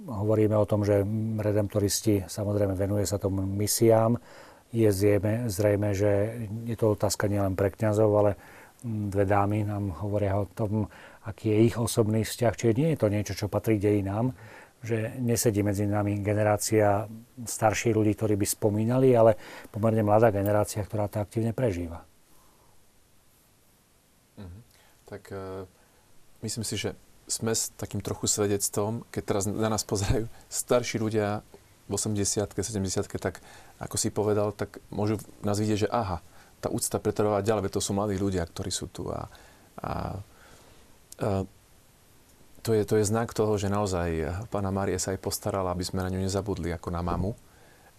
Hovoríme 0.06 0.54
o 0.54 0.70
tom, 0.70 0.86
že 0.86 1.02
redemptoristi 1.42 2.30
samozrejme 2.30 2.78
venuje 2.78 3.10
sa 3.10 3.18
tomu 3.18 3.42
misiám. 3.42 4.22
Je 4.70 4.86
zrejme, 4.92 5.50
zrejme, 5.50 5.90
že 5.96 6.12
je 6.68 6.76
to 6.78 6.94
otázka 6.94 7.26
nielen 7.26 7.58
pre 7.58 7.74
kňazov, 7.74 8.12
ale 8.14 8.32
dve 8.84 9.26
dámy 9.26 9.66
nám 9.66 9.96
hovoria 10.06 10.38
o 10.38 10.46
tom, 10.46 10.86
aký 11.26 11.50
je 11.50 11.60
ich 11.72 11.76
osobný 11.80 12.22
vzťah. 12.22 12.54
Čiže 12.54 12.78
nie 12.78 12.90
je 12.94 13.00
to 13.00 13.08
niečo, 13.10 13.34
čo 13.34 13.48
patrí 13.50 13.82
dejinám, 13.82 14.36
že 14.86 15.18
nesedí 15.18 15.66
medzi 15.66 15.90
nami 15.90 16.22
generácia 16.22 17.10
starších 17.42 17.98
ľudí, 17.98 18.14
ktorí 18.14 18.38
by 18.38 18.46
spomínali, 18.46 19.18
ale 19.18 19.34
pomerne 19.74 20.06
mladá 20.06 20.30
generácia, 20.30 20.86
ktorá 20.86 21.10
to 21.10 21.24
aktívne 21.24 21.58
prežíva. 21.58 22.06
Mhm. 24.38 24.60
Tak 25.10 25.22
uh, 25.34 25.66
myslím 26.46 26.66
si, 26.68 26.76
že 26.78 26.94
sme 27.28 27.52
s 27.52 27.76
takým 27.76 28.00
trochu 28.00 28.32
svedectvom, 28.32 29.04
keď 29.12 29.24
teraz 29.28 29.44
na 29.46 29.68
nás 29.68 29.84
pozerajú 29.84 30.32
starší 30.48 30.98
ľudia 31.04 31.44
v 31.88 31.92
80 31.96 32.48
70 32.48 33.20
tak 33.20 33.44
ako 33.80 33.96
si 34.00 34.12
povedal, 34.12 34.56
tak 34.56 34.80
môžu 34.92 35.20
nás 35.44 35.60
vidieť, 35.60 35.88
že 35.88 35.90
aha, 35.92 36.24
tá 36.64 36.72
úcta 36.72 36.98
pretrváva 36.98 37.44
ďalej, 37.44 37.70
to 37.70 37.84
sú 37.84 37.94
mladí 37.94 38.18
ľudia, 38.18 38.44
ktorí 38.48 38.72
sú 38.72 38.88
tu 38.90 39.12
a, 39.12 39.28
a, 39.80 40.18
a 41.20 41.46
to, 42.64 42.72
je, 42.76 42.84
to 42.84 43.00
je 43.00 43.08
znak 43.08 43.32
toho, 43.32 43.56
že 43.56 43.72
naozaj 43.72 44.28
pána 44.52 44.74
Mária 44.74 45.00
sa 45.00 45.16
aj 45.16 45.24
postarala, 45.24 45.72
aby 45.72 45.86
sme 45.86 46.04
na 46.04 46.12
ňu 46.12 46.20
nezabudli 46.20 46.74
ako 46.76 46.92
na 46.92 47.00
mamu, 47.06 47.32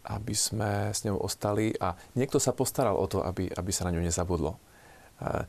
aby 0.09 0.35
sme 0.37 0.93
s 0.93 1.05
ňou 1.09 1.21
ostali 1.21 1.73
a 1.79 1.97
niekto 2.17 2.37
sa 2.37 2.53
postaral 2.53 2.97
o 2.97 3.07
to, 3.09 3.25
aby, 3.25 3.49
aby 3.49 3.71
sa 3.73 3.89
na 3.89 3.95
ňu 3.97 4.05
nezabudlo. 4.05 4.57
A, 5.21 5.49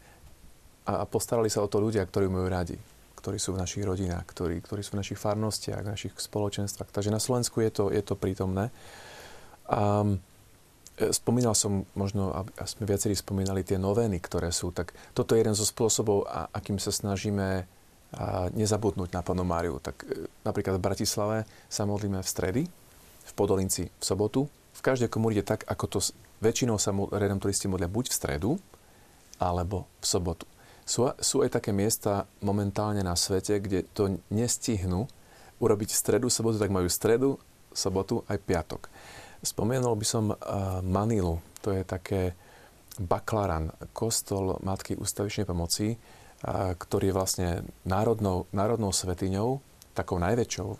a 0.87 1.03
postarali 1.03 1.51
sa 1.51 1.65
o 1.65 1.67
to 1.67 1.83
ľudia, 1.83 2.05
ktorí 2.07 2.31
majú 2.31 2.47
radi 2.47 2.79
ktorí 3.19 3.37
sú 3.37 3.51
v 3.53 3.61
našich 3.61 3.83
rodinách, 3.83 4.23
ktorí, 4.31 4.63
ktorí 4.63 4.81
sú 4.81 4.95
v 4.95 5.01
našich 5.03 5.19
farnostiach, 5.19 5.83
v 5.83 5.91
našich 5.91 6.13
spoločenstvách. 6.15 6.89
Takže 6.89 7.11
na 7.11 7.19
Slovensku 7.19 7.59
je 7.59 7.71
to, 7.71 7.83
je 7.91 7.99
to 7.99 8.15
prítomné. 8.15 8.71
A 9.67 10.07
e, 10.95 11.11
spomínal 11.11 11.53
som, 11.53 11.83
možno, 11.93 12.31
a 12.31 12.63
sme 12.63 12.87
viacerí 12.87 13.13
spomínali 13.13 13.67
tie 13.67 13.75
novény, 13.75 14.17
ktoré 14.23 14.55
sú, 14.55 14.71
tak 14.71 14.95
toto 15.11 15.35
je 15.35 15.43
jeden 15.43 15.53
zo 15.53 15.67
spôsobov, 15.67 16.25
a, 16.25 16.47
akým 16.55 16.79
sa 16.79 16.95
snažíme 16.95 17.67
a 18.09 18.49
nezabudnúť 18.57 19.13
na 19.13 19.21
Panu 19.21 19.45
Máriu. 19.45 19.77
Tak 19.77 20.01
e, 20.01 20.25
napríklad 20.41 20.81
v 20.81 20.85
Bratislave 20.89 21.37
sa 21.69 21.85
modlíme 21.85 22.17
v 22.17 22.25
stredy, 22.25 22.61
v 23.21 23.31
Podolinci 23.37 23.85
v 23.85 24.03
sobotu. 24.03 24.49
V 24.73 24.81
každej 24.81 25.13
komunite 25.13 25.45
tak, 25.45 25.61
ako 25.69 25.85
to 25.85 25.99
väčšinou 26.41 26.81
sa 26.81 26.95
redemptoristi 26.95 27.69
modlia 27.69 27.91
buď 27.91 28.09
v 28.09 28.15
stredu, 28.15 28.51
alebo 29.37 29.85
v 30.01 30.05
sobotu. 30.05 30.49
Sú, 30.89 31.05
sú 31.21 31.45
aj 31.45 31.61
také 31.61 31.69
miesta 31.69 32.25
momentálne 32.41 33.05
na 33.05 33.13
svete, 33.13 33.61
kde 33.61 33.85
to 33.93 34.17
nestihnú 34.33 35.05
urobiť 35.61 35.93
stredu, 35.93 36.33
sobotu, 36.33 36.57
tak 36.57 36.73
majú 36.73 36.89
stredu, 36.89 37.37
sobotu 37.69 38.25
aj 38.25 38.41
piatok. 38.41 38.89
Spomenul 39.45 39.93
by 39.93 40.05
som 40.07 40.33
uh, 40.33 40.81
Manilu, 40.81 41.37
to 41.61 41.77
je 41.77 41.85
také 41.85 42.33
Baklaran, 42.97 43.69
kostol 43.93 44.57
Matky 44.65 44.97
ústavičnej 44.97 45.45
pomoci, 45.45 45.93
uh, 45.93 46.73
ktorý 46.73 47.13
je 47.13 47.17
vlastne 47.21 47.47
národnou, 47.85 48.49
národnou 48.49 48.89
svetiňou, 48.89 49.61
takou 49.93 50.17
najväčšou 50.17 50.69
uh, 50.73 50.77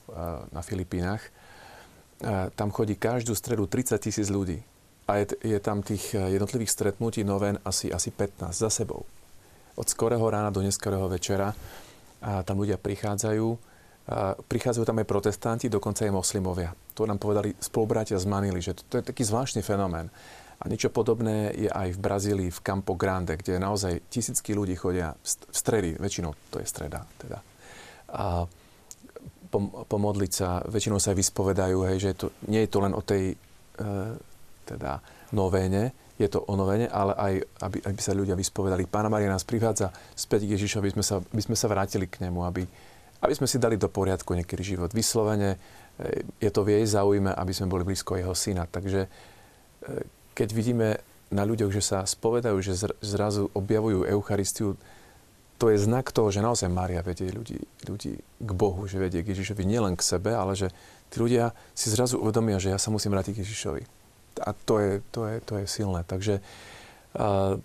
na 0.50 0.66
Filipínach. 0.66 1.22
tam 2.58 2.74
chodí 2.74 3.00
každú 3.00 3.32
stredu 3.38 3.70
30 3.70 3.96
tisíc 4.02 4.28
ľudí. 4.28 4.60
A 5.06 5.22
je, 5.22 5.38
je 5.40 5.60
tam 5.62 5.80
tých 5.86 6.12
jednotlivých 6.12 6.74
stretnutí 6.74 7.24
noven 7.24 7.62
asi, 7.64 7.94
asi 7.94 8.12
15 8.12 8.52
za 8.52 8.68
sebou. 8.68 9.08
Od 9.80 9.88
skorého 9.88 10.28
rána 10.28 10.52
do 10.52 10.60
neskorého 10.60 11.08
večera 11.08 11.56
a 12.20 12.44
tam 12.44 12.60
ľudia 12.60 12.76
prichádzajú. 12.76 13.48
A 14.10 14.36
prichádzajú 14.36 14.84
tam 14.84 15.00
aj 15.00 15.08
protestanti, 15.08 15.72
dokonca 15.72 16.04
aj 16.04 16.12
moslimovia. 16.12 16.76
To 16.98 17.08
nám 17.08 17.22
povedali 17.22 17.56
spolubratia 17.56 18.20
z 18.20 18.26
Manily, 18.28 18.60
že 18.60 18.76
to, 18.76 19.00
je 19.00 19.08
taký 19.08 19.24
zvláštny 19.24 19.62
fenomén. 19.64 20.12
A 20.60 20.68
niečo 20.68 20.92
podobné 20.92 21.56
je 21.56 21.72
aj 21.72 21.96
v 21.96 22.00
Brazílii, 22.04 22.50
v 22.52 22.60
Campo 22.60 23.00
Grande, 23.00 23.40
kde 23.40 23.64
naozaj 23.64 24.12
tisícky 24.12 24.52
ľudí 24.52 24.76
chodia 24.76 25.16
v 25.16 25.56
stredy, 25.56 25.96
väčšinou 25.96 26.36
to 26.52 26.60
je 26.60 26.68
streda. 26.68 27.08
Teda. 27.16 27.40
A 28.12 28.44
pomodliť 29.88 30.32
sa, 30.36 30.60
väčšinou 30.68 31.00
sa 31.00 31.16
aj 31.16 31.18
vyspovedajú, 31.24 31.78
hej, 31.88 31.98
že 32.02 32.12
to, 32.20 32.28
nie 32.52 32.68
je 32.68 32.70
to 32.70 32.80
len 32.84 32.92
o 32.92 33.00
tej 33.00 33.34
e, 33.34 33.36
teda 34.68 35.00
novéne, 35.32 35.96
je 36.20 36.28
to 36.28 36.44
o 36.44 36.54
novene, 36.60 36.92
ale 36.92 37.16
aj, 37.16 37.34
aby, 37.64 37.78
aby 37.80 38.00
sa 38.04 38.12
ľudia 38.12 38.36
vyspovedali. 38.36 38.92
Pána 38.92 39.08
Maria 39.08 39.32
nás 39.32 39.48
privádza 39.48 39.96
späť 40.20 40.52
k 40.52 40.60
Ježišovi, 40.60 40.92
aby 40.92 40.96
sme 41.00 41.06
sa, 41.08 41.16
aby 41.24 41.42
sme 41.42 41.56
sa 41.56 41.72
vrátili 41.72 42.12
k 42.12 42.28
nemu, 42.28 42.44
aby, 42.44 42.68
aby 43.24 43.34
sme 43.40 43.48
si 43.48 43.56
dali 43.56 43.80
do 43.80 43.88
poriadku 43.88 44.36
niekedy 44.36 44.76
život. 44.76 44.92
Vyslovene 44.92 45.56
e, 45.56 46.28
je 46.44 46.52
to 46.52 46.68
v 46.68 46.76
jej 46.76 46.86
záujme, 47.00 47.32
aby 47.32 47.56
sme 47.56 47.72
boli 47.72 47.88
blízko 47.88 48.20
jeho 48.20 48.36
syna. 48.36 48.68
Takže 48.68 49.08
e, 49.08 49.10
keď 50.36 50.50
vidíme 50.52 51.00
na 51.32 51.48
ľuďoch, 51.48 51.72
že 51.72 51.88
sa 51.88 52.04
spovedajú, 52.04 52.58
že 52.60 52.76
zrazu 53.00 53.48
objavujú 53.56 54.04
Eucharistiu, 54.04 54.76
to 55.56 55.72
je 55.72 55.80
znak 55.80 56.12
toho, 56.12 56.32
že 56.32 56.44
naozaj 56.44 56.68
Mária 56.72 57.04
vedie 57.04 57.32
ľudí, 57.32 57.60
ľudí 57.88 58.20
k 58.20 58.52
Bohu, 58.56 58.88
že 58.88 59.00
vedie 59.00 59.24
k 59.24 59.36
Ježišovi 59.36 59.64
nielen 59.64 59.96
k 59.96 60.04
sebe, 60.04 60.32
ale 60.36 60.56
že 60.56 60.72
tí 61.12 61.20
ľudia 61.20 61.52
si 61.76 61.92
zrazu 61.92 62.20
uvedomia, 62.20 62.60
že 62.60 62.72
ja 62.72 62.80
sa 62.80 62.92
musím 62.92 63.12
vrátiť 63.16 63.40
k 63.40 63.44
Ježišovi. 63.44 63.99
A 64.40 64.54
to 64.54 64.80
je, 64.80 64.92
to 65.10 65.26
je, 65.26 65.36
to 65.42 65.54
je 65.60 65.66
silné. 65.66 66.06
Takže 66.06 66.40
uh, 66.40 67.58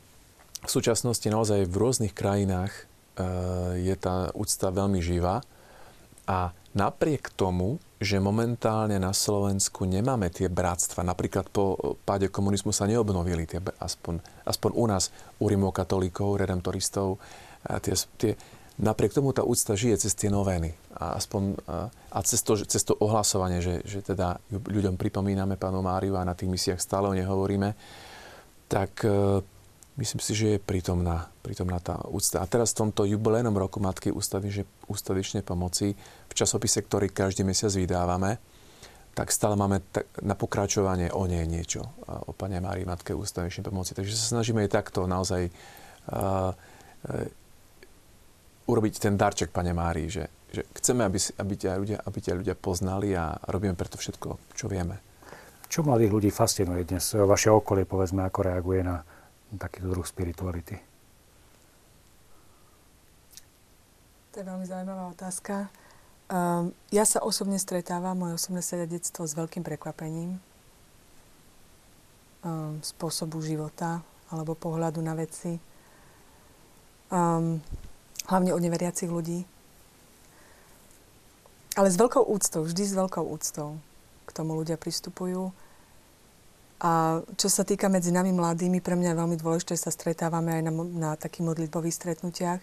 v 0.65 0.71
súčasnosti 0.71 1.27
naozaj 1.29 1.69
v 1.69 1.77
rôznych 1.77 2.15
krajinách 2.17 2.73
uh, 2.73 3.77
je 3.77 3.95
tá 4.01 4.33
úcta 4.33 4.73
veľmi 4.73 5.05
živá 5.05 5.45
a 6.25 6.57
napriek 6.73 7.31
tomu, 7.37 7.77
že 8.01 8.21
momentálne 8.21 8.97
na 9.01 9.13
Slovensku 9.13 9.85
nemáme 9.89 10.29
tie 10.29 10.49
bratstva, 10.49 11.05
napríklad 11.05 11.49
po 11.49 11.97
páde 12.05 12.29
komunizmu 12.29 12.73
sa 12.73 12.89
neobnovili, 12.89 13.49
tie, 13.49 13.61
aspoň, 13.81 14.21
aspoň 14.45 14.71
u 14.77 14.85
nás, 14.89 15.09
u 15.41 15.49
rimokatolíkov, 15.49 16.41
redemptoristov, 16.41 17.17
a 17.65 17.81
tie, 17.81 17.97
tie, 18.21 18.33
napriek 18.77 19.17
tomu 19.17 19.33
tá 19.33 19.41
úcta 19.41 19.73
žije 19.73 20.05
cez 20.05 20.13
tie 20.13 20.29
novény. 20.29 20.77
A, 20.95 21.19
aspoň, 21.19 21.59
a, 22.15 22.19
cez, 22.23 22.47
to, 22.47 22.55
cez 22.55 22.83
to 22.87 22.95
ohlasovanie, 23.03 23.59
že, 23.59 23.83
že 23.83 23.99
teda 24.03 24.39
ľuďom 24.51 24.95
pripomíname 24.95 25.59
Pánu 25.59 25.83
Máriu 25.83 26.15
a 26.15 26.23
na 26.23 26.39
tých 26.39 26.51
misiách 26.51 26.79
stále 26.79 27.11
o 27.11 27.17
nej 27.17 27.27
hovoríme, 27.27 27.75
tak 28.71 29.03
e, 29.03 29.43
myslím 29.99 30.21
si, 30.23 30.33
že 30.39 30.47
je 30.55 30.59
prítomná, 30.63 31.31
prítomná 31.43 31.83
tá 31.83 31.99
úcta. 32.07 32.43
A 32.43 32.47
teraz 32.47 32.71
v 32.75 32.87
tomto 32.87 33.03
jubilejnom 33.11 33.55
roku 33.55 33.83
Matky 33.83 34.15
ústavičnej 34.87 35.43
pomoci 35.43 35.99
v 36.31 36.35
časopise, 36.35 36.79
ktorý 36.83 37.11
každý 37.11 37.43
mesiac 37.43 37.75
vydávame, 37.75 38.39
tak 39.15 39.31
stále 39.31 39.55
máme 39.55 39.79
na 40.27 40.35
pokračovanie 40.35 41.15
o 41.15 41.31
nej 41.31 41.47
niečo, 41.47 41.87
o 42.27 42.35
Pane 42.35 42.59
Márii, 42.59 42.83
Matke 42.83 43.15
ústavičnej 43.15 43.63
pomoci. 43.63 43.95
Takže 43.95 44.11
sa 44.11 44.39
snažíme 44.39 44.67
aj 44.67 44.75
takto 44.75 45.07
naozaj 45.07 45.47
uh, 45.47 46.51
uh, 46.51 48.67
urobiť 48.67 48.95
ten 48.99 49.15
darček 49.15 49.55
Pane 49.55 49.71
Márii, 49.71 50.11
že, 50.11 50.27
že 50.55 50.63
chceme, 50.79 51.03
aby, 51.03 51.19
aby, 51.19 51.55
ťa 51.59 51.71
ľudia, 51.75 51.99
aby 51.99 52.19
ťa 52.23 52.35
ľudia 52.39 52.55
poznali 52.55 53.11
a 53.13 53.35
robíme 53.51 53.75
preto 53.75 53.99
všetko, 53.99 54.55
čo 54.55 54.71
vieme. 54.71 55.03
Čo 55.67 55.83
mladých 55.83 56.15
ľudí 56.15 56.31
fascinuje 56.31 56.87
dnes? 56.87 57.03
Vaše 57.19 57.51
okolie, 57.51 57.83
povedzme, 57.83 58.23
ako 58.23 58.47
reaguje 58.47 58.87
na 58.87 59.03
takýto 59.59 59.91
druh 59.91 60.07
spirituality? 60.07 60.79
To 64.35 64.43
je 64.43 64.47
veľmi 64.47 64.67
zaujímavá 64.67 65.15
otázka. 65.15 65.71
Um, 66.27 66.75
ja 66.91 67.07
sa 67.07 67.23
osobne 67.23 67.61
stretávam, 67.61 68.19
moje 68.19 68.41
osobné 68.41 68.65
svedectvo 68.65 69.29
s 69.29 69.37
veľkým 69.37 69.63
prekvapením 69.63 70.43
um, 72.43 72.81
spôsobu 72.83 73.39
života 73.45 74.03
alebo 74.33 74.59
pohľadu 74.59 74.99
na 75.05 75.15
veci. 75.15 75.61
Um, 77.13 77.61
hlavne 78.27 78.51
od 78.57 78.63
neveriacich 78.65 79.07
ľudí. 79.07 79.47
Ale 81.75 81.91
s 81.91 81.99
veľkou 81.99 82.23
úctou, 82.23 82.63
vždy 82.63 82.83
s 82.87 82.95
veľkou 82.95 83.25
úctou 83.27 83.83
k 84.25 84.31
tomu 84.31 84.55
ľudia 84.55 84.79
pristupujú. 84.79 85.51
A 86.85 87.23
čo 87.35 87.49
sa 87.51 87.67
týka 87.67 87.91
medzi 87.91 88.15
nami 88.15 88.31
mladými, 88.31 88.79
pre 88.79 88.95
mňa 88.95 89.15
je 89.15 89.21
veľmi 89.21 89.37
dôležité, 89.41 89.75
sa 89.75 89.91
stretávame 89.91 90.61
aj 90.61 90.63
na, 90.69 90.73
na 90.73 91.11
takých 91.19 91.51
modlitbových 91.51 91.97
stretnutiach, 91.97 92.61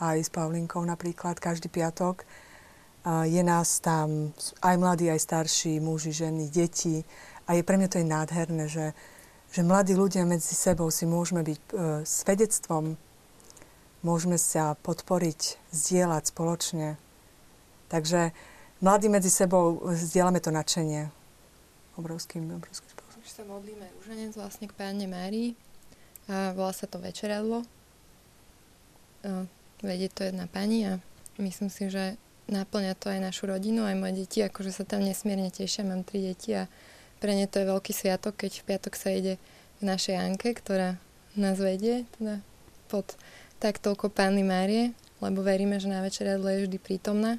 aj 0.00 0.16
s 0.18 0.30
Paulinkou 0.32 0.80
napríklad, 0.82 1.38
každý 1.38 1.68
piatok. 1.68 2.24
Je 3.06 3.42
nás 3.44 3.80
tam 3.80 4.32
aj 4.60 4.76
mladí, 4.76 5.08
aj 5.08 5.20
starší, 5.24 5.80
muži, 5.80 6.12
ženy, 6.12 6.48
deti. 6.48 7.04
A 7.48 7.56
je, 7.56 7.62
pre 7.64 7.76
mňa 7.76 7.88
to 7.88 8.00
je 8.00 8.06
nádherné, 8.06 8.64
že, 8.68 8.92
že 9.52 9.60
mladí 9.64 9.92
ľudia 9.96 10.24
medzi 10.24 10.52
sebou 10.52 10.88
si 10.92 11.08
môžeme 11.08 11.40
byť 11.44 11.58
e, 11.58 11.68
svedectvom 12.04 12.96
môžeme 14.00 14.40
sa 14.40 14.76
podporiť, 14.80 15.60
zdieľať 15.72 16.32
spoločne. 16.32 16.96
Takže 17.90 18.30
mladí 18.78 19.10
medzi 19.10 19.28
sebou 19.28 19.82
zdieľame 19.90 20.38
to 20.38 20.54
nadšenie 20.54 21.10
obrovským, 21.98 22.46
obrovským 22.54 22.86
spôsobom. 22.86 23.20
Už 23.20 23.30
sa 23.34 23.42
modlíme 23.44 23.84
rúženec 23.98 24.32
vlastne 24.38 24.70
k 24.70 24.72
Páne 24.78 25.10
Márii 25.10 25.58
a 26.30 26.54
volá 26.54 26.70
sa 26.70 26.86
to 26.86 27.02
Večeradlo. 27.02 27.66
vedie 29.82 30.08
to 30.08 30.24
jedna 30.24 30.46
pani 30.46 30.86
a 30.86 30.92
myslím 31.42 31.68
si, 31.68 31.90
že 31.90 32.16
naplňa 32.48 32.94
to 32.96 33.10
aj 33.10 33.20
našu 33.20 33.50
rodinu, 33.50 33.84
aj 33.84 33.96
moje 33.98 34.24
deti, 34.24 34.38
akože 34.40 34.70
sa 34.72 34.84
tam 34.86 35.04
nesmierne 35.04 35.50
tešia, 35.50 35.84
mám 35.84 36.06
tri 36.06 36.32
deti 36.32 36.54
a 36.56 36.70
pre 37.20 37.36
ne 37.36 37.44
to 37.44 37.60
je 37.60 37.68
veľký 37.68 37.92
sviatok, 37.92 38.46
keď 38.46 38.62
v 38.62 38.66
piatok 38.70 38.94
sa 38.96 39.12
ide 39.12 39.36
k 39.76 39.80
našej 39.84 40.16
Anke, 40.16 40.56
ktorá 40.56 40.96
nás 41.36 41.60
vedie 41.60 42.08
teda 42.16 42.40
pod 42.88 43.18
tak 43.60 43.76
toľko 43.76 44.08
Pány 44.08 44.40
Márie, 44.40 44.96
lebo 45.20 45.44
veríme, 45.44 45.76
že 45.76 45.92
na 45.92 46.00
večeradle 46.00 46.56
je 46.56 46.64
vždy 46.64 46.78
prítomná 46.80 47.36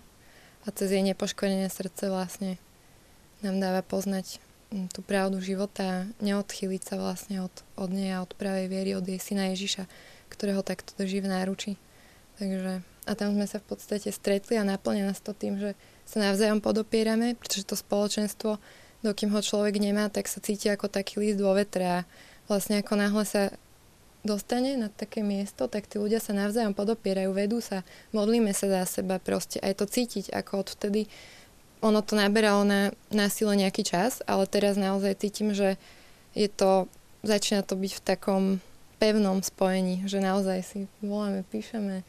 a 0.66 0.68
cez 0.72 0.94
jej 0.94 1.02
nepoškodené 1.02 1.68
srdce 1.70 2.10
vlastne 2.10 2.62
nám 3.42 3.58
dáva 3.58 3.82
poznať 3.82 4.38
mm, 4.70 4.94
tú 4.94 5.02
pravdu 5.02 5.42
života 5.42 5.84
a 5.84 6.06
neodchyliť 6.22 6.82
sa 6.82 6.96
vlastne 7.02 7.42
od, 7.42 7.54
od 7.78 7.90
nej 7.90 8.14
a 8.14 8.22
od 8.22 8.32
pravej 8.38 8.70
viery, 8.70 8.94
od 8.94 9.06
jej 9.06 9.18
syna 9.18 9.50
Ježiša, 9.54 9.90
ktorého 10.30 10.62
takto 10.62 10.94
drží 10.98 11.26
v 11.26 11.32
náruči. 11.34 11.72
Takže, 12.38 12.82
a 13.06 13.12
tam 13.18 13.34
sme 13.34 13.46
sa 13.50 13.58
v 13.58 13.66
podstate 13.74 14.10
stretli 14.14 14.58
a 14.58 14.66
naplňa 14.66 15.10
nás 15.10 15.22
to 15.22 15.34
tým, 15.34 15.58
že 15.58 15.74
sa 16.06 16.22
navzájom 16.22 16.62
podopierame, 16.62 17.34
pretože 17.38 17.66
to 17.66 17.78
spoločenstvo, 17.78 18.62
dokým 19.02 19.34
ho 19.34 19.42
človek 19.42 19.82
nemá, 19.82 20.10
tak 20.14 20.30
sa 20.30 20.38
cíti 20.42 20.70
ako 20.70 20.86
taký 20.90 21.18
list 21.18 21.42
vo 21.42 21.58
vetre 21.58 21.86
a 21.86 22.00
vlastne 22.46 22.82
ako 22.82 22.94
náhle 22.98 23.26
sa 23.26 23.50
dostane 24.22 24.78
na 24.78 24.90
také 24.90 25.26
miesto, 25.26 25.66
tak 25.66 25.90
tí 25.90 25.98
ľudia 25.98 26.22
sa 26.22 26.34
navzájom 26.38 26.78
podopierajú, 26.78 27.34
vedú 27.34 27.58
sa, 27.62 27.82
modlíme 28.14 28.54
sa 28.54 28.70
za 28.70 29.02
seba 29.02 29.18
proste. 29.18 29.58
Aj 29.62 29.74
to 29.74 29.90
cítiť, 29.90 30.30
ako 30.34 30.66
odvtedy 30.66 31.10
ono 31.82 32.06
to 32.06 32.14
naberalo 32.14 32.62
na, 32.62 32.94
na 33.10 33.26
sile 33.28 33.58
nejaký 33.58 33.82
čas, 33.82 34.22
ale 34.30 34.46
teraz 34.46 34.78
naozaj 34.78 35.18
cítim, 35.18 35.50
že 35.52 35.82
je 36.38 36.46
to, 36.46 36.86
začína 37.26 37.66
to 37.66 37.74
byť 37.74 37.92
v 37.98 38.06
takom 38.06 38.44
pevnom 39.02 39.42
spojení, 39.42 40.06
že 40.06 40.22
naozaj 40.22 40.62
si 40.62 40.80
voláme, 41.02 41.42
píšeme, 41.50 42.06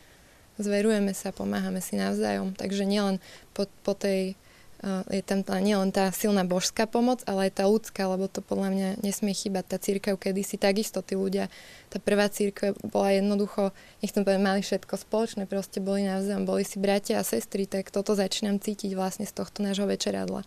zverujeme 0.61 1.17
sa, 1.17 1.33
pomáhame 1.33 1.81
si 1.81 1.97
navzájom. 1.97 2.53
Takže 2.53 2.85
nielen 2.85 3.17
po, 3.57 3.65
po 3.81 3.97
tej 3.97 4.37
je 4.83 5.23
tam 5.23 5.47
tá, 5.47 5.63
nielen 5.63 5.95
tá 5.95 6.11
silná 6.11 6.43
božská 6.43 6.91
pomoc, 6.91 7.23
ale 7.31 7.47
aj 7.47 7.63
tá 7.63 7.65
ľudská, 7.71 8.03
lebo 8.11 8.27
to 8.27 8.43
podľa 8.43 8.69
mňa 8.75 8.89
nesmie 9.07 9.31
chýbať. 9.31 9.65
Tá 9.71 9.77
církev 9.79 10.19
kedysi 10.19 10.59
takisto 10.59 11.07
tí 11.07 11.15
ľudia, 11.15 11.47
tá 11.87 12.03
prvá 12.03 12.27
církev 12.27 12.75
bola 12.91 13.15
jednoducho, 13.15 13.71
nechcem 14.03 14.27
povedať, 14.27 14.43
mali 14.43 14.61
všetko 14.67 14.95
spoločné, 14.99 15.47
proste 15.47 15.79
boli 15.79 16.03
navzájom, 16.03 16.43
boli 16.43 16.67
si 16.67 16.83
bratia 16.83 17.23
a 17.23 17.27
sestry, 17.27 17.71
tak 17.71 17.95
toto 17.95 18.19
začínam 18.19 18.59
cítiť 18.59 18.99
vlastne 18.99 19.23
z 19.23 19.31
tohto 19.31 19.63
nášho 19.63 19.87
večeradla. 19.87 20.43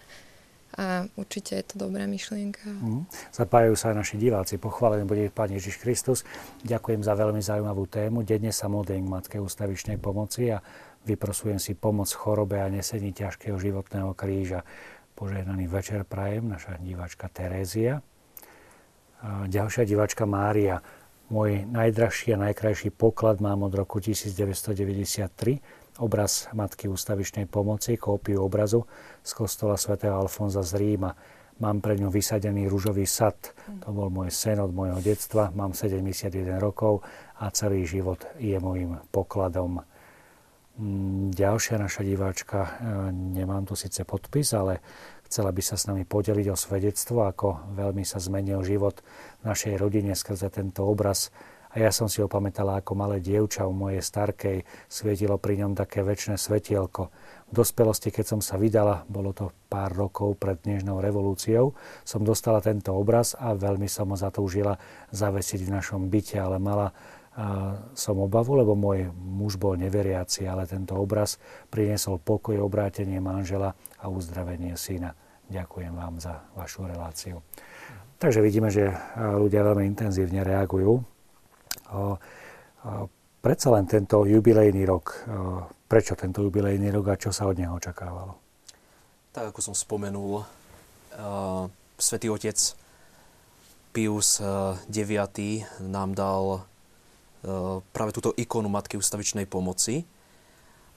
A 0.76 1.08
určite 1.16 1.56
je 1.56 1.64
to 1.72 1.88
dobrá 1.88 2.04
myšlienka. 2.04 2.68
Mm. 2.68 3.08
Zapájajú 3.32 3.80
sa 3.80 3.96
aj 3.96 4.04
naši 4.04 4.16
diváci. 4.20 4.60
Pochválený 4.60 5.08
bude 5.08 5.32
Pán 5.32 5.48
Ježiš 5.48 5.80
Kristus. 5.80 6.28
Ďakujem 6.68 7.00
za 7.00 7.16
veľmi 7.16 7.40
zaujímavú 7.40 7.88
tému. 7.88 8.28
Denne 8.28 8.52
sa 8.52 8.68
modlím 8.68 9.08
Matke 9.08 9.40
ústavičnej 9.40 9.96
pomoci 9.96 10.52
a 10.52 10.60
Vyprosujem 11.06 11.62
si 11.62 11.78
pomoc 11.78 12.10
chorobe 12.10 12.58
a 12.58 12.68
nesení 12.68 13.14
ťažkého 13.14 13.62
životného 13.62 14.18
kríža. 14.18 14.66
Požehnaný 15.14 15.70
večer 15.70 16.02
prajem, 16.04 16.50
naša 16.50 16.82
diváčka 16.82 17.30
Terézia. 17.30 18.02
A 19.22 19.46
ďalšia 19.46 19.86
diváčka 19.86 20.26
Mária. 20.26 20.82
Môj 21.30 21.66
najdrahší 21.66 22.38
a 22.38 22.42
najkrajší 22.50 22.94
poklad 22.94 23.42
mám 23.42 23.66
od 23.66 23.74
roku 23.74 23.98
1993 24.02 25.98
obraz 26.02 26.52
Matky 26.54 26.92
ústavičnej 26.92 27.48
pomoci, 27.48 27.96
kópiu 27.98 28.44
obrazu 28.44 28.86
z 29.24 29.32
kostola 29.34 29.80
svätého 29.80 30.18
Alfonza 30.18 30.62
z 30.62 30.78
Ríma. 30.78 31.16
Mám 31.56 31.80
pred 31.80 32.04
ňou 32.04 32.12
vysadený 32.12 32.68
rúžový 32.68 33.08
sad. 33.08 33.56
To 33.88 33.96
bol 33.96 34.12
môj 34.12 34.28
sen 34.28 34.60
od 34.60 34.76
môjho 34.76 35.00
detstva. 35.00 35.56
Mám 35.56 35.72
71 35.72 36.60
rokov 36.60 37.00
a 37.40 37.48
celý 37.56 37.88
život 37.88 38.20
je 38.36 38.60
môjim 38.60 39.00
pokladom. 39.16 39.80
Mm, 40.76 41.32
ďalšia 41.32 41.80
naša 41.80 42.04
diváčka, 42.04 42.60
e, 42.60 42.70
nemám 43.16 43.64
tu 43.64 43.80
síce 43.80 44.04
podpis, 44.04 44.52
ale 44.52 44.84
chcela 45.24 45.56
by 45.56 45.64
sa 45.64 45.80
s 45.80 45.88
nami 45.88 46.04
podeliť 46.04 46.52
o 46.52 46.58
svedectvo, 46.60 47.24
ako 47.24 47.72
veľmi 47.80 48.04
sa 48.04 48.20
zmenil 48.20 48.60
život 48.60 49.00
našej 49.48 49.80
rodine 49.80 50.12
skrze 50.12 50.52
tento 50.52 50.84
obraz 50.84 51.32
a 51.76 51.84
ja 51.84 51.92
som 51.92 52.08
si 52.08 52.24
ho 52.24 52.32
pamätala 52.32 52.80
ako 52.80 52.96
malé 52.96 53.20
dievča 53.20 53.68
u 53.68 53.76
mojej 53.76 54.00
starkej, 54.00 54.64
svietilo 54.88 55.36
pri 55.36 55.60
ňom 55.60 55.76
také 55.76 56.08
väčšie 56.08 56.40
svetielko. 56.40 57.12
V 57.52 57.54
dospelosti, 57.54 58.16
keď 58.16 58.26
som 58.32 58.40
sa 58.40 58.56
vydala, 58.56 59.04
bolo 59.12 59.36
to 59.36 59.52
pár 59.68 59.92
rokov 59.92 60.40
pred 60.40 60.56
Dnežnou 60.64 61.04
revolúciou, 61.04 61.76
som 62.08 62.24
dostala 62.24 62.64
tento 62.64 62.96
obraz 62.96 63.36
a 63.36 63.52
veľmi 63.52 63.92
som 63.92 64.08
ho 64.08 64.16
zatúžila 64.16 64.80
zavesiť 65.12 65.68
v 65.68 65.74
našom 65.76 66.08
byte, 66.08 66.40
ale 66.40 66.64
mala 66.64 66.96
som 67.94 68.16
obavu, 68.20 68.56
lebo 68.56 68.80
môj 68.80 69.12
muž 69.12 69.60
bol 69.60 69.76
neveriaci, 69.76 70.48
ale 70.48 70.64
tento 70.64 70.96
obraz 70.96 71.36
priniesol 71.68 72.20
pokoj, 72.24 72.56
obrátenie 72.64 73.20
manžela 73.20 73.76
a 74.00 74.08
uzdravenie 74.08 74.80
syna. 74.80 75.12
Ďakujem 75.52 75.94
vám 75.94 76.18
za 76.18 76.48
vašu 76.56 76.88
reláciu. 76.88 77.44
Takže 78.18 78.40
vidíme, 78.40 78.72
že 78.72 78.96
ľudia 79.20 79.62
veľmi 79.68 79.84
intenzívne 79.84 80.42
reagujú 80.42 81.04
Predsa 83.46 83.70
len 83.78 83.86
tento 83.86 84.26
jubilejný 84.26 84.90
rok, 84.90 85.22
prečo 85.86 86.18
tento 86.18 86.42
jubilejný 86.42 86.90
rok 86.90 87.14
a 87.14 87.22
čo 87.22 87.30
sa 87.30 87.46
od 87.46 87.58
neho 87.58 87.78
očakávalo? 87.78 88.34
Tak 89.30 89.54
ako 89.54 89.60
som 89.62 89.76
spomenul, 89.78 90.42
Svetý 91.94 92.34
Otec 92.34 92.58
Pius 93.94 94.42
IX 94.90 95.62
nám 95.86 96.18
dal 96.18 96.66
práve 97.94 98.12
túto 98.12 98.34
ikonu 98.34 98.68
Matky 98.68 98.98
ustavičnej 98.98 99.46
pomoci 99.46 100.04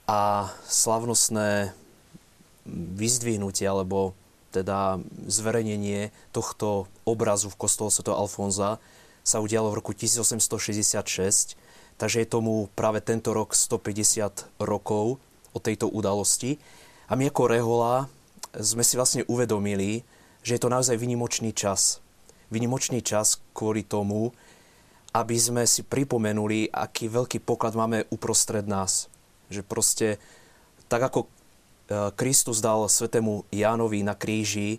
a 0.08 0.48
slavnostné 0.64 1.76
vyzdvihnutie 2.68 3.68
alebo 3.68 4.16
teda 4.48 5.00
zverejnenie 5.28 6.08
tohto 6.32 6.88
obrazu 7.04 7.52
v 7.52 7.60
kostole 7.60 7.92
Sv. 7.92 8.08
Alfonza 8.12 8.80
sa 9.20 9.44
udialo 9.44 9.68
v 9.68 9.84
roku 9.84 9.92
1866, 9.92 11.60
takže 12.00 12.24
je 12.24 12.28
tomu 12.28 12.72
práve 12.72 13.04
tento 13.04 13.36
rok 13.36 13.52
150 13.52 14.48
rokov 14.56 15.20
od 15.52 15.60
tejto 15.60 15.92
udalosti. 15.92 16.56
A 17.08 17.16
my 17.16 17.28
ako 17.28 17.42
Rehola 17.52 18.08
sme 18.56 18.80
si 18.80 18.96
vlastne 18.96 19.28
uvedomili, 19.28 20.00
že 20.40 20.56
je 20.56 20.60
to 20.64 20.72
naozaj 20.72 20.96
vynimočný 20.96 21.52
čas. 21.52 22.00
Vynimočný 22.48 23.04
čas 23.04 23.44
kvôli 23.52 23.84
tomu, 23.84 24.32
aby 25.18 25.34
sme 25.34 25.66
si 25.66 25.82
pripomenuli, 25.82 26.70
aký 26.70 27.10
veľký 27.10 27.42
poklad 27.42 27.74
máme 27.74 28.06
uprostred 28.14 28.62
nás. 28.70 29.10
Že 29.50 29.66
proste, 29.66 30.08
tak 30.86 31.02
ako 31.10 31.26
e, 31.26 31.28
Kristus 32.14 32.62
dal 32.62 32.86
svetému 32.86 33.42
Jánovi 33.50 34.06
na 34.06 34.14
kríži 34.14 34.78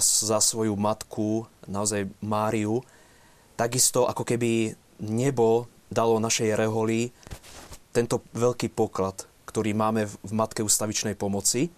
za 0.00 0.40
svoju 0.40 0.72
matku, 0.80 1.44
naozaj 1.68 2.08
Máriu, 2.24 2.80
takisto 3.60 4.08
ako 4.08 4.24
keby 4.24 4.72
nebo 5.04 5.68
dalo 5.92 6.16
našej 6.16 6.56
reholi 6.56 7.12
tento 7.92 8.24
veľký 8.32 8.72
poklad, 8.72 9.28
ktorý 9.44 9.76
máme 9.76 10.08
v 10.08 10.32
Matke 10.32 10.64
ustavičnej 10.64 11.18
pomoci. 11.18 11.68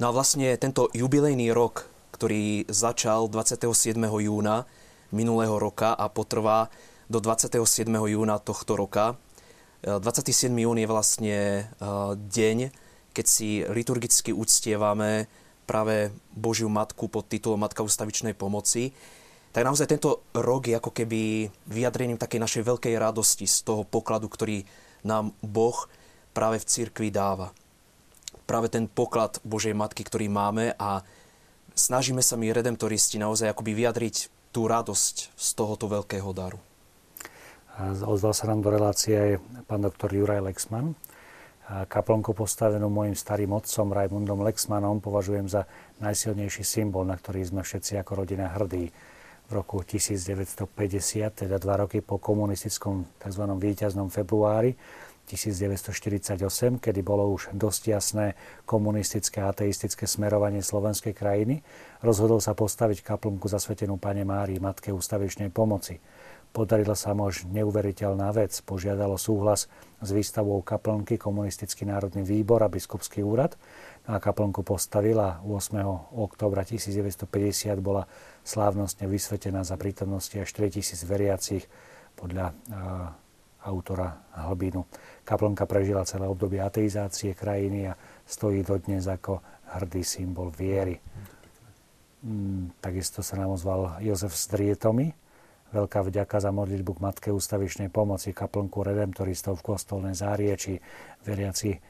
No 0.00 0.08
a 0.08 0.14
vlastne 0.14 0.56
tento 0.56 0.88
jubilejný 0.96 1.52
rok, 1.52 1.84
ktorý 2.16 2.64
začal 2.70 3.28
27. 3.28 3.98
júna 3.98 4.64
minulého 5.12 5.60
roka 5.60 5.92
a 5.92 6.08
potrvá 6.08 6.72
do 7.06 7.20
27. 7.20 7.86
júna 7.86 8.40
tohto 8.40 8.74
roka. 8.74 9.20
27. 9.84 10.48
jún 10.48 10.78
je 10.78 10.88
vlastne 10.88 11.36
e, 11.36 11.62
deň, 12.16 12.58
keď 13.12 13.26
si 13.26 13.66
liturgicky 13.66 14.32
uctievame 14.32 15.26
práve 15.68 16.14
Božiu 16.32 16.70
Matku 16.72 17.10
pod 17.10 17.26
titulom 17.28 17.60
Matka 17.60 17.84
ustavičnej 17.84 18.32
pomoci 18.32 18.94
tak 19.52 19.68
naozaj 19.68 19.84
tento 19.84 20.24
rok 20.32 20.64
je 20.64 20.80
ako 20.80 20.90
keby 20.96 21.52
vyjadrením 21.68 22.16
takej 22.16 22.40
našej 22.40 22.62
veľkej 22.64 22.96
radosti 22.96 23.44
z 23.44 23.68
toho 23.68 23.84
pokladu, 23.84 24.32
ktorý 24.32 24.64
nám 25.04 25.36
Boh 25.44 25.76
práve 26.32 26.56
v 26.56 26.64
cirkvi 26.64 27.12
dáva. 27.12 27.52
Práve 28.48 28.72
ten 28.72 28.88
poklad 28.88 29.44
Božej 29.44 29.76
Matky, 29.76 30.08
ktorý 30.08 30.32
máme 30.32 30.72
a 30.80 31.04
snažíme 31.76 32.24
sa 32.24 32.40
my 32.40 32.48
redemptoristi 32.48 33.20
naozaj 33.20 33.52
akoby 33.52 33.76
vyjadriť 33.76 34.31
tú 34.52 34.68
radosť 34.68 35.32
z 35.32 35.48
tohoto 35.56 35.88
veľkého 35.88 36.28
daru. 36.36 36.60
Ozval 38.04 38.36
sa 38.36 38.52
nám 38.52 38.60
do 38.60 38.68
relácie 38.68 39.16
aj 39.16 39.30
pán 39.64 39.80
doktor 39.80 40.12
Juraj 40.12 40.44
Lexman. 40.44 40.92
Kaplnku 41.88 42.36
postavenú 42.36 42.92
môjim 42.92 43.16
starým 43.16 43.48
otcom 43.56 43.96
Raimundom 43.96 44.44
Lexmanom 44.44 45.00
považujem 45.00 45.48
za 45.48 45.64
najsilnejší 46.04 46.68
symbol, 46.68 47.08
na 47.08 47.16
ktorý 47.16 47.48
sme 47.48 47.64
všetci 47.64 47.96
ako 47.96 48.22
rodina 48.22 48.52
hrdí 48.52 48.92
v 49.48 49.50
roku 49.50 49.80
1950, 49.80 50.68
teda 51.32 51.56
dva 51.56 51.88
roky 51.88 52.04
po 52.04 52.20
komunistickom 52.20 53.08
tzv. 53.16 53.44
víťaznom 53.56 54.12
februári 54.12 54.76
1948, 55.28 56.82
kedy 56.82 57.00
bolo 57.00 57.30
už 57.32 57.54
dosť 57.54 57.82
jasné 57.88 58.26
komunistické 58.66 59.40
a 59.42 59.54
ateistické 59.54 60.04
smerovanie 60.04 60.60
slovenskej 60.60 61.14
krajiny, 61.14 61.62
rozhodol 62.02 62.42
sa 62.42 62.52
postaviť 62.52 63.06
kaplnku 63.06 63.46
zasvetenú 63.46 63.96
Pane 63.96 64.26
Márii, 64.26 64.58
Matke 64.58 64.90
ústavičnej 64.90 65.48
pomoci. 65.54 66.02
Podarila 66.52 66.92
sa 66.92 67.16
mu 67.16 67.32
už 67.32 67.48
neuveriteľná 67.48 68.28
vec. 68.36 68.52
Požiadalo 68.60 69.16
súhlas 69.16 69.72
s 70.04 70.08
výstavou 70.12 70.60
kaplnky 70.60 71.16
Komunistický 71.16 71.88
národný 71.88 72.20
výbor 72.28 72.60
a 72.60 72.68
biskupský 72.68 73.24
úrad 73.24 73.56
a 74.04 74.20
kaplnku 74.20 74.60
postavila 74.60 75.40
8. 75.48 75.80
oktobra 76.12 76.60
1950 76.68 77.24
bola 77.80 78.04
slávnostne 78.44 79.08
vysvetená 79.08 79.64
za 79.64 79.80
prítomnosti 79.80 80.36
až 80.36 80.52
4000 80.52 81.08
veriacich 81.08 81.64
podľa 82.20 82.52
autora 83.64 84.20
Hlbinu. 84.36 84.84
Kaplnka 85.32 85.64
prežila 85.64 86.04
celé 86.04 86.28
obdobie 86.28 86.60
ateizácie 86.60 87.32
krajiny 87.32 87.88
a 87.88 87.96
stojí 88.28 88.60
dodnes 88.60 89.08
ako 89.08 89.40
hrdý 89.80 90.04
symbol 90.04 90.52
viery. 90.52 91.00
Mm, 92.20 92.76
takisto 92.84 93.24
sa 93.24 93.40
nám 93.40 93.56
ozval 93.56 93.96
Jozef 94.04 94.36
Strietomi. 94.36 95.08
Veľká 95.72 96.04
vďaka 96.04 96.36
za 96.36 96.52
modlitbu 96.52 97.00
k 97.00 97.00
Matke 97.00 97.28
ústavičnej 97.32 97.88
pomoci, 97.88 98.36
kaplnku 98.36 98.84
redemptoristov 98.84 99.64
v 99.64 99.72
kostolnej 99.72 100.12
zárieči, 100.12 100.76
veriaci 101.24 101.80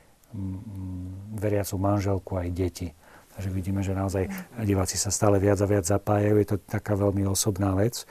veriacu 1.36 1.74
manželku 1.76 2.32
aj 2.38 2.48
deti. 2.54 2.88
Takže 3.32 3.48
vidíme, 3.48 3.80
že 3.80 3.96
naozaj 3.96 4.28
diváci 4.60 5.00
sa 5.00 5.08
stále 5.08 5.40
viac 5.40 5.56
a 5.60 5.66
viac 5.68 5.88
zapájajú. 5.88 6.34
Je 6.36 6.48
to 6.48 6.56
taká 6.60 6.92
veľmi 6.92 7.24
osobná 7.24 7.72
vec. 7.72 8.04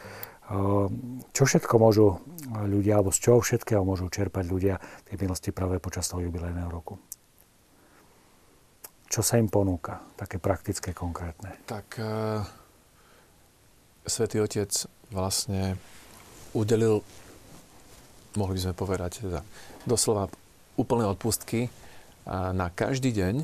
Čo 1.31 1.43
všetko 1.47 1.75
môžu 1.79 2.19
ľudia, 2.51 2.99
alebo 2.99 3.15
z 3.15 3.23
čoho 3.23 3.39
všetkého 3.39 3.87
môžu 3.87 4.11
čerpať 4.11 4.43
ľudia 4.51 4.75
tej 5.07 5.15
milosti 5.23 5.55
práve 5.55 5.79
počas 5.79 6.11
toho 6.11 6.19
jubilejného 6.19 6.67
roku? 6.67 6.99
Čo 9.07 9.23
sa 9.23 9.39
im 9.39 9.47
ponúka? 9.47 10.03
Také 10.19 10.39
praktické, 10.39 10.91
konkrétne. 10.91 11.55
Tak 11.67 11.87
uh, 11.99 12.43
Svetý 14.03 14.43
Otec 14.43 14.71
vlastne 15.11 15.79
udelil, 16.51 17.03
mohli 18.35 18.59
by 18.59 18.61
sme 18.67 18.73
povedať, 18.75 19.23
teda, 19.27 19.43
doslova 19.87 20.27
úplné 20.75 21.07
odpustky 21.07 21.67
na 22.27 22.67
každý 22.71 23.11
deň 23.11 23.35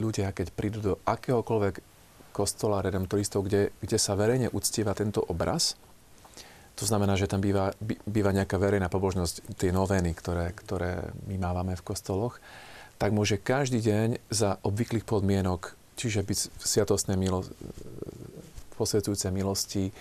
ľudia, 0.00 0.32
keď 0.32 0.46
prídu 0.52 0.78
do 0.80 0.94
akéhokoľvek 1.04 1.80
kostola 2.32 2.82
redemptoristov, 2.82 3.46
kde, 3.46 3.70
kde 3.80 3.98
sa 4.00 4.16
verejne 4.16 4.50
uctieva 4.50 4.96
tento 4.96 5.22
obraz, 5.22 5.76
to 6.74 6.84
znamená, 6.84 7.14
že 7.14 7.30
tam 7.30 7.38
býva, 7.38 7.70
býva 8.06 8.34
nejaká 8.34 8.58
verejná 8.58 8.90
pobožnosť, 8.90 9.58
tie 9.58 9.70
novény, 9.70 10.10
ktoré, 10.14 10.50
ktoré 10.54 11.14
my 11.30 11.38
mávame 11.38 11.78
v 11.78 11.86
kostoloch, 11.86 12.42
tak 12.98 13.14
môže 13.14 13.38
každý 13.38 13.78
deň 13.82 14.08
za 14.30 14.58
obvyklých 14.62 15.06
podmienok, 15.06 15.74
čiže 15.94 16.26
byť 16.26 16.38
sviatostné 16.58 17.14
milo, 17.14 17.46
posvetujúce 18.74 19.30
milosti 19.30 19.94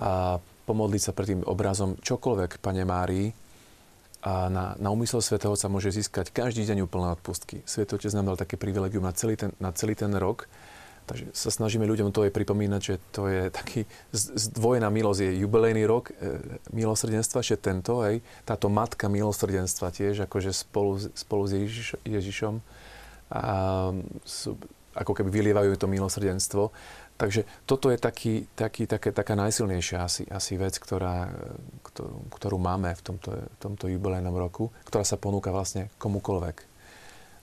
a 0.00 0.40
pomodliť 0.64 1.02
sa 1.04 1.12
pred 1.12 1.36
tým 1.36 1.42
obrazom 1.44 2.00
čokoľvek, 2.00 2.60
Pane 2.64 2.84
Márii, 2.88 3.28
a 4.24 4.48
na, 4.48 4.72
na 4.80 4.88
úmysel 4.88 5.20
svätého 5.20 5.52
sa 5.52 5.68
môže 5.68 5.92
získať 5.92 6.32
každý 6.32 6.64
deň 6.64 6.88
úplné 6.88 7.12
odpustky. 7.12 7.60
Svetý 7.68 8.00
Otec 8.00 8.16
nám 8.16 8.32
dal 8.32 8.40
také 8.40 8.56
privilegium 8.56 9.04
na 9.04 9.12
celý 9.12 9.36
ten, 9.36 9.52
na 9.60 9.68
celý 9.76 9.92
ten 9.92 10.08
rok 10.16 10.48
Takže 11.04 11.36
sa 11.36 11.52
snažíme 11.52 11.84
ľuďom 11.84 12.16
to 12.16 12.24
aj 12.24 12.32
pripomínať, 12.32 12.80
že 12.80 12.94
to 13.12 13.28
je 13.28 13.52
taký 13.52 13.84
zdvojená 14.16 14.88
milosť, 14.88 15.20
je 15.20 15.40
jubilejný 15.44 15.84
rok 15.84 16.08
e, 16.08 16.40
milosrdenstva, 16.72 17.44
že 17.44 17.60
tento, 17.60 18.00
hej, 18.08 18.24
táto 18.48 18.72
matka 18.72 19.12
milosrdenstva 19.12 19.92
tiež, 19.92 20.24
akože 20.24 20.56
spolu, 20.56 20.96
spolu 21.12 21.42
s 21.44 21.52
Ježiš, 21.52 21.88
Ježišom 22.08 22.64
a 23.28 23.44
sú, 24.24 24.56
ako 24.96 25.12
keby 25.12 25.28
vylievajú 25.28 25.76
to 25.76 25.90
milosrdenstvo. 25.90 26.72
Takže 27.14 27.46
toto 27.62 27.94
je 27.94 27.98
taký, 28.00 28.48
taký, 28.58 28.90
také, 28.90 29.14
taká 29.14 29.38
najsilnejšia 29.38 30.02
asi, 30.02 30.26
asi 30.26 30.58
vec, 30.58 30.74
ktorá, 30.80 31.30
ktorú, 31.86 32.16
ktorú 32.32 32.56
máme 32.58 32.90
v 32.96 33.02
tomto, 33.06 33.30
v 33.38 33.56
tomto 33.62 33.86
jubilejnom 33.86 34.34
roku, 34.34 34.74
ktorá 34.88 35.06
sa 35.06 35.14
ponúka 35.14 35.54
vlastne 35.54 35.94
komukoľvek. 36.02 36.73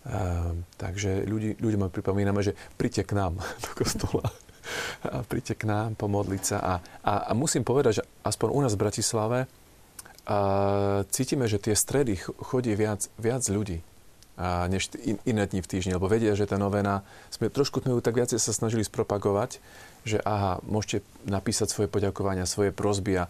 Ehm, 0.02 0.66
takže 0.82 1.30
ľudí, 1.30 1.62
ľuďom 1.62 1.94
pripomíname, 1.94 2.42
že 2.42 2.58
príďte 2.78 3.14
k 3.14 3.18
nám 3.18 3.38
do 3.66 3.72
kostola. 3.78 4.26
A 5.06 5.26
príďte 5.26 5.62
k 5.62 5.70
nám 5.70 5.98
pomodliť 5.98 6.44
sa. 6.46 6.58
A, 6.62 6.74
a, 7.06 7.14
a 7.30 7.32
musím 7.34 7.66
povedať, 7.66 8.02
že 8.02 8.04
aspoň 8.26 8.50
u 8.50 8.60
nás 8.62 8.74
v 8.78 8.82
Bratislave 8.82 9.40
a 10.26 10.38
cítime, 11.10 11.50
že 11.50 11.58
tie 11.58 11.74
stredy 11.74 12.18
chodí 12.22 12.78
viac, 12.78 13.10
viac 13.18 13.42
ľudí 13.50 13.82
a 14.42 14.66
než 14.66 14.90
in, 15.06 15.22
iné 15.28 15.46
dní 15.46 15.62
v 15.62 15.70
týždni, 15.70 15.94
lebo 15.94 16.10
vedia, 16.10 16.34
že 16.34 16.50
tá 16.50 16.58
novena, 16.58 17.06
sme 17.30 17.54
trošku 17.54 17.84
sme 17.84 17.94
ju 17.94 18.02
tak 18.02 18.18
viacej 18.18 18.42
sa 18.42 18.56
snažili 18.56 18.82
spropagovať, 18.82 19.62
že 20.02 20.18
aha, 20.24 20.64
môžete 20.66 21.06
napísať 21.30 21.70
svoje 21.70 21.90
poďakovania, 21.92 22.50
svoje 22.50 22.74
prosby 22.74 23.22
a 23.22 23.30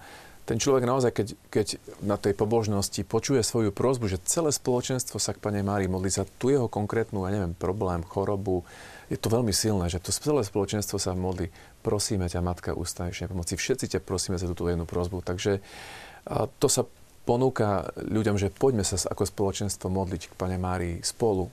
ten 0.52 0.60
človek 0.60 0.84
naozaj, 0.84 1.16
keď, 1.16 1.28
keď 1.48 1.68
na 2.04 2.20
tej 2.20 2.36
pobožnosti 2.36 3.08
počuje 3.08 3.40
svoju 3.40 3.72
prozbu, 3.72 4.12
že 4.12 4.20
celé 4.28 4.52
spoločenstvo 4.52 5.16
sa 5.16 5.32
k 5.32 5.40
Pane 5.40 5.64
Márii 5.64 5.88
modlí 5.88 6.12
za 6.12 6.28
tú 6.28 6.52
jeho 6.52 6.68
konkrétnu, 6.68 7.24
ja 7.24 7.32
neviem, 7.32 7.56
problém, 7.56 8.04
chorobu, 8.04 8.68
je 9.08 9.16
to 9.16 9.32
veľmi 9.32 9.56
silné, 9.56 9.88
že 9.88 10.04
to 10.04 10.12
celé 10.12 10.44
spoločenstvo 10.44 11.00
sa 11.00 11.16
modlí. 11.16 11.48
Prosíme 11.80 12.28
ťa, 12.28 12.44
Matka 12.44 12.76
ústavičnej 12.76 13.32
pomoci. 13.32 13.56
Všetci 13.56 13.96
ťa 13.96 14.00
prosíme 14.04 14.36
za 14.36 14.44
túto 14.44 14.68
jednu 14.68 14.84
prozbu. 14.84 15.24
Takže 15.24 15.64
to 16.60 16.68
sa 16.68 16.84
ponúka 17.24 17.88
ľuďom, 17.96 18.36
že 18.36 18.52
poďme 18.52 18.84
sa 18.84 19.00
ako 19.08 19.24
spoločenstvo 19.24 19.88
modliť 19.88 20.32
k 20.32 20.34
Pane 20.36 20.60
Márii 20.60 21.00
spolu. 21.00 21.48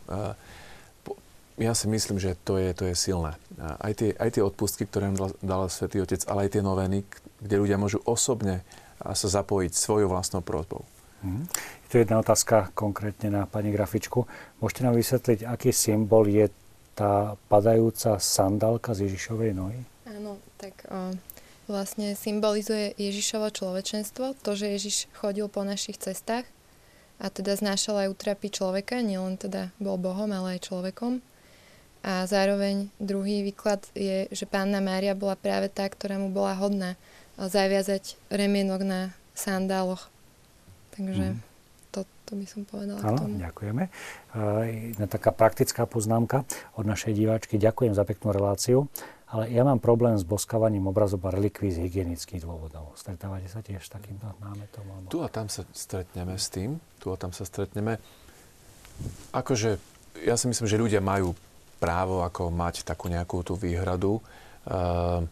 Ja 1.59 1.75
si 1.75 1.91
myslím, 1.91 2.23
že 2.23 2.39
to 2.47 2.59
je, 2.59 2.71
to 2.75 2.87
je 2.87 2.95
silné. 2.95 3.35
Aj 3.59 3.91
tie, 3.91 4.15
aj 4.15 4.39
tie 4.39 4.43
odpustky, 4.43 4.87
ktoré 4.87 5.11
nám 5.11 5.35
dal 5.43 5.67
Svetý 5.67 6.03
Otec, 6.03 6.23
ale 6.31 6.47
aj 6.47 6.59
tie 6.59 6.63
noveny, 6.63 7.03
kde 7.43 7.59
ľudia 7.59 7.75
môžu 7.75 7.99
osobne 8.07 8.63
sa 9.03 9.29
zapojiť 9.43 9.73
svojou 9.75 10.11
vlastnou 10.11 10.43
prozbou. 10.43 10.83
Mm. 11.23 11.47
Je 11.85 11.87
tu 11.91 11.95
jedna 11.99 12.23
otázka 12.23 12.71
konkrétne 12.79 13.33
na 13.33 13.43
pani 13.49 13.75
grafičku. 13.75 14.29
Môžete 14.63 14.87
nám 14.87 14.95
vysvetliť, 14.95 15.49
aký 15.49 15.75
symbol 15.75 16.31
je 16.31 16.47
tá 16.95 17.39
padajúca 17.47 18.19
sandálka 18.19 18.95
z 18.95 19.11
Ježišovej 19.11 19.51
nohy? 19.55 19.81
Áno, 20.11 20.43
tak 20.59 20.75
o, 20.91 21.15
vlastne 21.71 22.19
symbolizuje 22.19 22.95
Ježišovo 22.99 23.55
človečenstvo, 23.55 24.35
to, 24.43 24.51
že 24.59 24.75
Ježiš 24.75 24.97
chodil 25.15 25.47
po 25.47 25.63
našich 25.63 25.99
cestách 25.99 26.47
a 27.19 27.31
teda 27.31 27.55
znášal 27.59 28.07
aj 28.07 28.13
utrapy 28.15 28.51
človeka, 28.51 29.03
nielen 29.03 29.39
teda 29.39 29.75
bol 29.83 29.99
Bohom, 29.99 30.31
ale 30.31 30.59
aj 30.59 30.71
človekom. 30.71 31.23
A 32.07 32.23
zároveň 32.31 32.95
druhý 33.03 33.43
výklad 33.43 33.83
je, 33.91 34.31
že 34.31 34.47
Pánna 34.47 34.79
Mária 34.79 35.19
bola 35.19 35.35
práve 35.35 35.67
tá, 35.67 35.83
ktorá 35.83 36.15
mu 36.15 36.31
bola 36.31 36.55
hodná 36.55 36.95
zaviazať 37.39 38.19
remienok 38.35 38.83
na 38.83 39.01
sandáloch. 39.39 40.11
Takže 40.99 41.39
mm. 41.39 41.39
to, 41.95 42.03
to 42.27 42.33
by 42.35 42.47
som 42.51 42.67
povedala 42.67 42.99
Áno, 43.07 43.15
k 43.15 43.23
tomu. 43.23 43.35
ďakujeme. 43.39 43.85
Jedna 44.99 45.07
taká 45.07 45.31
praktická 45.31 45.87
poznámka 45.87 46.43
od 46.75 46.83
našej 46.83 47.15
diváčky. 47.15 47.55
Ďakujem 47.55 47.95
za 47.95 48.03
peknú 48.03 48.35
reláciu, 48.35 48.91
ale 49.31 49.47
ja 49.55 49.63
mám 49.63 49.79
problém 49.79 50.19
s 50.19 50.27
boskávaním 50.27 50.91
obrazov 50.91 51.23
a 51.23 51.31
relikví 51.31 51.71
z 51.71 51.87
hygienických 51.87 52.43
dôvodov. 52.43 52.99
Stretávate 52.99 53.47
sa 53.47 53.63
tiež 53.63 53.87
s 53.87 53.95
takýmto 53.95 54.27
námetom? 54.43 54.83
Alebo... 54.83 55.07
Tu 55.07 55.23
a 55.23 55.31
tam 55.31 55.47
sa 55.47 55.63
stretneme 55.71 56.35
s 56.35 56.51
tým. 56.51 56.83
Tu 56.99 57.07
a 57.13 57.17
tam 57.21 57.31
sa 57.31 57.47
stretneme. 57.47 58.03
Akože, 59.31 59.79
ja 60.27 60.35
si 60.35 60.51
myslím, 60.51 60.67
že 60.67 60.83
ľudia 60.83 60.99
majú 60.99 61.39
právo 61.79 62.27
ako 62.27 62.51
mať 62.51 62.83
takú 62.83 63.07
nejakú 63.07 63.47
tú 63.47 63.55
výhradu. 63.55 64.19
Uh, 64.67 65.23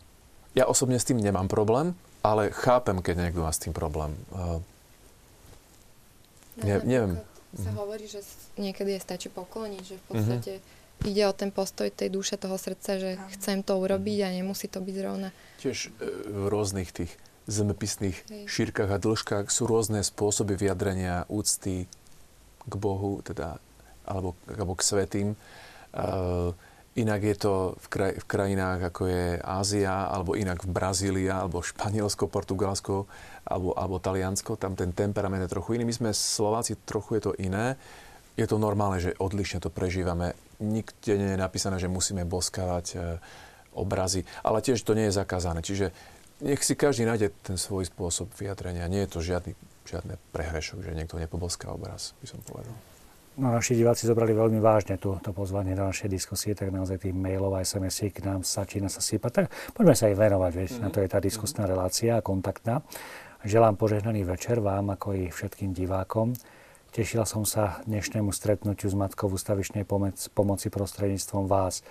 ja 0.57 0.65
osobne 0.65 0.97
s 0.97 1.05
tým 1.05 1.21
nemám 1.21 1.53
problém, 1.53 1.93
ale 2.25 2.49
chápem, 2.49 2.99
keď 3.05 3.29
niekto 3.29 3.45
má 3.45 3.53
s 3.53 3.61
tým 3.61 3.77
problém. 3.77 4.17
Uh, 4.33 4.59
ne, 6.65 6.81
neviem. 6.83 7.13
Sa 7.57 7.71
mhm. 7.71 7.79
hovorí, 7.79 8.09
že 8.09 8.25
niekedy 8.57 8.97
je 8.97 9.01
stačí 9.05 9.29
pokloniť, 9.29 9.83
že 9.85 9.97
v 10.01 10.03
mhm. 10.03 10.09
podstate 10.09 10.53
uh-huh. 10.59 11.11
ide 11.13 11.23
o 11.29 11.33
ten 11.37 11.53
postoj 11.53 11.93
tej 11.93 12.09
duše, 12.09 12.41
toho 12.41 12.57
srdca, 12.57 12.97
že 12.97 13.11
uh-huh. 13.15 13.31
chcem 13.37 13.61
to 13.61 13.77
urobiť 13.77 14.19
a 14.25 14.29
nemusí 14.33 14.67
to 14.67 14.81
byť 14.81 14.95
zrovna. 14.97 15.29
Tiež 15.61 15.93
uh, 15.93 15.93
v 16.25 16.45
rôznych 16.49 16.89
tých 16.91 17.13
zemepisných 17.47 18.19
Hej. 18.27 18.45
šírkach 18.51 18.91
a 18.91 18.99
dĺžkach 18.99 19.47
sú 19.55 19.71
rôzne 19.71 20.03
spôsoby 20.03 20.59
vyjadrenia 20.59 21.31
úcty 21.31 21.87
k 22.67 22.75
Bohu, 22.75 23.23
teda, 23.23 23.63
alebo, 24.03 24.35
alebo 24.51 24.75
k 24.75 24.83
svetým. 24.83 25.29
Uh, 25.95 26.51
Inak 26.97 27.21
je 27.29 27.37
to 27.37 27.53
v, 27.77 27.87
kraj, 27.93 28.13
v 28.17 28.25
krajinách 28.25 28.81
ako 28.89 29.03
je 29.05 29.25
Ázia, 29.45 30.09
alebo 30.09 30.33
inak 30.33 30.65
v 30.65 30.73
Brazília, 30.73 31.45
alebo 31.45 31.61
Španielsko, 31.61 32.25
Portugalsko, 32.25 33.05
alebo, 33.45 33.77
alebo 33.77 34.01
Taliansko. 34.01 34.57
Tam 34.57 34.73
ten 34.73 34.97
temperament 34.97 35.45
je 35.45 35.53
trochu 35.53 35.77
iný. 35.77 35.85
My 35.85 35.93
sme 35.93 36.11
Slováci, 36.17 36.73
trochu 36.89 37.21
je 37.21 37.23
to 37.29 37.33
iné. 37.37 37.77
Je 38.41 38.49
to 38.49 38.57
normálne, 38.57 38.97
že 38.97 39.13
odlišne 39.21 39.61
to 39.61 39.69
prežívame. 39.69 40.33
Nikde 40.57 41.21
nie 41.21 41.31
je 41.37 41.39
napísané, 41.41 41.77
že 41.77 41.93
musíme 41.93 42.25
boskávať 42.25 42.87
e, 42.93 43.21
obrazy, 43.77 44.25
ale 44.41 44.65
tiež 44.65 44.81
to 44.81 44.97
nie 44.97 45.13
je 45.13 45.21
zakázané. 45.21 45.61
Čiže 45.61 45.93
nech 46.41 46.65
si 46.65 46.77
každý 46.77 47.05
nájde 47.05 47.33
ten 47.45 47.61
svoj 47.61 47.89
spôsob 47.93 48.33
vyjadrenia. 48.41 48.89
Nie 48.89 49.05
je 49.05 49.13
to 49.13 49.21
žiadny, 49.21 49.53
žiadne 49.85 50.17
prehrešok, 50.33 50.81
že 50.81 50.97
niekto 50.97 51.21
nepoboská 51.21 51.69
obraz, 51.73 52.17
by 52.25 52.27
som 52.29 52.41
povedal. 52.41 52.73
No, 53.37 53.53
naši 53.53 53.77
diváci 53.77 54.09
zobrali 54.09 54.33
veľmi 54.33 54.65
vážne 54.65 54.97
tú, 54.97 55.21
to 55.21 55.29
pozvanie 55.37 55.77
do 55.77 55.85
našej 55.85 56.09
diskusie, 56.09 56.57
tak 56.57 56.73
naozaj 56.73 57.05
tých 57.05 57.13
mailov 57.13 57.53
a 57.53 57.61
sms 57.61 58.09
k 58.09 58.25
nám 58.25 58.41
začína 58.41 58.89
sa 58.89 59.05
sypať. 59.05 59.45
Tak 59.45 59.47
poďme 59.77 59.93
sa 59.93 60.09
aj 60.09 60.17
venovať, 60.17 60.53
veď, 60.57 60.71
mm. 60.73 60.81
na 60.81 60.89
to 60.89 61.05
je 61.05 61.09
tá 61.13 61.21
diskusná 61.21 61.69
relácia, 61.69 62.17
kontaktná. 62.25 62.81
Želám 63.45 63.77
požehnaný 63.77 64.25
večer 64.25 64.65
vám, 64.65 64.89
ako 64.89 65.21
i 65.21 65.29
všetkým 65.29 65.77
divákom. 65.77 66.33
Tešila 66.97 67.29
som 67.29 67.45
sa 67.45 67.85
dnešnému 67.85 68.33
stretnutiu 68.33 68.89
s 68.89 68.97
Matkou 68.97 69.29
ústavičnej 69.29 69.85
pomoci 70.33 70.73
prostredníctvom 70.73 71.45
vás. 71.45 71.85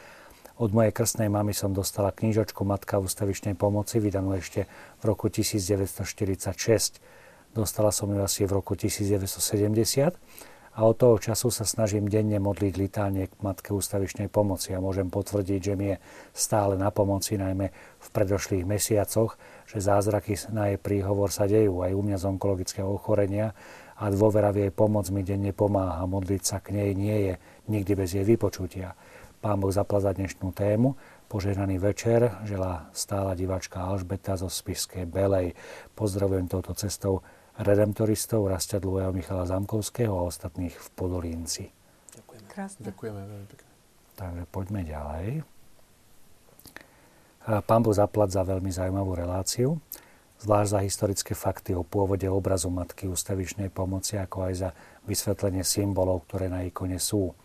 Od 0.58 0.74
mojej 0.74 0.98
krstnej 0.98 1.30
mamy 1.30 1.54
som 1.54 1.78
dostala 1.78 2.10
knižočku 2.10 2.66
Matka 2.66 2.98
ústavičnej 2.98 3.54
pomoci, 3.54 4.02
vydanú 4.02 4.34
ešte 4.34 4.66
v 4.98 5.04
roku 5.06 5.30
1946. 5.30 6.02
Dostala 7.54 7.93
som 7.93 8.10
ju 8.10 8.18
asi 8.18 8.50
v 8.50 8.52
roku 8.58 8.74
1970 8.74 10.55
a 10.76 10.84
od 10.84 10.99
toho 10.99 11.15
času 11.15 11.47
sa 11.55 11.63
snažím 11.63 12.11
denne 12.11 12.36
modliť 12.36 12.73
litánie 12.76 13.32
k 13.32 13.39
Matke 13.39 13.71
ústavičnej 13.71 14.28
pomoci 14.28 14.76
a 14.76 14.84
môžem 14.84 15.07
potvrdiť, 15.07 15.59
že 15.63 15.73
mi 15.80 15.95
je 15.95 15.97
stále 16.36 16.76
na 16.76 16.91
pomoci, 16.91 17.39
najmä 17.39 17.71
v 17.99 18.07
predošlých 18.11 18.67
mesiacoch, 18.67 19.39
že 19.63 19.80
zázraky 19.80 20.36
na 20.51 20.76
jej 20.76 20.80
príhovor 20.80 21.32
sa 21.32 21.47
dejú 21.47 21.80
aj 21.80 21.95
u 21.95 22.01
mňa 22.03 22.17
z 22.19 22.28
onkologického 22.28 22.91
ochorenia 22.91 23.55
a 23.95 24.11
dôvera 24.11 24.51
v 24.51 24.67
jej 24.67 24.71
pomoc 24.76 25.07
mi 25.15 25.23
denne 25.23 25.55
pomáha. 25.55 26.03
Modliť 26.03 26.41
sa 26.43 26.59
k 26.59 26.76
nej 26.76 26.91
nie 26.91 27.32
je 27.32 27.34
nikdy 27.71 27.91
bez 27.95 28.11
jej 28.11 28.28
vypočutia. 28.28 28.99
Pán 29.39 29.63
Boh 29.63 29.71
zaplaza 29.71 30.11
dnešnú 30.11 30.51
tému. 30.51 30.99
Požehnaný 31.32 31.80
večer 31.80 32.36
želá 32.43 32.91
stála 32.91 33.32
diváčka 33.38 33.80
Alžbeta 33.80 34.36
zo 34.36 34.51
Spiskej 34.51 35.07
Belej. 35.07 35.55
Pozdravujem 35.95 36.51
touto 36.51 36.76
cestou 36.76 37.23
redemptoristov 37.60 38.51
Rasťadlového 38.51 39.16
Michala 39.16 39.47
Zamkovského 39.47 40.12
a 40.12 40.28
ostatných 40.28 40.76
v 40.76 40.88
Podolínci. 40.95 41.72
Ďakujeme. 42.16 42.47
Krásne. 42.51 42.82
Ďakujeme 42.88 43.22
veľmi 43.24 43.47
pekne. 43.47 43.70
Takže 44.16 44.43
poďme 44.51 44.82
ďalej. 44.84 45.28
Pán 47.45 47.82
Boh 47.86 47.93
zaplat 47.93 48.34
za 48.34 48.41
veľmi 48.41 48.74
zaujímavú 48.74 49.14
reláciu, 49.14 49.78
zvlášť 50.41 50.70
za 50.72 50.80
historické 50.82 51.34
fakty 51.38 51.78
o 51.78 51.86
pôvode 51.86 52.26
obrazu 52.26 52.74
Matky 52.74 53.06
ústavičnej 53.06 53.70
pomoci, 53.70 54.18
ako 54.18 54.49
aj 54.49 54.53
za 54.58 54.70
vysvetlenie 55.06 55.62
symbolov, 55.62 56.26
ktoré 56.26 56.49
na 56.49 56.66
ikone 56.66 56.97
sú. 56.97 57.38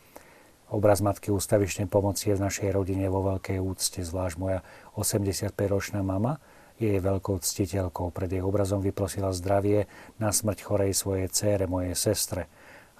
Obraz 0.72 1.04
Matky 1.04 1.28
ústavičnej 1.34 1.90
pomoci 1.90 2.32
je 2.32 2.38
v 2.40 2.44
našej 2.48 2.70
rodine 2.72 3.10
vo 3.12 3.26
veľkej 3.28 3.60
úcte, 3.60 4.00
zvlášť 4.00 4.36
moja 4.40 4.64
85-ročná 4.96 6.00
mama, 6.00 6.40
je 6.80 6.96
jej 6.96 7.02
veľkou 7.04 7.36
ctiteľkou. 7.36 8.08
Pred 8.08 8.40
jej 8.40 8.42
obrazom 8.42 8.80
vyprosila 8.80 9.30
zdravie 9.36 9.84
na 10.16 10.32
smrť 10.32 10.64
chorej 10.64 10.96
svojej 10.96 11.28
cére, 11.28 11.68
mojej 11.68 11.92
sestre. 11.92 12.48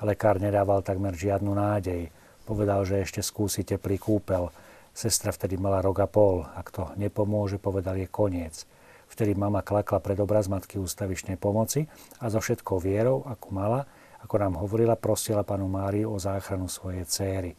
Lekár 0.05 0.37
nedával 0.37 0.85
takmer 0.85 1.16
žiadnu 1.16 1.49
nádej. 1.57 2.12
Povedal, 2.45 2.85
že 2.85 3.01
ešte 3.01 3.24
skúsi 3.24 3.64
teplý 3.64 3.97
kúpel. 3.97 4.53
Sestra 4.93 5.33
vtedy 5.33 5.57
mala 5.57 5.81
rok 5.81 6.05
a 6.05 6.09
pol. 6.09 6.45
Ak 6.45 6.68
to 6.68 6.93
nepomôže, 7.01 7.57
povedal 7.57 7.97
je 7.97 8.05
koniec. 8.05 8.68
Vtedy 9.11 9.35
mama 9.35 9.64
klakla 9.64 9.99
pred 9.99 10.20
obraz 10.22 10.47
Matky 10.47 10.78
ústavičnej 10.78 11.41
pomoci 11.41 11.89
a 12.22 12.31
so 12.31 12.39
všetkou 12.39 12.78
vierou, 12.78 13.26
ako 13.26 13.49
mala, 13.51 13.83
ako 14.22 14.35
nám 14.39 14.55
hovorila, 14.61 14.95
prosila 14.95 15.43
panu 15.43 15.66
Máriu 15.66 16.14
o 16.14 16.18
záchranu 16.20 16.70
svojej 16.70 17.03
céry. 17.09 17.53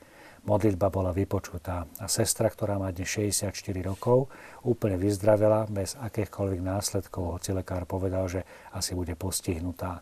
Modlitba 0.46 0.90
bola 0.90 1.14
vypočutá. 1.14 1.86
A 2.02 2.06
sestra, 2.10 2.50
ktorá 2.50 2.82
má 2.82 2.90
dnes 2.90 3.10
64 3.10 3.54
rokov, 3.86 4.30
úplne 4.66 4.98
vyzdravela 4.98 5.70
bez 5.70 5.94
akýchkoľvek 5.98 6.62
následkov, 6.62 7.38
hoci 7.38 7.54
lekár 7.54 7.86
povedal, 7.86 8.26
že 8.26 8.42
asi 8.74 8.98
bude 8.98 9.14
postihnutá. 9.14 10.02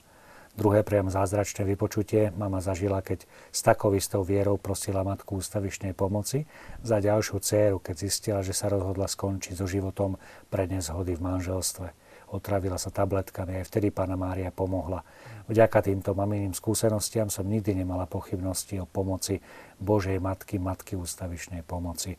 Druhé 0.59 0.83
priam 0.83 1.07
zázračné 1.07 1.63
vypočutie 1.63 2.35
mama 2.35 2.59
zažila, 2.59 2.99
keď 2.99 3.23
s 3.47 3.63
takou 3.63 3.95
istou 3.95 4.27
vierou 4.27 4.59
prosila 4.59 5.07
matku 5.07 5.39
ústavičnej 5.39 5.95
pomoci 5.95 6.43
za 6.83 6.99
ďalšiu 6.99 7.39
dceru, 7.39 7.77
keď 7.79 7.95
zistila, 7.95 8.39
že 8.43 8.51
sa 8.51 8.67
rozhodla 8.67 9.07
skončiť 9.07 9.55
so 9.55 9.63
životom 9.63 10.19
pre 10.51 10.67
nezhody 10.67 11.15
v 11.15 11.23
manželstve. 11.23 11.87
Otravila 12.35 12.75
sa 12.75 12.91
tabletkami, 12.91 13.57
aj 13.61 13.71
vtedy 13.71 13.89
pána 13.89 14.19
Mária 14.19 14.51
pomohla. 14.51 15.01
Vďaka 15.49 15.81
týmto 15.81 16.13
maminým 16.13 16.53
skúsenostiam 16.53 17.33
som 17.33 17.49
nikdy 17.49 17.73
nemala 17.81 18.05
pochybnosti 18.05 18.77
o 18.77 18.85
pomoci 18.85 19.41
Božej 19.81 20.21
Matky, 20.21 20.61
Matky 20.61 20.93
ústavičnej 20.93 21.65
pomoci. 21.65 22.13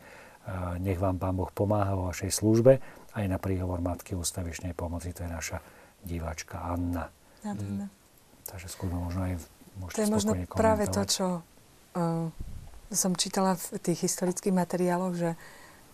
Nech 0.83 0.99
vám 0.99 1.22
Pán 1.22 1.39
Boh 1.39 1.47
pomáha 1.55 1.95
vo 1.95 2.11
vašej 2.11 2.43
službe 2.43 2.83
aj 3.14 3.24
na 3.31 3.39
príhovor 3.39 3.78
Matky 3.78 4.18
ústavičnej 4.18 4.74
pomoci. 4.74 5.14
To 5.14 5.22
je 5.22 5.31
naša 5.31 5.62
diváčka 6.03 6.59
Anna. 6.59 7.07
Nádherné. 7.47 7.87
Takže 8.51 8.66
skôr 8.66 8.91
možno 8.91 9.31
aj 9.31 9.39
To 9.95 10.01
je 10.03 10.11
možno 10.11 10.35
práve 10.51 10.91
to, 10.91 11.07
čo 11.07 11.26
uh, 11.39 12.26
som 12.91 13.12
čítala 13.14 13.55
v 13.55 13.78
tých 13.78 14.11
historických 14.11 14.51
materiáloch, 14.51 15.14
že 15.14 15.31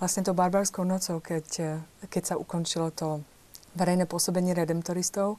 vlastne 0.01 0.25
to 0.25 0.33
barbarskou 0.33 0.89
nocou, 0.89 1.21
keď, 1.21 1.81
keď 2.09 2.23
sa 2.25 2.35
ukončilo 2.41 2.89
to 2.97 3.21
verejné 3.77 4.09
pôsobenie 4.09 4.57
redemptoristov, 4.57 5.37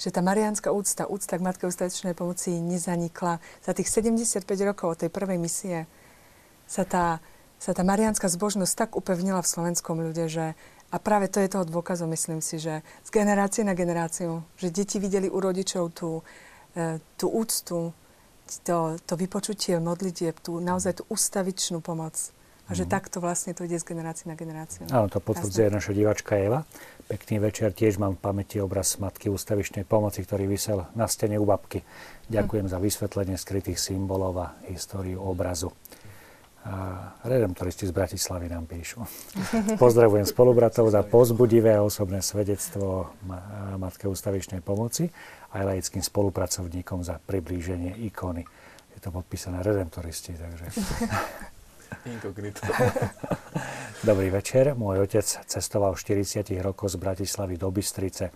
že 0.00 0.08
tá 0.08 0.24
mariánska 0.24 0.72
úcta, 0.72 1.04
úcta 1.04 1.36
k 1.36 1.44
Matke 1.44 1.68
ustavičnej 1.68 2.16
pomoci 2.16 2.56
nezanikla. 2.56 3.36
Za 3.60 3.76
tých 3.76 3.92
75 3.92 4.48
rokov 4.64 4.96
od 4.96 4.98
tej 5.04 5.12
prvej 5.12 5.36
misie 5.36 5.84
sa 6.64 6.88
tá, 6.88 7.20
sa 7.60 7.76
tá 7.76 7.84
mariánska 7.84 8.32
zbožnosť 8.32 8.72
tak 8.72 8.90
upevnila 8.96 9.44
v 9.44 9.52
slovenskom 9.52 10.00
ľude, 10.00 10.32
že 10.32 10.56
a 10.90 10.96
práve 10.98 11.28
to 11.28 11.38
je 11.38 11.52
toho 11.52 11.68
dôkazom, 11.68 12.10
myslím 12.10 12.40
si, 12.42 12.58
že 12.58 12.82
z 13.04 13.10
generácie 13.12 13.62
na 13.62 13.78
generáciu, 13.78 14.42
že 14.58 14.74
deti 14.74 14.98
videli 14.98 15.30
u 15.30 15.38
rodičov 15.38 15.94
tú, 15.94 16.24
E, 16.74 17.02
tú 17.18 17.26
úctu, 17.28 17.90
to, 18.62 18.94
to 19.06 19.14
vypočutie 19.18 19.78
modlitieb, 19.82 20.38
tú 20.38 20.62
naozaj 20.62 21.02
tú 21.02 21.04
ustavičnú 21.10 21.82
pomoc. 21.82 22.14
A 22.70 22.72
že 22.72 22.86
mm. 22.86 22.90
takto 22.90 23.18
vlastne 23.18 23.50
to 23.50 23.66
ide 23.66 23.74
z 23.74 23.82
generácie 23.82 24.30
na 24.30 24.38
generáciu. 24.38 24.86
Áno, 24.94 25.10
to 25.10 25.18
potvrdzuje 25.18 25.74
naša 25.74 25.90
diváčka 25.90 26.38
Eva. 26.38 26.62
Pekný 27.10 27.42
večer, 27.42 27.74
tiež 27.74 27.98
mám 27.98 28.14
v 28.14 28.22
pamäti 28.22 28.62
obraz 28.62 28.94
Matky 29.02 29.26
ústavičnej 29.26 29.82
pomoci, 29.82 30.22
ktorý 30.22 30.46
vysel 30.46 30.86
na 30.94 31.10
stene 31.10 31.34
u 31.34 31.44
babky. 31.44 31.82
Ďakujem 32.30 32.70
mm. 32.70 32.72
za 32.72 32.78
vysvetlenie 32.78 33.34
skrytých 33.34 33.82
symbolov 33.82 34.38
a 34.38 34.54
históriu 34.70 35.18
obrazu. 35.18 35.74
A 36.60 37.16
redemptoristi 37.24 37.88
z 37.88 37.92
Bratislavy 37.96 38.46
nám 38.52 38.68
píšu. 38.68 39.00
Pozdravujem 39.80 40.28
spolubratov 40.28 40.92
za 40.92 41.00
pozbudivé 41.02 41.74
a 41.74 41.82
osobné 41.82 42.20
svedectvo 42.20 43.10
Matke 43.80 44.06
ústavičnej 44.06 44.60
pomoci 44.60 45.08
aj 45.56 45.62
laickým 45.66 46.04
spolupracovníkom 46.04 47.02
za 47.02 47.18
priblíženie 47.18 48.04
ikony. 48.06 48.44
Je 48.92 48.98
to 49.00 49.10
podpísané 49.10 49.64
redemptoristi, 49.64 50.36
takže... 50.36 50.66
Inkognito. 52.06 52.60
Dobrý 54.08 54.32
večer. 54.32 54.72
Môj 54.74 55.04
otec 55.04 55.26
cestoval 55.26 55.94
v 55.94 56.22
40 56.22 56.46
rokoch 56.64 56.92
z 56.92 56.96
Bratislavy 56.96 57.60
do 57.60 57.68
Bystrice. 57.68 58.32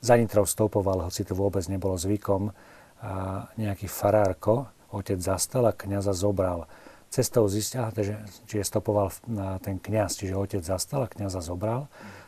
Za 0.00 0.14
Nitrou 0.14 0.44
stopoval, 0.44 1.08
hoci 1.08 1.24
to 1.24 1.32
vôbec 1.32 1.64
nebolo 1.72 1.96
zvykom. 1.96 2.52
A 3.00 3.44
nejaký 3.60 3.88
farárko 3.88 4.68
otec 4.92 5.20
zastal 5.20 5.68
a 5.68 5.76
kniaza 5.76 6.16
zobral 6.16 6.68
Cestou 7.06 7.46
zistil, 7.46 7.86
že, 7.96 8.18
čiže 8.50 8.66
stopoval 8.66 9.14
ten 9.62 9.78
kňaz, 9.78 10.18
čiže 10.18 10.34
otec 10.34 10.62
zastal 10.62 11.06
a 11.06 11.10
kňaza 11.10 11.40
zobral. 11.40 11.86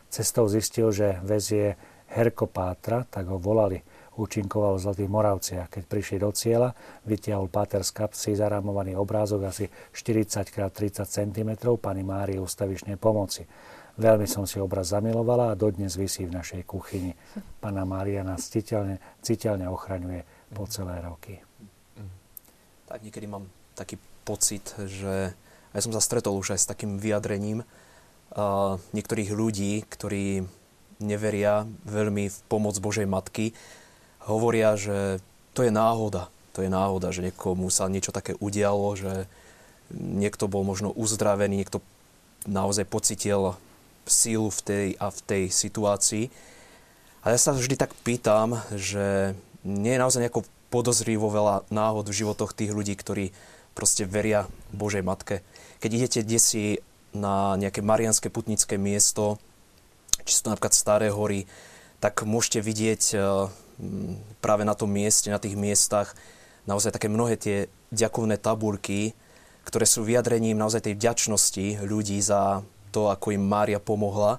Cestou 0.09 0.47
zistil, 0.47 0.89
že 0.89 1.19
väzie 1.21 1.75
Herko 2.09 2.49
Pátra, 2.49 3.05
tak 3.05 3.29
ho 3.29 3.37
volali. 3.37 3.83
Účinkoval 4.19 4.75
v 4.75 4.83
Zlatých 4.83 5.07
Moravciach. 5.07 5.67
Keď 5.71 5.83
prišli 5.87 6.17
do 6.19 6.35
cieľa, 6.35 6.75
vytiahol 7.07 7.47
Páter 7.47 7.87
z 7.87 7.95
kapsy 7.95 8.35
zarámovaný 8.35 8.99
obrázok 8.99 9.47
asi 9.47 9.71
40 9.95 10.43
x 10.43 10.59
30 10.59 11.07
cm 11.07 11.49
pani 11.79 12.03
Márie 12.03 12.35
ustavičnej 12.35 12.99
pomoci. 12.99 13.47
Veľmi 13.95 14.27
som 14.27 14.43
si 14.43 14.59
obraz 14.59 14.91
zamilovala 14.91 15.51
a 15.51 15.59
dodnes 15.59 15.95
vysí 15.95 16.27
v 16.27 16.35
našej 16.35 16.67
kuchyni. 16.67 17.15
Pana 17.63 17.87
Mária 17.87 18.23
nás 18.27 18.47
citeľne, 18.51 18.99
citeľne 19.23 19.71
ochraňuje 19.71 20.51
po 20.51 20.67
celé 20.67 20.99
roky. 20.99 21.39
Tak 22.91 22.99
niekedy 22.99 23.27
mám 23.27 23.47
taký 23.75 23.95
pocit, 24.27 24.75
že 24.83 25.31
ja 25.71 25.79
som 25.79 25.95
sa 25.95 26.03
stretol 26.03 26.35
už 26.35 26.55
aj 26.55 26.59
s 26.59 26.69
takým 26.71 26.99
vyjadrením 26.99 27.63
uh, 27.63 28.75
niektorých 28.91 29.31
ľudí, 29.31 29.83
ktorí 29.87 30.43
neveria 30.99 31.63
veľmi 31.87 32.27
v 32.27 32.37
pomoc 32.51 32.75
Božej 32.79 33.07
Matky, 33.07 33.55
hovoria, 34.25 34.75
že 34.75 35.23
to 35.55 35.63
je 35.63 35.71
náhoda. 35.71 36.27
To 36.57 36.65
je 36.65 36.69
náhoda, 36.71 37.13
že 37.13 37.23
niekomu 37.23 37.71
sa 37.71 37.87
niečo 37.87 38.11
také 38.11 38.35
udialo, 38.39 38.97
že 38.97 39.29
niekto 39.93 40.51
bol 40.51 40.65
možno 40.65 40.91
uzdravený, 40.91 41.55
niekto 41.55 41.79
naozaj 42.47 42.87
pocitil 42.89 43.55
sílu 44.09 44.49
v 44.49 44.61
tej 44.65 44.87
a 44.97 45.13
v 45.13 45.19
tej 45.21 45.43
situácii. 45.53 46.33
A 47.21 47.35
ja 47.35 47.39
sa 47.39 47.53
vždy 47.53 47.75
tak 47.77 47.93
pýtam, 48.01 48.57
že 48.73 49.37
nie 49.61 49.93
je 49.93 50.01
naozaj 50.01 50.23
nejako 50.25 50.47
podozrivo 50.73 51.29
veľa 51.29 51.67
náhod 51.69 52.09
v 52.09 52.17
životoch 52.25 52.55
tých 52.57 52.73
ľudí, 52.73 52.97
ktorí 52.97 53.35
proste 53.77 54.05
veria 54.05 54.49
Božej 54.73 55.05
Matke. 55.05 55.45
Keď 55.79 55.89
idete 55.93 56.19
desi 56.25 56.81
na 57.13 57.57
nejaké 57.57 57.81
marianské 57.81 58.29
putnické 58.29 58.77
miesto, 58.77 59.41
či 60.25 60.37
sú 60.37 60.45
to 60.45 60.51
napríklad 60.53 60.75
Staré 60.77 61.09
hory, 61.09 61.49
tak 61.99 62.23
môžete 62.23 62.61
vidieť 62.61 63.03
eh, 63.17 63.21
práve 64.43 64.63
na 64.67 64.75
tom 64.75 64.91
mieste, 64.91 65.31
na 65.31 65.39
tých 65.39 65.55
miestach 65.55 66.13
naozaj 66.67 66.93
také 66.93 67.09
mnohé 67.09 67.39
tie 67.39 67.57
ďakovné 67.89 68.37
tabulky, 68.37 69.17
ktoré 69.65 69.85
sú 69.89 70.05
vyjadrením 70.05 70.57
naozaj 70.57 70.85
tej 70.85 70.97
vďačnosti 70.97 71.81
ľudí 71.85 72.19
za 72.21 72.61
to, 72.93 73.09
ako 73.09 73.33
im 73.33 73.43
Mária 73.45 73.81
pomohla. 73.81 74.37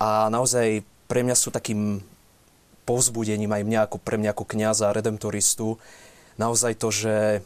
A 0.00 0.28
naozaj 0.28 0.84
pre 1.08 1.24
mňa 1.24 1.36
sú 1.36 1.48
takým 1.48 2.04
povzbudením 2.88 3.52
aj 3.52 3.62
mňa, 3.64 3.80
ako 3.84 3.96
pre 4.00 4.16
mňa 4.16 4.32
ako 4.32 4.44
kniaza, 4.48 4.96
redemptoristu, 4.96 5.76
naozaj 6.40 6.80
to, 6.80 6.88
že 6.88 7.44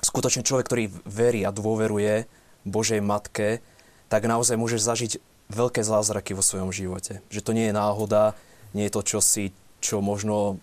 skutočne 0.00 0.40
človek, 0.40 0.64
ktorý 0.64 0.84
verí 1.04 1.44
a 1.44 1.52
dôveruje 1.52 2.24
Božej 2.64 3.04
Matke, 3.04 3.60
tak 4.08 4.24
naozaj 4.24 4.56
môžeš 4.56 4.80
zažiť 4.80 5.12
veľké 5.52 5.84
zázraky 5.84 6.32
vo 6.32 6.40
svojom 6.40 6.72
živote. 6.72 7.20
Že 7.28 7.44
to 7.44 7.52
nie 7.52 7.68
je 7.68 7.76
náhoda, 7.76 8.32
nie 8.72 8.88
je 8.88 8.94
to 8.96 9.02
čosi, 9.04 9.52
čo 9.80 10.04
možno 10.04 10.60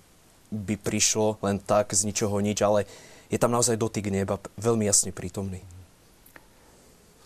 by 0.53 0.80
prišlo 0.80 1.41
len 1.43 1.59
tak 1.59 1.91
z 1.91 2.07
ničoho 2.07 2.39
nič, 2.39 2.63
ale 2.63 2.88
je 3.28 3.36
tam 3.36 3.51
naozaj 3.51 3.76
dotyk 3.76 4.07
neba 4.07 4.39
veľmi 4.55 4.88
jasne 4.88 5.11
prítomný. 5.11 5.59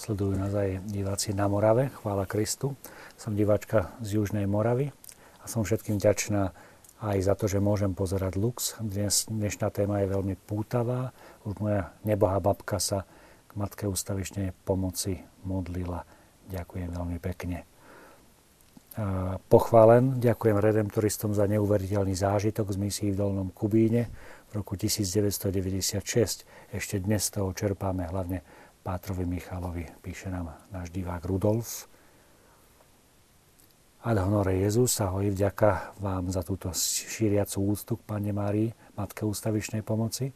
Sledujú 0.01 0.33
nás 0.33 0.49
aj 0.57 0.81
diváci 0.89 1.29
na 1.37 1.45
Morave, 1.45 1.93
chvála 2.01 2.25
Kristu. 2.25 2.73
Som 3.21 3.37
diváčka 3.37 3.93
z 4.01 4.17
Južnej 4.17 4.49
Moravy 4.49 4.89
a 5.37 5.45
som 5.45 5.61
všetkým 5.61 6.01
vďačná 6.01 6.49
aj 7.05 7.17
za 7.21 7.33
to, 7.37 7.45
že 7.45 7.61
môžem 7.61 7.93
pozerať 7.93 8.33
Lux. 8.33 8.73
Dnes, 8.81 9.29
dnešná 9.29 9.69
téma 9.69 10.01
je 10.01 10.09
veľmi 10.09 10.35
pútavá, 10.49 11.13
už 11.45 11.61
moja 11.61 11.93
nebohá 12.01 12.41
babka 12.41 12.81
sa 12.81 13.05
k 13.45 13.51
Matke 13.53 13.85
ústavičnej 13.85 14.57
pomoci 14.65 15.21
modlila. 15.45 16.01
Ďakujem 16.49 16.89
veľmi 16.89 17.17
pekne. 17.21 17.70
Pochválen, 19.47 20.19
ďakujem 20.19 20.59
redemptoristom 20.59 21.31
za 21.31 21.47
neuveriteľný 21.47 22.11
zážitok 22.11 22.75
z 22.75 22.77
misií 22.77 23.09
v 23.15 23.23
Dolnom 23.23 23.47
Kubíne 23.55 24.11
v 24.51 24.59
roku 24.59 24.75
1996. 24.75 26.43
Ešte 26.75 26.99
dnes 26.99 27.23
toho 27.31 27.55
čerpáme 27.55 28.03
hlavne 28.11 28.43
Pátrovi 28.83 29.23
Michalovi, 29.23 29.87
píše 30.03 30.27
nám 30.27 30.51
náš 30.75 30.91
divák 30.91 31.23
Rudolf. 31.23 31.87
Ad 34.03 34.19
honore 34.19 34.59
Jezus, 34.59 34.99
ahoj, 34.99 35.31
vďaka 35.31 35.95
vám 36.03 36.27
za 36.27 36.43
túto 36.43 36.75
šíriacu 36.75 37.63
úctu 37.63 37.95
k 37.95 38.03
Pane 38.03 38.35
Márii, 38.35 38.75
Matke 38.99 39.23
ústavičnej 39.23 39.87
pomoci. 39.87 40.35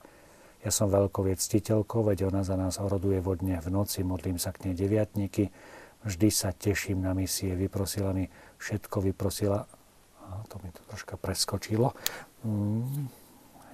Ja 0.63 0.71
som 0.71 0.87
veľkoviec 0.87 1.43
ctiteľkou, 1.43 2.07
veď 2.07 2.31
ona 2.31 2.47
za 2.47 2.55
nás 2.55 2.79
oroduje 2.79 3.19
vodne 3.19 3.59
v 3.59 3.67
noci, 3.67 3.99
modlím 4.07 4.39
sa 4.39 4.55
k 4.55 4.71
nej 4.71 4.79
deviatníky, 4.79 5.51
vždy 6.05 6.29
sa 6.29 6.53
teším 6.53 7.01
na 7.01 7.17
misie, 7.17 7.57
vyprosila 7.57 8.13
mi, 8.13 8.29
všetko 8.57 9.11
vyprosila, 9.11 9.63
a 10.25 10.41
to 10.49 10.57
mi 10.63 10.69
to 10.73 10.81
troška 10.89 11.15
preskočilo, 11.19 11.93
hmm, 12.43 13.07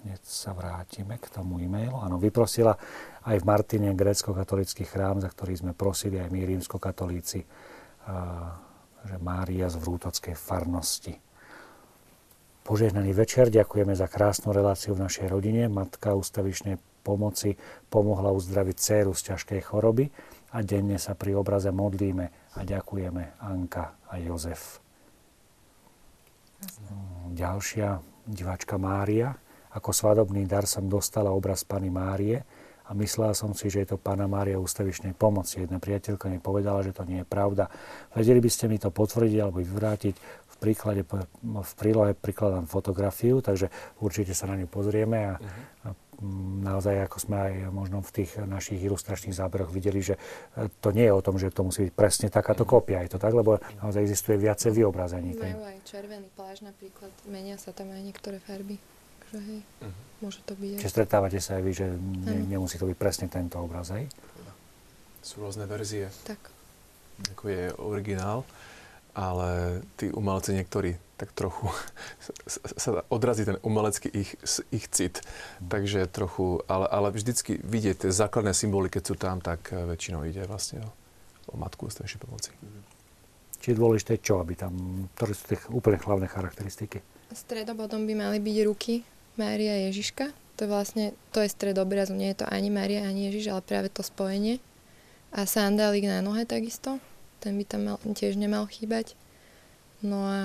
hneď 0.02 0.22
sa 0.26 0.58
vrátime 0.58 1.22
k 1.22 1.30
tomu 1.30 1.62
e-mailu, 1.62 2.02
áno, 2.02 2.18
vyprosila 2.18 2.74
aj 3.22 3.38
v 3.38 3.46
Martine 3.46 3.94
grécko-katolický 3.94 4.90
chrám, 4.90 5.22
za 5.22 5.30
ktorý 5.30 5.54
sme 5.62 5.74
prosili 5.78 6.18
aj 6.18 6.30
my 6.34 6.42
rímsko-katolíci, 6.42 7.46
že 9.02 9.16
Mária 9.22 9.70
z 9.70 9.78
Vrútockej 9.78 10.34
farnosti. 10.34 11.14
Požehnaný 12.62 13.14
večer, 13.14 13.50
ďakujeme 13.50 13.94
za 13.98 14.06
krásnu 14.06 14.54
reláciu 14.54 14.94
v 14.94 15.06
našej 15.06 15.30
rodine. 15.30 15.66
Matka 15.66 16.14
ústavičnej 16.14 16.78
pomoci 17.02 17.58
pomohla 17.90 18.30
uzdraviť 18.30 18.76
dceru 18.78 19.14
z 19.18 19.34
ťažkej 19.34 19.62
choroby 19.66 20.06
a 20.54 20.62
denne 20.62 21.02
sa 21.02 21.18
pri 21.18 21.34
obraze 21.34 21.74
modlíme 21.74 22.41
a 22.56 22.60
ďakujeme 22.64 23.40
Anka 23.40 23.96
a 24.12 24.20
Jozef. 24.20 24.84
Ďalšia 27.32 28.02
diváčka 28.28 28.78
Mária. 28.78 29.34
Ako 29.72 29.96
svadobný 29.96 30.44
dar 30.46 30.68
som 30.68 30.92
dostala 30.92 31.32
obraz 31.32 31.64
Pany 31.64 31.88
Márie 31.88 32.44
a 32.86 32.92
myslela 32.92 33.32
som 33.32 33.56
si, 33.56 33.72
že 33.72 33.88
je 33.88 33.96
to 33.96 33.98
Pána 33.98 34.28
Mária 34.28 34.60
ústavičnej 34.60 35.16
pomoci. 35.16 35.64
Jedna 35.64 35.80
priateľka 35.80 36.28
mi 36.28 36.44
povedala, 36.44 36.84
že 36.84 36.92
to 36.92 37.08
nie 37.08 37.24
je 37.24 37.28
pravda. 37.28 37.72
Vedeli 38.12 38.44
by 38.44 38.50
ste 38.52 38.68
mi 38.68 38.76
to 38.76 38.92
potvrdiť 38.92 39.38
alebo 39.40 39.64
vyvrátiť? 39.64 40.16
príklade, 40.62 41.02
v 41.42 41.74
prílohe 41.74 42.14
prikladám 42.14 42.70
fotografiu, 42.70 43.42
takže 43.42 43.74
určite 43.98 44.38
sa 44.38 44.46
na 44.46 44.62
ňu 44.62 44.70
pozrieme 44.70 45.34
a, 45.34 45.36
a 45.82 45.88
naozaj, 46.62 47.10
ako 47.10 47.18
sme 47.18 47.36
aj 47.38 47.54
možno 47.74 48.06
v 48.06 48.12
tých 48.22 48.38
našich 48.46 48.78
ilustračných 48.82 49.34
záberoch 49.34 49.74
videli, 49.74 50.06
že 50.06 50.16
e, 50.56 50.70
to 50.82 50.94
nie 50.94 51.10
je 51.10 51.14
o 51.14 51.22
tom, 51.26 51.42
že 51.42 51.50
to 51.50 51.66
musí 51.66 51.90
byť 51.90 51.94
presne 51.94 52.28
takáto 52.30 52.64
kópia. 52.64 53.02
Je 53.02 53.18
to 53.18 53.20
tak, 53.20 53.34
lebo 53.34 53.58
naozaj 53.82 54.06
existuje 54.06 54.38
viacej 54.38 54.72
vyobrazení. 54.72 55.34
Majú 55.34 55.66
aj 55.66 55.78
červený 55.84 56.30
pláž 56.38 56.62
napríklad, 56.62 57.12
menia 57.26 57.58
sa 57.58 57.74
tam 57.74 57.90
aj 57.90 58.02
niektoré 58.06 58.38
farby. 58.38 58.78
Takže 59.26 59.38
hej, 59.42 59.60
uh-huh. 59.64 59.94
môže 60.22 60.40
to 60.46 60.54
byť. 60.54 60.78
Čiže 60.84 60.94
stretávate 60.94 61.40
sa 61.42 61.58
aj 61.58 61.64
vy, 61.66 61.72
že 61.74 61.88
ne, 61.98 62.38
nemusí 62.46 62.78
to 62.78 62.86
byť 62.86 62.98
presne 63.00 63.28
tento 63.32 63.58
obraz, 63.58 63.90
hej? 63.96 64.06
Sú 65.26 65.42
rôzne 65.42 65.66
verzie. 65.66 66.10
Tak. 66.26 66.40
Ako 67.38 67.44
je 67.50 67.64
originál 67.78 68.46
ale 69.16 69.82
tí 70.00 70.08
umelci 70.12 70.56
niektorí 70.56 70.96
tak 71.22 71.30
trochu 71.38 71.70
sa 72.82 73.06
odrazí 73.14 73.46
ten 73.46 73.62
umelecký 73.62 74.10
ich, 74.10 74.34
ich 74.74 74.86
cit. 74.90 75.22
Takže 75.62 76.10
trochu, 76.10 76.66
ale, 76.66 76.90
ale 76.90 77.14
vždycky 77.14 77.62
vidieť 77.62 78.08
tie 78.08 78.12
základné 78.12 78.58
symboly, 78.58 78.90
keď 78.90 79.04
sú 79.06 79.16
tam, 79.16 79.38
tak 79.38 79.70
eh, 79.70 79.86
väčšinou 79.86 80.26
ide 80.26 80.42
vlastne 80.50 80.82
o, 80.82 80.90
o 81.54 81.56
matku 81.62 81.86
ústavnejšej 81.86 82.22
pomoci. 82.26 82.50
Či 83.62 83.78
je 83.78 83.78
dôležité 83.78 84.18
čo, 84.18 84.42
aby 84.42 84.58
tam, 84.58 84.74
ktoré 85.14 85.38
sú 85.38 85.44
tie 85.54 85.58
úplne 85.70 86.02
hlavné 86.02 86.26
charakteristiky? 86.26 86.98
Stredobodom 87.30 88.10
by 88.10 88.14
mali 88.18 88.38
byť 88.42 88.58
ruky 88.66 89.06
Mária 89.38 89.78
a 89.78 89.86
Ježiška. 89.94 90.34
To 90.58 90.66
je 90.66 90.70
vlastne, 90.70 91.06
to 91.30 91.46
je 91.46 91.54
stredobrazu, 91.54 92.18
nie 92.18 92.34
je 92.34 92.42
to 92.42 92.50
ani 92.50 92.74
Mária, 92.74 93.06
ani 93.06 93.30
Ježiš, 93.30 93.54
ale 93.54 93.62
práve 93.62 93.88
to 93.94 94.02
spojenie. 94.02 94.58
A 95.32 95.46
sandálik 95.46 96.10
na 96.10 96.26
nohe 96.26 96.44
takisto 96.44 97.00
ten 97.42 97.58
by 97.58 97.66
tam 97.66 97.82
mal, 97.90 97.98
tiež 97.98 98.38
nemal 98.38 98.70
chýbať. 98.70 99.18
No 100.06 100.22
a 100.30 100.40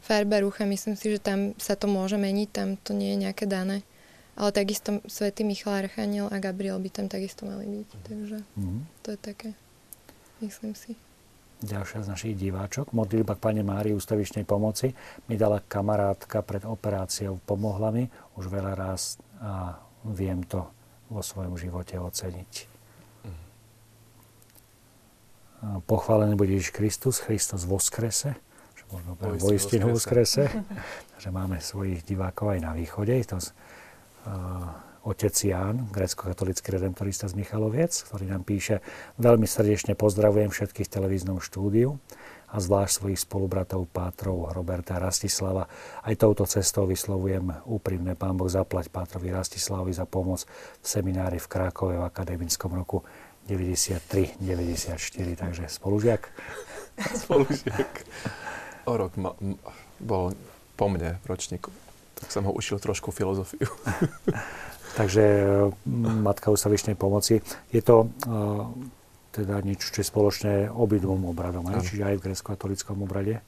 farba 0.00 0.40
rucha, 0.40 0.66
myslím 0.66 0.96
si, 0.96 1.14
že 1.14 1.20
tam 1.22 1.52
sa 1.56 1.76
to 1.76 1.86
môže 1.86 2.16
meniť, 2.16 2.48
tam 2.50 2.68
to 2.80 2.96
nie 2.96 3.14
je 3.14 3.18
nejaké 3.28 3.44
dané. 3.46 3.86
Ale 4.38 4.56
takisto 4.56 5.04
Svetý 5.04 5.44
Michal 5.44 5.84
Archaniel 5.84 6.32
a 6.32 6.40
Gabriel 6.40 6.80
by 6.80 6.88
tam 6.88 7.06
takisto 7.12 7.44
mali 7.44 7.68
byť. 7.68 7.88
Takže 8.08 8.38
mm. 8.56 8.80
to 9.04 9.08
je 9.12 9.18
také, 9.20 9.50
myslím 10.40 10.72
si. 10.72 10.96
Ďalšia 11.60 12.08
z 12.08 12.08
našich 12.08 12.34
diváčok. 12.40 12.96
Modlitba 12.96 13.36
k 13.36 13.44
Pane 13.52 13.60
Márii 13.60 13.92
ústavičnej 13.92 14.48
pomoci 14.48 14.96
mi 15.28 15.36
dala 15.36 15.60
kamarátka 15.60 16.40
pred 16.40 16.64
operáciou. 16.64 17.36
Pomohla 17.44 17.92
mi 17.92 18.08
už 18.40 18.48
veľa 18.48 18.72
raz 18.72 19.20
a 19.44 19.76
viem 20.08 20.40
to 20.48 20.64
vo 21.12 21.20
svojom 21.20 21.60
živote 21.60 22.00
oceniť. 22.00 22.70
pochválený 25.84 26.34
bude 26.36 26.56
Ježiš 26.56 26.72
Kristus, 26.72 27.20
Kristus 27.20 27.68
skrese, 27.68 28.36
možno 28.90 29.16
voistinu 29.18 29.94
skrese, 29.96 30.50
že 31.22 31.28
máme 31.30 31.62
svojich 31.62 32.02
divákov 32.02 32.58
aj 32.58 32.60
na 32.60 32.72
východe. 32.74 33.14
To 33.30 33.38
uh, 33.38 34.90
otec 35.06 35.32
Ján, 35.32 35.88
grecko-katolický 35.88 36.76
redemptorista 36.76 37.24
z 37.24 37.38
Michaloviec, 37.40 37.96
ktorý 38.04 38.28
nám 38.28 38.44
píše, 38.44 38.84
veľmi 39.16 39.48
srdečne 39.48 39.96
pozdravujem 39.96 40.52
všetkých 40.52 40.88
v 40.88 40.94
televíznom 41.00 41.38
štúdiu 41.40 41.96
a 42.50 42.58
zvlášť 42.58 42.92
svojich 43.00 43.20
spolubratov 43.22 43.86
Pátrov, 43.94 44.50
Roberta 44.50 44.98
a 44.98 45.02
Rastislava. 45.06 45.70
Aj 46.02 46.14
touto 46.18 46.44
cestou 46.50 46.84
vyslovujem 46.84 47.62
úprimné 47.64 48.18
Pán 48.18 48.34
Boh 48.34 48.50
zaplať 48.50 48.90
Pátrovi 48.90 49.30
Rastislavovi 49.30 49.94
za 49.94 50.04
pomoc 50.04 50.44
v 50.82 50.86
seminári 50.86 51.38
v 51.38 51.46
Krakove 51.46 51.94
v 51.96 52.04
akademickom 52.04 52.74
roku 52.74 53.06
93, 53.46 54.36
94, 54.42 54.98
takže 55.38 55.64
spolužiak. 55.70 56.22
spolužiak. 57.22 57.92
O 58.88 58.94
rok 58.96 59.12
ma, 59.20 59.36
bol 60.00 60.32
po 60.76 60.86
mne 60.88 61.20
v 61.20 61.26
ročníku, 61.28 61.68
tak 62.16 62.32
som 62.32 62.48
ho 62.48 62.52
učil 62.52 62.80
trošku 62.80 63.12
filozofiu. 63.12 63.68
takže 64.98 65.24
Matka 65.96 66.48
ústavičnej 66.48 66.96
pomoci. 66.96 67.44
Je 67.70 67.82
to 67.84 68.08
uh, 68.08 68.68
teda 69.30 69.62
niečo, 69.62 69.94
čo 69.94 70.02
je 70.02 70.10
spoločné 70.10 70.52
obidvom 70.72 71.30
obradom, 71.30 71.68
aj? 71.70 71.86
čiže 71.86 72.02
aj 72.02 72.16
v 72.18 72.24
grecko-katolickom 72.30 72.98
obrade. 73.04 73.38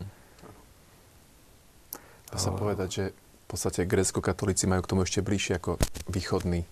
Dá 2.30 2.38
sa 2.38 2.54
povedať, 2.54 2.88
že 2.88 3.04
v 3.12 3.46
podstate 3.50 3.84
grecko-katolíci 3.84 4.64
majú 4.64 4.80
k 4.86 4.90
tomu 4.94 5.00
ešte 5.04 5.20
bližšie 5.20 5.60
ako 5.60 5.76
východný, 6.08 6.64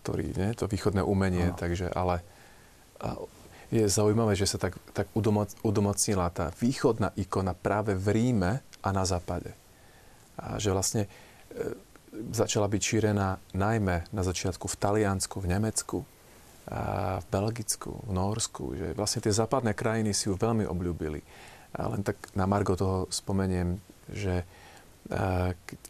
ktorý, 0.00 0.34
nie? 0.34 0.50
to 0.56 0.66
východné 0.66 1.04
umenie, 1.04 1.52
no. 1.52 1.56
takže, 1.58 1.92
ale 1.92 2.24
a 2.98 3.20
je 3.74 3.90
zaujímavé, 3.90 4.38
že 4.38 4.46
sa 4.46 4.58
tak, 4.62 4.78
tak 4.94 5.10
udomocnila 5.66 6.30
tá 6.30 6.54
východná 6.62 7.10
ikona 7.18 7.58
práve 7.58 7.98
v 7.98 8.06
Ríme 8.14 8.62
a 8.62 8.88
na 8.94 9.02
západe. 9.02 9.50
A 10.38 10.62
že 10.62 10.70
vlastne 10.70 11.02
e, 11.06 11.08
začala 12.30 12.70
byť 12.70 12.82
šírená 12.82 13.42
najmä 13.50 14.14
na 14.14 14.22
začiatku 14.22 14.70
v 14.70 14.78
Taliansku, 14.78 15.42
v 15.42 15.50
Nemecku, 15.50 15.98
a 16.64 17.20
v 17.20 17.26
Belgicku, 17.28 17.92
v 18.08 18.12
Norsku, 18.16 18.64
že 18.72 18.96
vlastne 18.96 19.20
tie 19.20 19.36
západné 19.36 19.76
krajiny 19.76 20.16
si 20.16 20.32
ju 20.32 20.34
veľmi 20.38 20.64
obľúbili. 20.64 21.20
A 21.76 21.92
len 21.92 22.00
tak 22.00 22.16
na 22.32 22.48
Margo 22.48 22.72
toho 22.72 23.04
spomeniem, 23.12 23.76
že 24.08 24.40
e, 24.40 24.44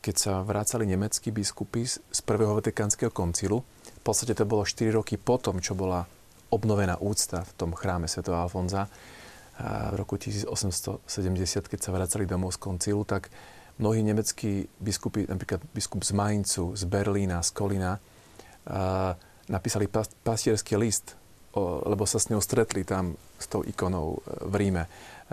keď 0.00 0.14
sa 0.16 0.32
vrácali 0.42 0.88
nemeckí 0.88 1.30
biskupy 1.30 1.86
z 1.86 2.20
prvého 2.24 2.58
vatikánskeho 2.58 3.14
koncilu, 3.14 3.62
v 3.62 4.02
podstate 4.02 4.34
to 4.34 4.48
bolo 4.48 4.66
4 4.66 4.90
roky 4.98 5.14
potom, 5.14 5.62
čo 5.62 5.78
bola 5.78 6.08
obnovená 6.54 6.94
úcta 7.02 7.42
v 7.42 7.52
tom 7.58 7.74
chráme 7.74 8.06
Sv. 8.06 8.22
Alfonza 8.30 8.86
v 9.90 9.94
roku 9.94 10.18
1870, 10.18 11.06
keď 11.70 11.80
sa 11.82 11.94
vracali 11.94 12.26
domov 12.26 12.54
z 12.54 12.58
koncilu, 12.58 13.06
tak 13.06 13.30
mnohí 13.78 14.02
nemeckí 14.02 14.66
biskupy, 14.82 15.30
napríklad 15.30 15.62
biskup 15.74 16.02
z 16.02 16.10
Mainzu, 16.14 16.74
z 16.74 16.82
Berlína, 16.86 17.38
z 17.42 17.50
Kolina, 17.54 17.98
napísali 19.46 19.86
pastierský 20.26 20.74
list, 20.74 21.14
lebo 21.86 22.02
sa 22.02 22.18
s 22.18 22.34
ňou 22.34 22.42
stretli 22.42 22.82
tam 22.82 23.14
s 23.38 23.46
tou 23.46 23.62
ikonou 23.62 24.18
e, 24.18 24.50
v 24.50 24.54
Ríme. 24.58 24.84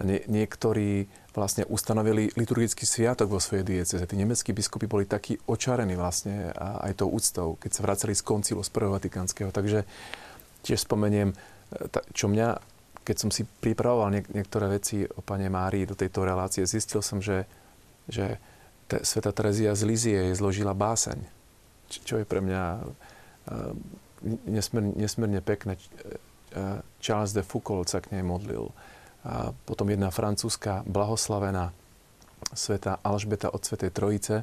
Nie, 0.05 0.21
niektorí 0.29 1.09
vlastne 1.33 1.65
ustanovili 1.65 2.29
liturgický 2.37 2.85
sviatok 2.85 3.33
vo 3.33 3.41
svojej 3.41 3.65
dieceze. 3.65 4.05
Tí 4.05 4.15
nemeckí 4.19 4.53
biskupy 4.53 4.85
boli 4.85 5.09
takí 5.09 5.41
očarení 5.49 5.97
vlastne 5.97 6.53
aj 6.59 6.93
tou 7.01 7.09
úctou, 7.09 7.57
keď 7.57 7.71
sa 7.73 7.81
vracali 7.81 8.13
z 8.13 8.21
koncilu, 8.21 8.61
z 8.61 8.69
prvého 8.69 8.93
vatikánskeho. 8.93 9.49
Takže 9.49 9.81
tiež 10.61 10.85
spomeniem, 10.85 11.33
e, 11.33 11.35
čo 12.13 12.29
mňa, 12.31 12.57
keď 13.03 13.15
som 13.17 13.29
si 13.33 13.43
pripravoval 13.43 14.13
niek- 14.13 14.31
niektoré 14.31 14.69
veci 14.69 15.03
o 15.03 15.21
pane 15.21 15.49
Márii 15.49 15.89
do 15.89 15.97
tejto 15.97 16.25
relácie, 16.25 16.63
zistil 16.65 17.01
som, 17.01 17.19
že, 17.19 17.49
že 18.05 18.37
te, 18.85 19.01
Sveta 19.01 19.33
Terezia 19.33 19.73
z 19.73 19.81
Lizie 19.87 20.19
zložila 20.37 20.77
báseň, 20.77 21.17
čo 21.91 22.21
je 22.21 22.25
pre 22.27 22.39
mňa 22.39 22.63
uh, 22.79 23.73
nesmierne, 24.47 24.95
nesmierne 24.95 25.41
pekné. 25.43 25.75
Uh, 26.55 26.79
Charles 27.03 27.35
de 27.35 27.43
Foucault 27.43 27.87
sa 27.87 27.99
k 27.99 28.15
nej 28.15 28.23
modlil. 28.23 28.71
A 29.21 29.53
potom 29.67 29.91
jedna 29.91 30.09
francúzska 30.09 30.81
blahoslavená 30.87 31.75
sveta 32.51 32.97
Alžbeta 33.05 33.53
od 33.53 33.61
Svetej 33.61 33.91
Trojice, 33.93 34.41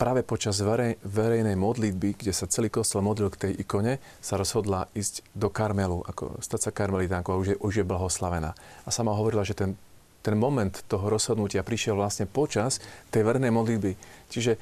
práve 0.00 0.24
počas 0.24 0.56
verej, 0.64 0.96
verejnej 1.04 1.60
modlitby, 1.60 2.16
kde 2.16 2.32
sa 2.32 2.48
celý 2.48 2.72
kostol 2.72 3.04
modlil 3.04 3.28
k 3.28 3.44
tej 3.44 3.52
ikone, 3.60 4.00
sa 4.24 4.40
rozhodla 4.40 4.88
ísť 4.96 5.28
do 5.36 5.52
Karmelu, 5.52 6.00
ako 6.08 6.40
stať 6.40 6.60
sa 6.64 6.70
karmelitánkou 6.72 7.36
už 7.36 7.46
je, 7.52 7.56
už 7.60 7.74
je 7.76 7.84
blahoslavená. 7.84 8.56
A 8.56 8.88
sama 8.88 9.12
hovorila, 9.12 9.44
že 9.44 9.52
ten, 9.52 9.76
ten 10.24 10.40
moment 10.40 10.72
toho 10.88 11.12
rozhodnutia 11.12 11.60
prišiel 11.60 12.00
vlastne 12.00 12.24
počas 12.24 12.80
tej 13.12 13.28
verejnej 13.28 13.52
modlitby. 13.52 13.92
Čiže 14.32 14.56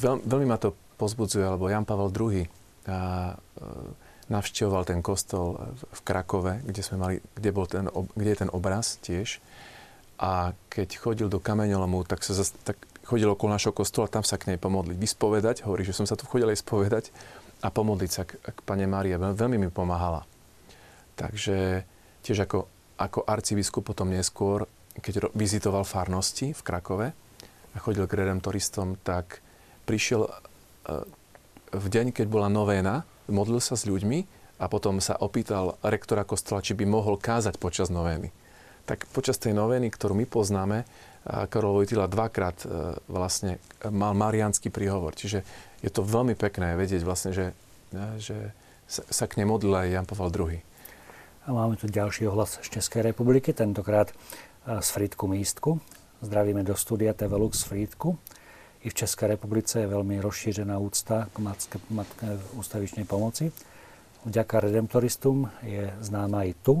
veľ, 0.00 0.24
veľmi 0.24 0.48
ma 0.48 0.56
to 0.56 0.72
pozbudzuje, 0.96 1.44
lebo 1.44 1.68
Jan 1.68 1.84
Pavel 1.84 2.08
II 2.08 2.40
a, 2.40 2.40
e, 2.40 3.60
navštevoval 4.32 4.88
ten 4.88 5.04
kostol 5.04 5.60
v 5.76 6.00
Krakove, 6.06 6.64
kde, 6.64 6.80
sme 6.80 6.96
mali, 6.96 7.16
kde, 7.36 7.50
bol 7.52 7.68
ten, 7.68 7.84
kde 8.16 8.30
je 8.32 8.40
ten 8.46 8.50
obraz 8.54 8.96
tiež. 9.04 9.44
A 10.22 10.56
keď 10.72 10.88
chodil 10.96 11.28
do 11.28 11.42
kameňolomu, 11.42 12.06
tak 12.08 12.24
sa 12.24 12.32
tak 12.64 12.78
chodil 13.10 13.26
okolo 13.26 13.58
našho 13.58 13.74
kostola, 13.74 14.06
tam 14.06 14.22
sa 14.22 14.38
k 14.38 14.54
nej 14.54 14.58
pomodliť, 14.62 14.94
vyspovedať. 14.94 15.66
Hovorí, 15.66 15.82
že 15.82 15.96
som 15.96 16.06
sa 16.06 16.14
tu 16.14 16.30
chodil 16.30 16.46
aj 16.46 16.62
spovedať 16.62 17.04
a 17.66 17.68
pomodliť 17.74 18.10
sa 18.10 18.22
k, 18.22 18.38
k 18.38 18.58
Pane 18.62 18.86
Márie. 18.86 19.18
Veľmi 19.18 19.58
mi 19.58 19.68
pomáhala. 19.68 20.22
Takže 21.18 21.82
tiež 22.22 22.46
ako, 22.46 22.70
ako 23.02 23.26
arcibiskup 23.26 23.82
potom 23.90 24.14
neskôr, 24.14 24.70
keď 25.02 25.34
vizitoval 25.34 25.82
farnosti 25.82 26.54
v 26.54 26.62
Krakove 26.62 27.08
a 27.74 27.76
chodil 27.82 28.06
k 28.06 28.16
redemptoristom, 28.22 28.94
tak 29.02 29.42
prišiel 29.84 30.24
e, 30.24 30.30
v 31.74 31.86
deň, 31.90 32.14
keď 32.14 32.26
bola 32.30 32.46
novéna 32.46 33.02
modlil 33.30 33.62
sa 33.62 33.78
s 33.78 33.86
ľuďmi 33.86 34.26
a 34.60 34.66
potom 34.68 34.98
sa 35.00 35.16
opýtal 35.16 35.78
rektora 35.80 36.26
kostola, 36.26 36.60
či 36.60 36.76
by 36.76 36.84
mohol 36.84 37.16
kázať 37.16 37.56
počas 37.56 37.88
novény. 37.88 38.34
Tak 38.84 39.08
počas 39.14 39.38
tej 39.38 39.54
novény, 39.54 39.88
ktorú 39.88 40.18
my 40.18 40.26
poznáme, 40.26 40.84
Karol 41.24 41.76
Vojtila 41.76 42.08
dvakrát 42.08 42.64
e, 42.64 42.96
vlastne 43.04 43.60
mal 43.84 44.16
mariánsky 44.16 44.72
príhovor. 44.72 45.12
Čiže 45.12 45.44
je 45.84 45.90
to 45.92 46.00
veľmi 46.00 46.32
pekné 46.32 46.80
vedieť 46.80 47.04
vlastne, 47.04 47.36
že, 47.36 47.52
e, 47.92 48.16
že 48.16 48.56
sa 48.88 49.28
k 49.28 49.36
nej 49.36 49.46
modlil 49.46 49.76
aj 49.76 49.88
Jan 49.92 50.08
Pavel 50.08 50.32
II. 50.32 50.58
A 51.44 51.48
máme 51.52 51.76
tu 51.76 51.92
ďalší 51.92 52.24
ohlas 52.24 52.56
z 52.64 52.80
Českej 52.80 53.12
republiky, 53.12 53.52
tentokrát 53.52 54.08
e, 54.08 54.14
z 54.80 54.88
Frýdku 54.96 55.28
Místku. 55.28 55.70
Zdravíme 56.24 56.64
do 56.64 56.72
studia 56.72 57.12
TV 57.12 57.32
Lux 57.36 57.68
Frýdku. 57.68 58.16
I 58.80 58.88
v 58.88 58.96
Českej 58.96 59.36
republice 59.36 59.76
je 59.84 59.92
veľmi 59.92 60.24
rozšířená 60.24 60.80
úcta 60.80 61.28
k 61.28 61.36
matke, 61.44 61.76
matke 61.92 62.40
ústavičnej 62.56 63.04
pomoci. 63.04 63.52
Vďaka 64.24 64.64
redemptoristom 64.64 65.52
je 65.60 65.92
známa 66.00 66.48
i 66.48 66.56
tu, 66.56 66.80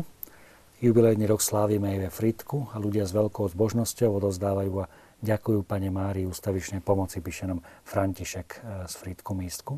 Jubilejný 0.80 1.28
rok 1.28 1.44
slávime 1.44 1.92
aj 1.92 1.98
ve 2.00 2.10
Fritku 2.10 2.72
a 2.72 2.80
ľudia 2.80 3.04
s 3.04 3.12
veľkou 3.12 3.44
zbožnosťou 3.52 4.16
odozdávajú 4.16 4.72
a 4.80 4.88
ďakujú 5.20 5.60
Pane 5.68 5.92
Márii 5.92 6.24
ústavičnej 6.24 6.80
pomoci, 6.80 7.20
píše 7.20 7.44
nám 7.44 7.60
František 7.84 8.48
eh, 8.48 8.88
z 8.88 8.94
Fritku 8.96 9.36
místku. 9.36 9.76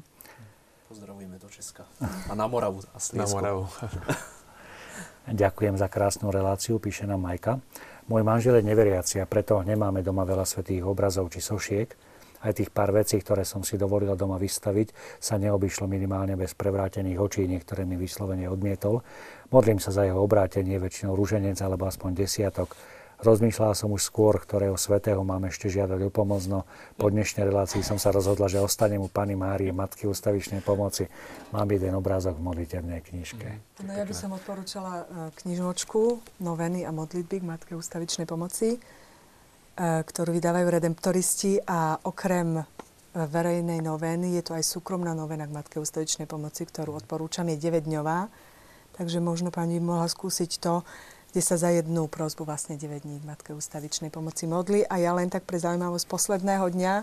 Pozdravujeme 0.86 1.42
do 1.42 1.50
Česka. 1.50 1.90
A 2.30 2.38
na 2.38 2.46
Moravu. 2.46 2.86
A 2.94 2.98
na 3.18 3.26
Moravu. 3.26 3.66
Ďakujem 5.42 5.74
za 5.74 5.90
krásnu 5.90 6.30
reláciu, 6.30 6.78
píše 6.78 7.02
nám 7.02 7.18
Majka. 7.18 7.58
Môj 8.06 8.22
manžel 8.22 8.62
je 8.62 8.70
neveriaci 8.70 9.18
a 9.18 9.26
preto 9.26 9.58
nemáme 9.66 10.06
doma 10.06 10.22
veľa 10.22 10.46
svetých 10.46 10.86
obrazov 10.86 11.34
či 11.34 11.42
sošiek. 11.42 11.90
Aj 12.42 12.50
tých 12.50 12.74
pár 12.74 12.90
vecí, 12.90 13.18
ktoré 13.22 13.46
som 13.46 13.62
si 13.62 13.78
dovolila 13.78 14.18
doma 14.18 14.34
vystaviť, 14.34 15.18
sa 15.22 15.38
neobyšlo 15.38 15.86
minimálne 15.86 16.34
bez 16.34 16.58
prevrátených 16.58 17.18
očí, 17.22 17.46
niektoré 17.46 17.86
mi 17.86 17.94
vyslovene 17.94 18.50
odmietol. 18.50 18.98
Modlím 19.52 19.76
sa 19.76 19.92
za 19.92 20.08
jeho 20.08 20.16
obrátenie, 20.16 20.80
väčšinou 20.80 21.12
rúženec 21.12 21.60
alebo 21.60 21.84
aspoň 21.84 22.24
desiatok. 22.24 22.72
Rozmýšľala 23.20 23.76
som 23.76 23.92
už 23.92 24.00
skôr, 24.00 24.40
ktorého 24.40 24.80
svetého 24.80 25.20
mám 25.22 25.44
ešte 25.44 25.68
žiadať 25.68 26.08
o 26.08 26.10
pomoc, 26.10 26.40
no 26.48 26.64
po 26.96 27.12
dnešnej 27.12 27.52
relácii 27.52 27.84
som 27.84 28.00
sa 28.00 28.16
rozhodla, 28.16 28.48
že 28.48 28.64
ostane 28.64 28.96
mu 28.96 29.12
Pani 29.12 29.36
Márie, 29.36 29.68
Matky 29.70 30.08
ústavičnej 30.08 30.64
pomoci. 30.64 31.04
Mám 31.52 31.68
jeden 31.68 31.92
obrázok 31.94 32.40
v 32.40 32.48
modlitevnej 32.48 33.04
knižke. 33.04 33.78
No 33.84 33.92
ja 33.92 34.08
by 34.08 34.14
som 34.16 34.32
odporúčala 34.32 35.04
e, 35.04 35.36
knižočku 35.44 36.00
Noveny 36.40 36.88
a 36.88 36.90
modlitby 36.90 37.44
k 37.44 37.46
Matke 37.46 37.72
ústavičnej 37.76 38.24
pomoci. 38.24 38.74
E, 38.74 38.78
ktorú 40.02 40.32
vydávajú 40.32 40.66
redemptoristi 40.66 41.60
a 41.68 42.00
okrem 42.08 42.58
e, 42.58 42.62
verejnej 43.14 43.84
novény 43.84 44.40
je 44.40 44.42
to 44.48 44.56
aj 44.56 44.64
súkromná 44.64 45.12
novena 45.12 45.44
k 45.44 45.54
Matke 45.54 45.76
ústavičnej 45.76 46.24
pomoci, 46.24 46.64
ktorú 46.64 46.96
odporúčam, 46.98 47.46
je 47.52 47.60
9-dňová. 47.60 48.50
Takže 48.97 49.24
možno 49.24 49.48
pani 49.48 49.81
by 49.81 49.85
mohla 49.97 50.09
skúsiť 50.09 50.60
to, 50.60 50.85
kde 51.32 51.40
sa 51.40 51.56
za 51.56 51.73
jednu 51.73 52.12
prozbu 52.12 52.44
vlastne 52.44 52.77
9 52.77 53.09
dní 53.09 53.24
k 53.24 53.28
Matke 53.28 53.51
ústavičnej 53.56 54.12
pomoci 54.12 54.44
modli. 54.44 54.85
A 54.85 55.01
ja 55.01 55.16
len 55.16 55.32
tak 55.32 55.48
pre 55.48 55.56
zaujímavosť 55.56 56.05
posledného 56.05 56.69
dňa, 56.69 56.94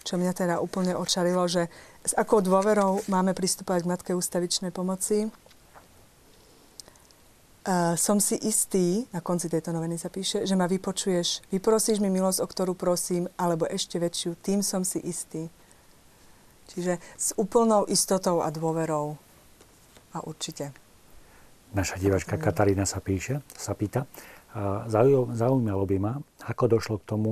čo 0.00 0.16
mňa 0.16 0.32
teda 0.32 0.54
úplne 0.64 0.96
očarilo, 0.96 1.44
že 1.44 1.68
s 2.00 2.16
akou 2.16 2.40
dôverou 2.40 3.04
máme 3.12 3.36
pristúpať 3.36 3.84
k 3.84 3.90
Matke 3.92 4.12
ústavičnej 4.16 4.72
pomoci, 4.72 5.28
Uh, 7.66 7.98
som 7.98 8.22
si 8.22 8.38
istý, 8.46 9.10
na 9.10 9.18
konci 9.18 9.50
tejto 9.50 9.74
noviny 9.74 9.98
sa 9.98 10.06
píše, 10.06 10.46
že 10.46 10.54
ma 10.54 10.70
vypočuješ, 10.70 11.50
vyprosíš 11.50 11.98
mi 11.98 12.06
milosť, 12.14 12.38
o 12.38 12.46
ktorú 12.46 12.78
prosím, 12.78 13.26
alebo 13.34 13.66
ešte 13.66 13.98
väčšiu, 13.98 14.38
tým 14.38 14.62
som 14.62 14.86
si 14.86 15.02
istý. 15.02 15.50
Čiže 16.70 17.02
s 17.18 17.34
úplnou 17.34 17.82
istotou 17.90 18.38
a 18.38 18.54
dôverou. 18.54 19.18
A 20.14 20.22
určite. 20.22 20.85
Naša 21.74 21.98
divačka 21.98 22.38
Katarína 22.38 22.86
sa 22.86 23.02
píše, 23.02 23.42
sa 23.54 23.74
pýta, 23.74 24.06
zaujímalo 25.34 25.84
by 25.84 25.96
ma, 25.98 26.12
ako 26.46 26.78
došlo 26.78 26.96
k 27.02 27.08
tomu, 27.08 27.30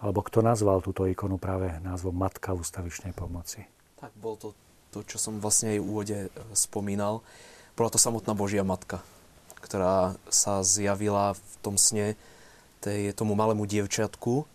alebo 0.00 0.20
kto 0.24 0.40
nazval 0.42 0.80
túto 0.82 1.04
ikonu 1.06 1.36
práve 1.36 1.70
názvom 1.84 2.16
Matka 2.16 2.56
ústavičnej 2.56 3.12
pomoci. 3.12 3.64
Tak 4.00 4.16
bol 4.16 4.34
to 4.40 4.56
to, 4.90 5.06
čo 5.06 5.22
som 5.22 5.38
vlastne 5.38 5.78
aj 5.78 5.78
v 5.78 5.86
úvode 5.86 6.18
e, 6.26 6.28
spomínal. 6.50 7.22
Bola 7.78 7.94
to 7.94 8.00
samotná 8.00 8.34
Božia 8.34 8.66
Matka 8.66 8.98
ktorá 9.60 10.16
sa 10.32 10.64
zjavila 10.64 11.36
v 11.36 11.54
tom 11.60 11.76
sne 11.76 12.16
tej, 12.80 13.12
tomu 13.12 13.36
malému 13.36 13.68
dievčatku 13.68 14.48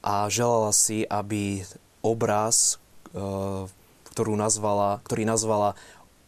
a 0.00 0.26
želala 0.32 0.72
si, 0.72 1.04
aby 1.04 1.62
obraz, 2.00 2.80
e, 3.12 3.24
ktorú 4.10 4.34
nazvala, 4.34 5.04
ktorý 5.04 5.28
nazvala 5.28 5.76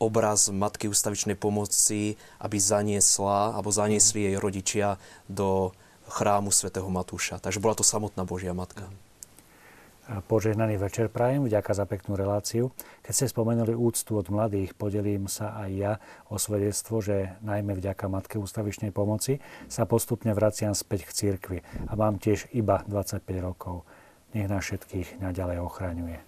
obraz 0.01 0.49
Matky 0.49 0.89
ústavičnej 0.89 1.37
pomoci, 1.37 2.17
aby 2.41 2.57
zaniesla, 2.57 3.53
alebo 3.53 3.69
zaniesli 3.69 4.33
jej 4.33 4.37
rodičia 4.41 4.97
do 5.29 5.77
chrámu 6.09 6.51
svätého 6.51 6.89
Matúša. 6.89 7.39
Takže 7.39 7.61
bola 7.61 7.77
to 7.77 7.85
samotná 7.85 8.25
Božia 8.25 8.57
Matka. 8.57 8.89
Mm. 8.89 9.11
Požehnaný 10.27 10.75
večer 10.75 11.07
prajem, 11.07 11.47
vďaka 11.47 11.71
za 11.71 11.87
peknú 11.87 12.19
reláciu. 12.19 12.75
Keď 13.07 13.13
ste 13.15 13.27
spomenuli 13.31 13.79
úctu 13.79 14.19
od 14.19 14.27
mladých, 14.27 14.75
podelím 14.75 15.31
sa 15.31 15.55
aj 15.63 15.71
ja 15.71 15.93
o 16.27 16.35
svedectvo, 16.35 16.99
že 16.99 17.39
najmä 17.47 17.79
vďaka 17.79 18.11
Matke 18.11 18.35
ústavičnej 18.43 18.91
pomoci 18.91 19.39
sa 19.71 19.87
postupne 19.87 20.35
vraciam 20.35 20.75
späť 20.75 21.07
k 21.07 21.15
cirkvi 21.15 21.59
a 21.87 21.95
mám 21.95 22.19
tiež 22.19 22.51
iba 22.51 22.83
25 22.91 23.23
rokov. 23.39 23.87
Nech 24.35 24.51
nás 24.51 24.67
všetkých 24.67 25.23
naďalej 25.23 25.63
ochraňuje. 25.63 26.19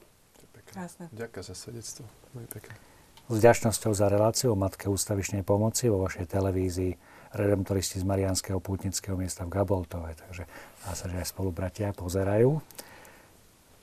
Krásne. 0.72 1.10
Ďakujem 1.12 1.44
za 1.44 1.54
svedectvo. 1.58 2.04
Veľmi 2.32 2.48
pekne. 2.48 2.91
S 3.30 3.34
vďačnosťou 3.38 3.92
za 3.94 4.06
reláciu 4.10 4.54
o 4.54 4.58
Matke 4.58 4.90
ústavičnej 4.90 5.46
pomoci 5.46 5.86
vo 5.86 6.02
vašej 6.02 6.26
televízii 6.26 6.92
redemptoristi 7.32 8.02
z 8.02 8.04
Marianského 8.04 8.58
pútnického 8.58 9.16
miesta 9.16 9.46
v 9.46 9.54
Gaboltove. 9.56 10.12
Takže 10.14 10.44
dá 10.84 10.92
sa, 10.92 11.06
že 11.08 11.16
aj 11.16 11.30
spolubratia 11.32 11.96
pozerajú 11.96 12.60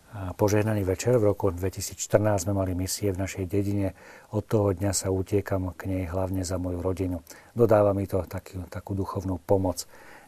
požehnaný 0.10 0.82
večer. 0.82 1.22
V 1.22 1.34
roku 1.34 1.54
2014 1.54 2.50
sme 2.50 2.54
mali 2.58 2.74
misie 2.74 3.14
v 3.14 3.22
našej 3.22 3.46
dedine. 3.46 3.94
Od 4.34 4.42
toho 4.42 4.74
dňa 4.74 4.92
sa 4.94 5.14
utiekam 5.14 5.70
k 5.78 5.86
nej 5.86 6.04
hlavne 6.10 6.42
za 6.42 6.58
moju 6.58 6.82
rodinu. 6.82 7.22
Dodáva 7.54 7.94
mi 7.94 8.10
to 8.10 8.26
taký, 8.26 8.58
takú 8.74 8.98
duchovnú 8.98 9.38
pomoc. 9.38 9.86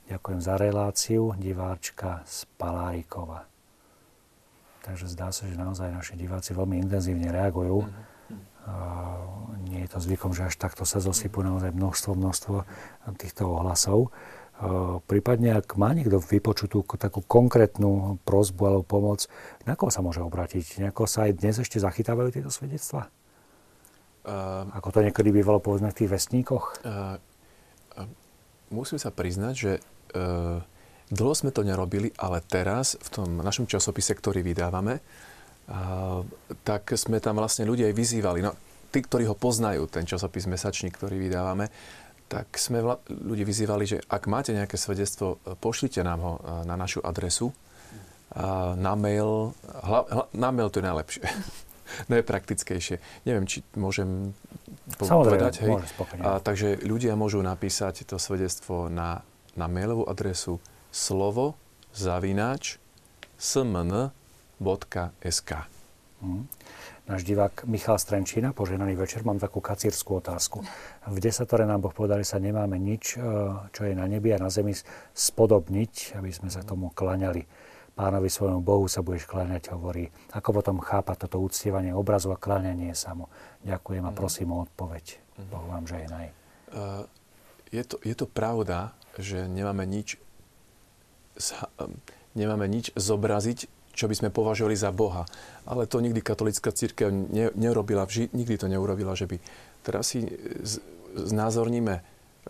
Ďakujem 0.10 0.40
za 0.42 0.54
reláciu. 0.58 1.34
Diváčka 1.38 2.22
z 2.30 2.46
Palárikova. 2.62 3.50
Takže 4.82 5.14
zdá 5.14 5.30
sa, 5.30 5.46
že 5.46 5.58
naozaj 5.58 5.94
naši 5.94 6.18
diváci 6.18 6.58
veľmi 6.58 6.82
intenzívne 6.82 7.30
reagujú. 7.30 7.86
Mm-hmm. 7.86 8.11
Nie 9.66 9.86
je 9.86 9.90
to 9.90 10.00
zvykom, 10.04 10.32
že 10.38 10.50
až 10.50 10.56
takto 10.58 10.86
sa 10.86 11.02
zosypú 11.02 11.42
naozaj 11.42 11.74
množstvo, 11.74 12.12
množstvo 12.14 12.58
týchto 13.18 13.50
ohlasov. 13.50 14.14
Prípadne, 15.10 15.58
ak 15.58 15.74
má 15.74 15.90
niekto 15.90 16.22
vypočutú 16.22 16.86
takú 16.86 17.26
konkrétnu 17.26 18.22
prozbu 18.22 18.62
alebo 18.70 18.86
pomoc, 18.86 19.26
na 19.66 19.74
koho 19.74 19.90
sa 19.90 20.06
môže 20.06 20.22
obrátiť? 20.22 20.78
Nejako 20.78 21.10
sa 21.10 21.26
aj 21.26 21.42
dnes 21.42 21.58
ešte 21.58 21.82
zachytávajú 21.82 22.30
tieto 22.30 22.54
svedectvá? 22.54 23.10
Uh, 24.22 24.70
Ako 24.78 24.94
to 24.94 25.02
niekedy 25.02 25.34
bývalo 25.34 25.58
povedzme 25.58 25.90
v 25.90 25.98
tých 25.98 26.14
vestníkoch? 26.14 26.86
Uh, 26.86 27.18
uh, 27.98 28.06
musím 28.70 29.02
sa 29.02 29.10
priznať, 29.10 29.54
že 29.58 29.72
uh, 30.14 30.62
dlho 31.10 31.34
sme 31.34 31.50
to 31.50 31.66
nerobili, 31.66 32.14
ale 32.22 32.38
teraz 32.46 33.02
v 33.02 33.10
tom 33.10 33.42
našom 33.42 33.66
časopise, 33.66 34.14
ktorý 34.14 34.46
vydávame, 34.46 35.02
uh, 35.02 35.31
tak 36.64 36.84
sme 36.98 37.24
tam 37.24 37.40
vlastne 37.40 37.64
ľudia 37.64 37.90
aj 37.90 37.96
vyzývali. 37.96 38.40
No, 38.44 38.52
tí, 38.92 39.00
ktorí 39.00 39.26
ho 39.26 39.36
poznajú, 39.38 39.88
ten 39.88 40.04
časopis 40.04 40.46
Mesačník, 40.46 41.00
ktorý 41.00 41.16
vydávame, 41.18 41.72
tak 42.32 42.56
sme 42.56 42.80
vla- 42.80 43.04
ľudí 43.08 43.44
vyzývali, 43.44 43.84
že 43.84 43.98
ak 44.08 44.32
máte 44.32 44.56
nejaké 44.56 44.80
svedectvo, 44.80 45.44
e, 45.44 45.56
pošlite 45.60 46.00
nám 46.00 46.20
ho 46.24 46.34
e, 46.40 46.42
na 46.64 46.80
našu 46.80 47.04
adresu. 47.04 47.52
A 48.32 48.80
na 48.80 48.96
mail, 48.96 49.52
hla, 49.68 50.08
hla, 50.08 50.26
na 50.32 50.50
mail 50.56 50.72
to 50.72 50.80
je 50.80 50.88
najlepšie. 50.88 51.24
Najpraktickejšie. 52.12 53.28
Neviem, 53.28 53.44
či 53.44 53.68
môžem 53.76 54.32
povedať. 54.96 55.68
Hej. 55.68 55.84
A, 56.24 56.40
takže 56.40 56.80
ľudia 56.80 57.20
môžu 57.20 57.44
napísať 57.44 58.08
to 58.08 58.16
svedectvo 58.16 58.88
na, 58.88 59.28
na 59.60 59.68
mailovú 59.68 60.08
adresu 60.08 60.64
slovo 60.88 61.60
zavináč 61.92 62.80
smn.sk. 64.62 65.52
Hmm 66.22 66.46
náš 67.12 67.28
divák 67.28 67.68
Michal 67.68 68.00
Strenčina, 68.00 68.56
poženaný 68.56 68.96
večer, 68.96 69.28
mám 69.28 69.36
takú 69.36 69.60
kacírskú 69.60 70.24
otázku. 70.24 70.64
V 71.12 71.18
desatore 71.20 71.68
nám 71.68 71.84
Boh 71.84 71.92
povedali, 71.92 72.24
sa 72.24 72.40
nemáme 72.40 72.80
nič, 72.80 73.18
e, 73.18 73.28
čo 73.76 73.82
je 73.84 73.92
na 73.92 74.08
nebi 74.08 74.32
a 74.32 74.40
na 74.40 74.48
zemi 74.48 74.72
spodobniť, 75.12 76.16
aby 76.16 76.32
sme 76.32 76.48
sa 76.48 76.64
tomu 76.64 76.88
klaňali. 76.96 77.44
Pánovi 77.92 78.32
svojmu 78.32 78.64
Bohu 78.64 78.88
sa 78.88 79.04
budeš 79.04 79.28
kláňať, 79.28 79.76
hovorí. 79.76 80.08
Ako 80.32 80.56
potom 80.56 80.80
chápať 80.80 81.28
toto 81.28 81.44
úctievanie 81.44 81.92
obrazu 81.92 82.32
a 82.32 82.40
kláňanie 82.40 82.96
sa 82.96 83.12
mu? 83.12 83.28
Ďakujem 83.68 84.04
a 84.08 84.12
mhm. 84.14 84.18
prosím 84.18 84.56
o 84.56 84.64
odpoveď. 84.64 85.20
Boh 85.52 85.68
vám 85.68 85.84
žehnaj. 85.90 86.32
Uh, 86.72 87.04
je, 87.76 87.84
to, 87.84 88.00
je 88.08 88.16
to 88.16 88.24
pravda, 88.24 88.96
že 89.20 89.52
nemáme 89.52 89.84
nič, 89.84 90.16
nemáme 92.40 92.72
nič 92.72 92.96
zobraziť, 92.96 93.68
čo 93.91 94.07
by 94.07 94.15
sme 94.15 94.30
považovali 94.34 94.76
za 94.76 94.89
Boha. 94.89 95.27
Ale 95.68 95.85
to 95.85 95.99
nikdy 95.99 96.23
katolická 96.23 96.72
církev 96.72 97.11
ne, 97.11 97.51
neurobila, 97.55 98.07
nikdy 98.09 98.55
to 98.57 98.68
neurobila, 98.72 99.13
že 99.13 99.27
by 99.27 99.38
teraz 99.85 100.15
si 100.15 100.26
znázorníme 101.15 102.01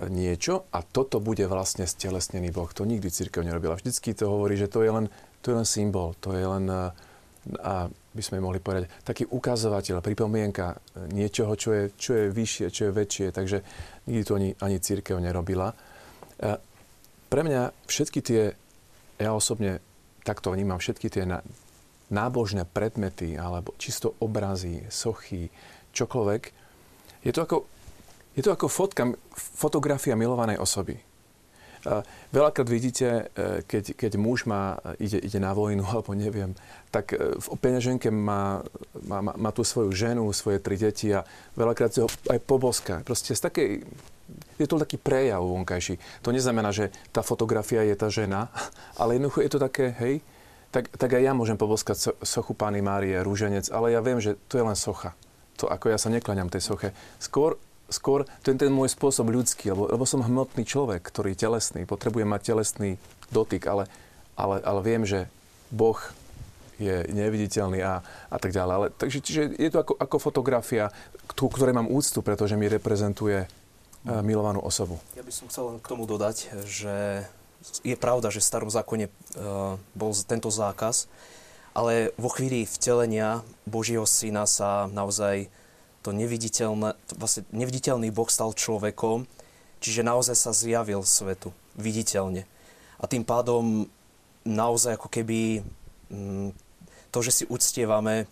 niečo 0.08 0.72
a 0.72 0.86
toto 0.88 1.20
bude 1.20 1.44
vlastne 1.52 1.84
stelesnený 1.84 2.56
Boh. 2.56 2.72
To 2.72 2.88
nikdy 2.88 3.12
církev 3.12 3.44
nerobila. 3.44 3.76
Vždycky 3.76 4.16
to 4.16 4.32
hovorí, 4.32 4.56
že 4.56 4.72
to 4.72 4.88
je 4.88 4.92
len, 4.92 5.06
to 5.44 5.52
je 5.52 5.56
len 5.60 5.68
symbol, 5.68 6.16
to 6.24 6.32
je 6.32 6.46
len, 6.48 6.66
a 7.60 7.74
by 7.92 8.24
sme 8.24 8.40
mohli 8.40 8.64
povedať, 8.64 8.88
taký 9.04 9.28
ukazovateľ, 9.28 10.00
pripomienka 10.00 10.80
niečoho, 11.12 11.56
čo 11.60 11.76
je, 11.76 11.84
čo 11.96 12.12
je 12.16 12.26
vyššie, 12.32 12.68
čo 12.72 12.82
je 12.88 12.92
väčšie. 12.92 13.28
Takže 13.36 13.58
nikdy 14.08 14.22
to 14.24 14.34
ani, 14.36 14.50
ani 14.64 14.78
církev 14.80 15.20
nerobila. 15.20 15.76
Pre 17.32 17.42
mňa 17.44 17.72
všetky 17.88 18.20
tie, 18.24 18.56
ja 19.20 19.32
osobne 19.36 19.84
takto 20.24 20.54
vnímam, 20.54 20.78
všetky 20.78 21.08
tie 21.10 21.24
nábožné 22.12 22.68
predmety, 22.68 23.40
alebo 23.40 23.74
čisto 23.80 24.14
obrazy, 24.20 24.86
sochy, 24.92 25.48
čokoľvek, 25.96 26.42
je 27.22 27.32
to 27.32 27.40
ako, 27.46 27.58
je 28.36 28.42
to 28.44 28.52
ako 28.52 28.68
fotka, 28.68 29.04
fotografia 29.36 30.18
milovanej 30.18 30.58
osoby. 30.60 31.00
Veľakrát 32.30 32.70
vidíte, 32.70 33.34
e, 33.34 33.66
keď, 33.66 33.98
keď 33.98 34.12
muž 34.22 34.46
má, 34.46 34.78
ide, 35.02 35.18
ide 35.18 35.42
na 35.42 35.50
vojnu, 35.50 35.82
alebo 35.92 36.14
neviem, 36.14 36.54
tak 36.94 37.18
e, 37.18 37.42
v 37.42 37.48
peňaženke 37.58 38.14
má, 38.14 38.62
má, 39.02 39.20
má 39.34 39.50
tú 39.50 39.66
svoju 39.66 39.90
ženu, 39.90 40.30
svoje 40.30 40.62
tri 40.62 40.78
deti 40.78 41.10
a 41.10 41.26
veľakrát 41.58 41.90
ho 41.98 42.10
aj 42.30 42.40
poboská. 42.46 43.02
Proste 43.02 43.34
z 43.34 43.42
takej, 43.42 43.70
je 44.62 44.70
to 44.70 44.82
taký 44.82 45.02
prejav 45.02 45.42
vonkajší. 45.42 45.98
To 46.22 46.30
neznamená, 46.30 46.70
že 46.70 46.94
tá 47.10 47.26
fotografia 47.26 47.82
je 47.82 47.96
tá 47.98 48.08
žena, 48.08 48.54
ale 49.02 49.18
jednoducho 49.18 49.42
je 49.42 49.52
to 49.52 49.60
také, 49.60 49.92
hej, 49.98 50.22
tak, 50.72 50.88
tak 50.96 51.12
aj 51.12 51.24
ja 51.28 51.34
môžem 51.36 51.60
poboskať 51.60 52.16
sochu 52.24 52.56
Pány 52.56 52.80
Márie, 52.80 53.20
rúženec, 53.20 53.68
ale 53.76 53.92
ja 53.92 54.00
viem, 54.00 54.24
že 54.24 54.40
to 54.48 54.56
je 54.56 54.64
len 54.64 54.78
socha. 54.78 55.12
To 55.60 55.68
ako 55.68 55.92
ja 55.92 56.00
sa 56.00 56.08
nekláňam 56.08 56.48
tej 56.48 56.64
soche. 56.64 56.96
Skôr, 57.20 57.60
skôr 57.92 58.24
to 58.40 58.56
je 58.56 58.56
ten 58.56 58.72
môj 58.72 58.96
spôsob 58.96 59.28
ľudský, 59.28 59.76
lebo, 59.76 59.92
lebo 59.92 60.08
som 60.08 60.24
hmotný 60.24 60.64
človek, 60.64 61.04
ktorý 61.04 61.36
je 61.36 61.44
telesný, 61.44 61.84
potrebujem 61.84 62.26
mať 62.26 62.56
telesný 62.56 62.96
dotyk, 63.36 63.68
ale, 63.68 63.92
ale, 64.40 64.64
ale 64.64 64.80
viem, 64.80 65.04
že 65.04 65.28
Boh 65.68 66.00
je 66.82 67.06
neviditeľný 67.14 67.80
a, 67.86 68.02
a 68.32 68.38
tak 68.42 68.56
ďalej. 68.56 68.74
Ale, 68.74 68.88
takže 68.90 69.20
čiže 69.22 69.42
je 69.54 69.70
to 69.70 69.86
ako, 69.86 69.94
ako 70.02 70.18
fotografia, 70.18 70.90
ku 71.38 71.52
ktorej 71.52 71.78
mám 71.78 71.92
úctu, 71.92 72.26
pretože 72.26 72.58
mi 72.58 72.66
reprezentuje 72.66 73.46
milovanú 74.06 74.62
osobu. 74.62 74.98
Ja 75.14 75.22
by 75.22 75.34
som 75.34 75.46
chcel 75.50 75.74
len 75.74 75.78
k 75.78 75.90
tomu 75.90 76.10
dodať, 76.10 76.66
že 76.66 77.26
je 77.86 77.94
pravda, 77.94 78.34
že 78.34 78.42
v 78.42 78.50
starom 78.50 78.72
zákone 78.74 79.06
uh, 79.08 79.78
bol 79.94 80.12
tento 80.26 80.50
zákaz, 80.50 81.06
ale 81.78 82.10
vo 82.18 82.28
chvíli 82.34 82.66
vtelenia 82.66 83.46
Božieho 83.70 84.04
syna 84.10 84.50
sa 84.50 84.90
naozaj 84.90 85.48
to 86.02 86.10
neviditeľné, 86.10 86.98
vlastne 87.14 87.46
neviditeľný 87.54 88.10
Boh 88.10 88.28
stal 88.28 88.58
človekom, 88.58 89.30
čiže 89.78 90.02
naozaj 90.02 90.36
sa 90.36 90.52
zjavil 90.52 91.06
svetu 91.06 91.54
viditeľne. 91.78 92.50
A 92.98 93.06
tým 93.06 93.22
pádom 93.22 93.86
naozaj 94.42 94.98
ako 94.98 95.10
keby 95.14 95.62
mm, 96.10 96.50
to, 97.14 97.20
že 97.22 97.32
si 97.32 97.44
uctievame 97.46 98.26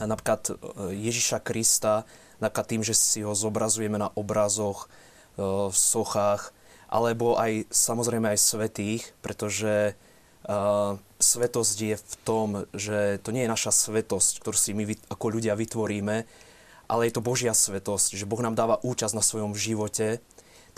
napríklad 0.00 0.42
e, 0.48 0.52
Ježiša 0.96 1.44
Krista, 1.44 2.08
napríklad 2.38 2.66
tým, 2.66 2.82
že 2.82 2.94
si 2.94 3.20
ho 3.22 3.34
zobrazujeme 3.34 3.98
na 3.98 4.10
obrazoch, 4.14 4.86
e, 4.86 5.38
v 5.70 5.76
sochách, 5.76 6.54
alebo 6.94 7.34
aj 7.34 7.66
samozrejme 7.74 8.30
aj 8.30 8.38
svetých, 8.38 9.02
pretože 9.18 9.98
uh, 10.46 10.94
svetosť 11.18 11.76
je 11.82 11.96
v 11.98 12.14
tom, 12.22 12.48
že 12.70 13.18
to 13.18 13.34
nie 13.34 13.42
je 13.42 13.50
naša 13.50 13.74
svetosť, 13.74 14.38
ktorú 14.38 14.54
si 14.54 14.78
my 14.78 14.86
ako 15.10 15.26
ľudia 15.34 15.58
vytvoríme, 15.58 16.22
ale 16.86 17.02
je 17.08 17.12
to 17.18 17.24
Božia 17.24 17.50
svetosť, 17.50 18.14
že 18.14 18.28
Boh 18.30 18.38
nám 18.38 18.54
dáva 18.54 18.78
účasť 18.78 19.16
na 19.16 19.26
svojom 19.26 19.58
živote, 19.58 20.22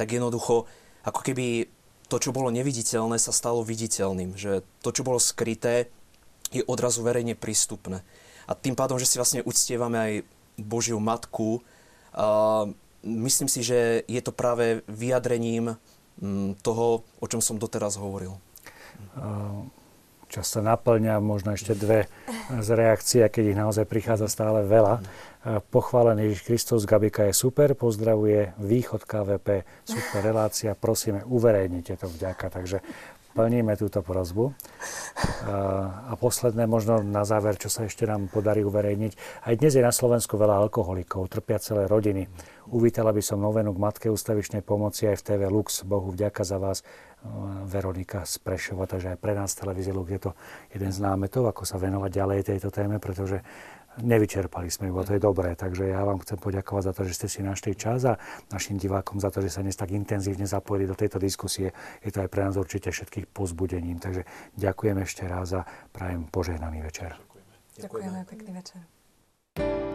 tak 0.00 0.14
jednoducho, 0.14 0.64
ako 1.04 1.20
keby 1.20 1.68
to, 2.06 2.16
čo 2.22 2.30
bolo 2.30 2.54
neviditeľné, 2.54 3.18
sa 3.18 3.34
stalo 3.34 3.66
viditeľným. 3.66 4.38
Že 4.38 4.62
to, 4.80 4.90
čo 4.94 5.02
bolo 5.02 5.18
skryté, 5.18 5.90
je 6.54 6.62
odrazu 6.64 7.02
verejne 7.02 7.34
prístupné. 7.34 8.06
A 8.46 8.54
tým 8.54 8.78
pádom, 8.78 8.94
že 9.02 9.10
si 9.10 9.18
vlastne 9.18 9.42
uctievame 9.42 9.98
aj 9.98 10.12
Božiu 10.56 11.00
Matku, 11.00 11.60
myslím 13.04 13.48
si, 13.48 13.60
že 13.62 14.02
je 14.08 14.20
to 14.24 14.32
práve 14.32 14.80
vyjadrením 14.88 15.76
Mm, 16.16 16.56
toho, 16.64 17.04
o 17.20 17.26
čom 17.28 17.44
som 17.44 17.60
doteraz 17.60 18.00
hovoril. 18.00 18.32
Čas 20.32 20.48
sa 20.48 20.64
naplňa, 20.64 21.20
možno 21.20 21.52
ešte 21.52 21.76
dve 21.76 22.08
z 22.48 22.68
reakcie, 22.72 23.20
keď 23.28 23.44
ich 23.52 23.58
naozaj 23.60 23.84
prichádza 23.84 24.32
stále 24.32 24.64
veľa. 24.64 25.04
Pochválený 25.68 26.32
Ježiš 26.32 26.42
Kristus 26.48 26.82
Gabika 26.88 27.28
je 27.28 27.36
super, 27.36 27.76
pozdravuje 27.76 28.56
Východ 28.56 29.04
KVP, 29.04 29.68
super 29.84 30.20
relácia, 30.24 30.72
prosíme, 30.72 31.20
uverejnite 31.28 32.00
to 32.00 32.08
vďaka. 32.08 32.48
Takže 32.48 32.80
plníme 33.36 33.76
túto 33.76 34.00
prozbu. 34.00 34.56
A 36.08 36.16
posledné 36.16 36.64
možno 36.64 37.04
na 37.04 37.28
záver, 37.28 37.60
čo 37.60 37.68
sa 37.68 37.84
ešte 37.84 38.08
nám 38.08 38.32
podarí 38.32 38.64
uverejniť. 38.64 39.44
Aj 39.44 39.52
dnes 39.52 39.76
je 39.76 39.84
na 39.84 39.92
Slovensku 39.92 40.40
veľa 40.40 40.64
alkoholikov, 40.64 41.28
trpia 41.28 41.60
celé 41.60 41.84
rodiny. 41.84 42.24
Uvítala 42.72 43.12
by 43.12 43.20
som 43.20 43.38
novenu 43.38 43.76
k 43.76 43.78
Matke 43.78 44.06
ústavičnej 44.08 44.64
pomoci 44.64 45.06
aj 45.06 45.20
v 45.20 45.24
TV 45.28 45.40
Lux. 45.52 45.84
Bohu 45.84 46.08
vďaka 46.10 46.42
za 46.42 46.56
vás, 46.56 46.80
Veronika 47.68 48.24
z 48.24 48.40
Prešova. 48.40 48.88
Takže 48.88 49.14
aj 49.14 49.18
pre 49.20 49.36
nás 49.36 49.52
televízie 49.52 49.92
Lux 49.92 50.08
je 50.08 50.20
to 50.20 50.32
jeden 50.72 50.90
z 50.90 50.98
námetov, 50.98 51.46
ako 51.46 51.68
sa 51.68 51.76
venovať 51.76 52.10
ďalej 52.10 52.40
tejto 52.48 52.72
téme, 52.72 52.96
pretože 52.98 53.44
nevyčerpali 54.02 54.68
sme 54.68 54.92
ju, 54.92 54.96
to 55.04 55.16
je 55.16 55.22
dobré. 55.22 55.56
Takže 55.56 55.88
ja 55.88 56.04
vám 56.04 56.20
chcem 56.24 56.36
poďakovať 56.36 56.82
za 56.88 56.92
to, 56.92 57.02
že 57.08 57.16
ste 57.16 57.28
si 57.28 57.40
našli 57.40 57.72
čas 57.78 58.04
a 58.04 58.20
našim 58.52 58.76
divákom 58.76 59.20
za 59.22 59.32
to, 59.32 59.40
že 59.40 59.52
sa 59.52 59.64
dnes 59.64 59.76
tak 59.76 59.92
intenzívne 59.92 60.44
zapojili 60.44 60.84
do 60.84 60.98
tejto 60.98 61.16
diskusie. 61.16 61.72
Je 62.04 62.10
to 62.12 62.24
aj 62.24 62.28
pre 62.28 62.44
nás 62.44 62.56
určite 62.58 62.92
všetkých 62.92 63.30
pozbudením. 63.30 63.96
Takže 64.02 64.26
ďakujem 64.58 64.96
ešte 65.04 65.24
raz 65.24 65.56
a 65.56 65.62
prajem 65.94 66.28
požehnaný 66.28 66.84
večer. 66.84 67.16
Ďakujeme, 67.76 67.84
Ďakujeme 67.84 68.20
pekný 68.28 68.50
večer. 68.56 69.85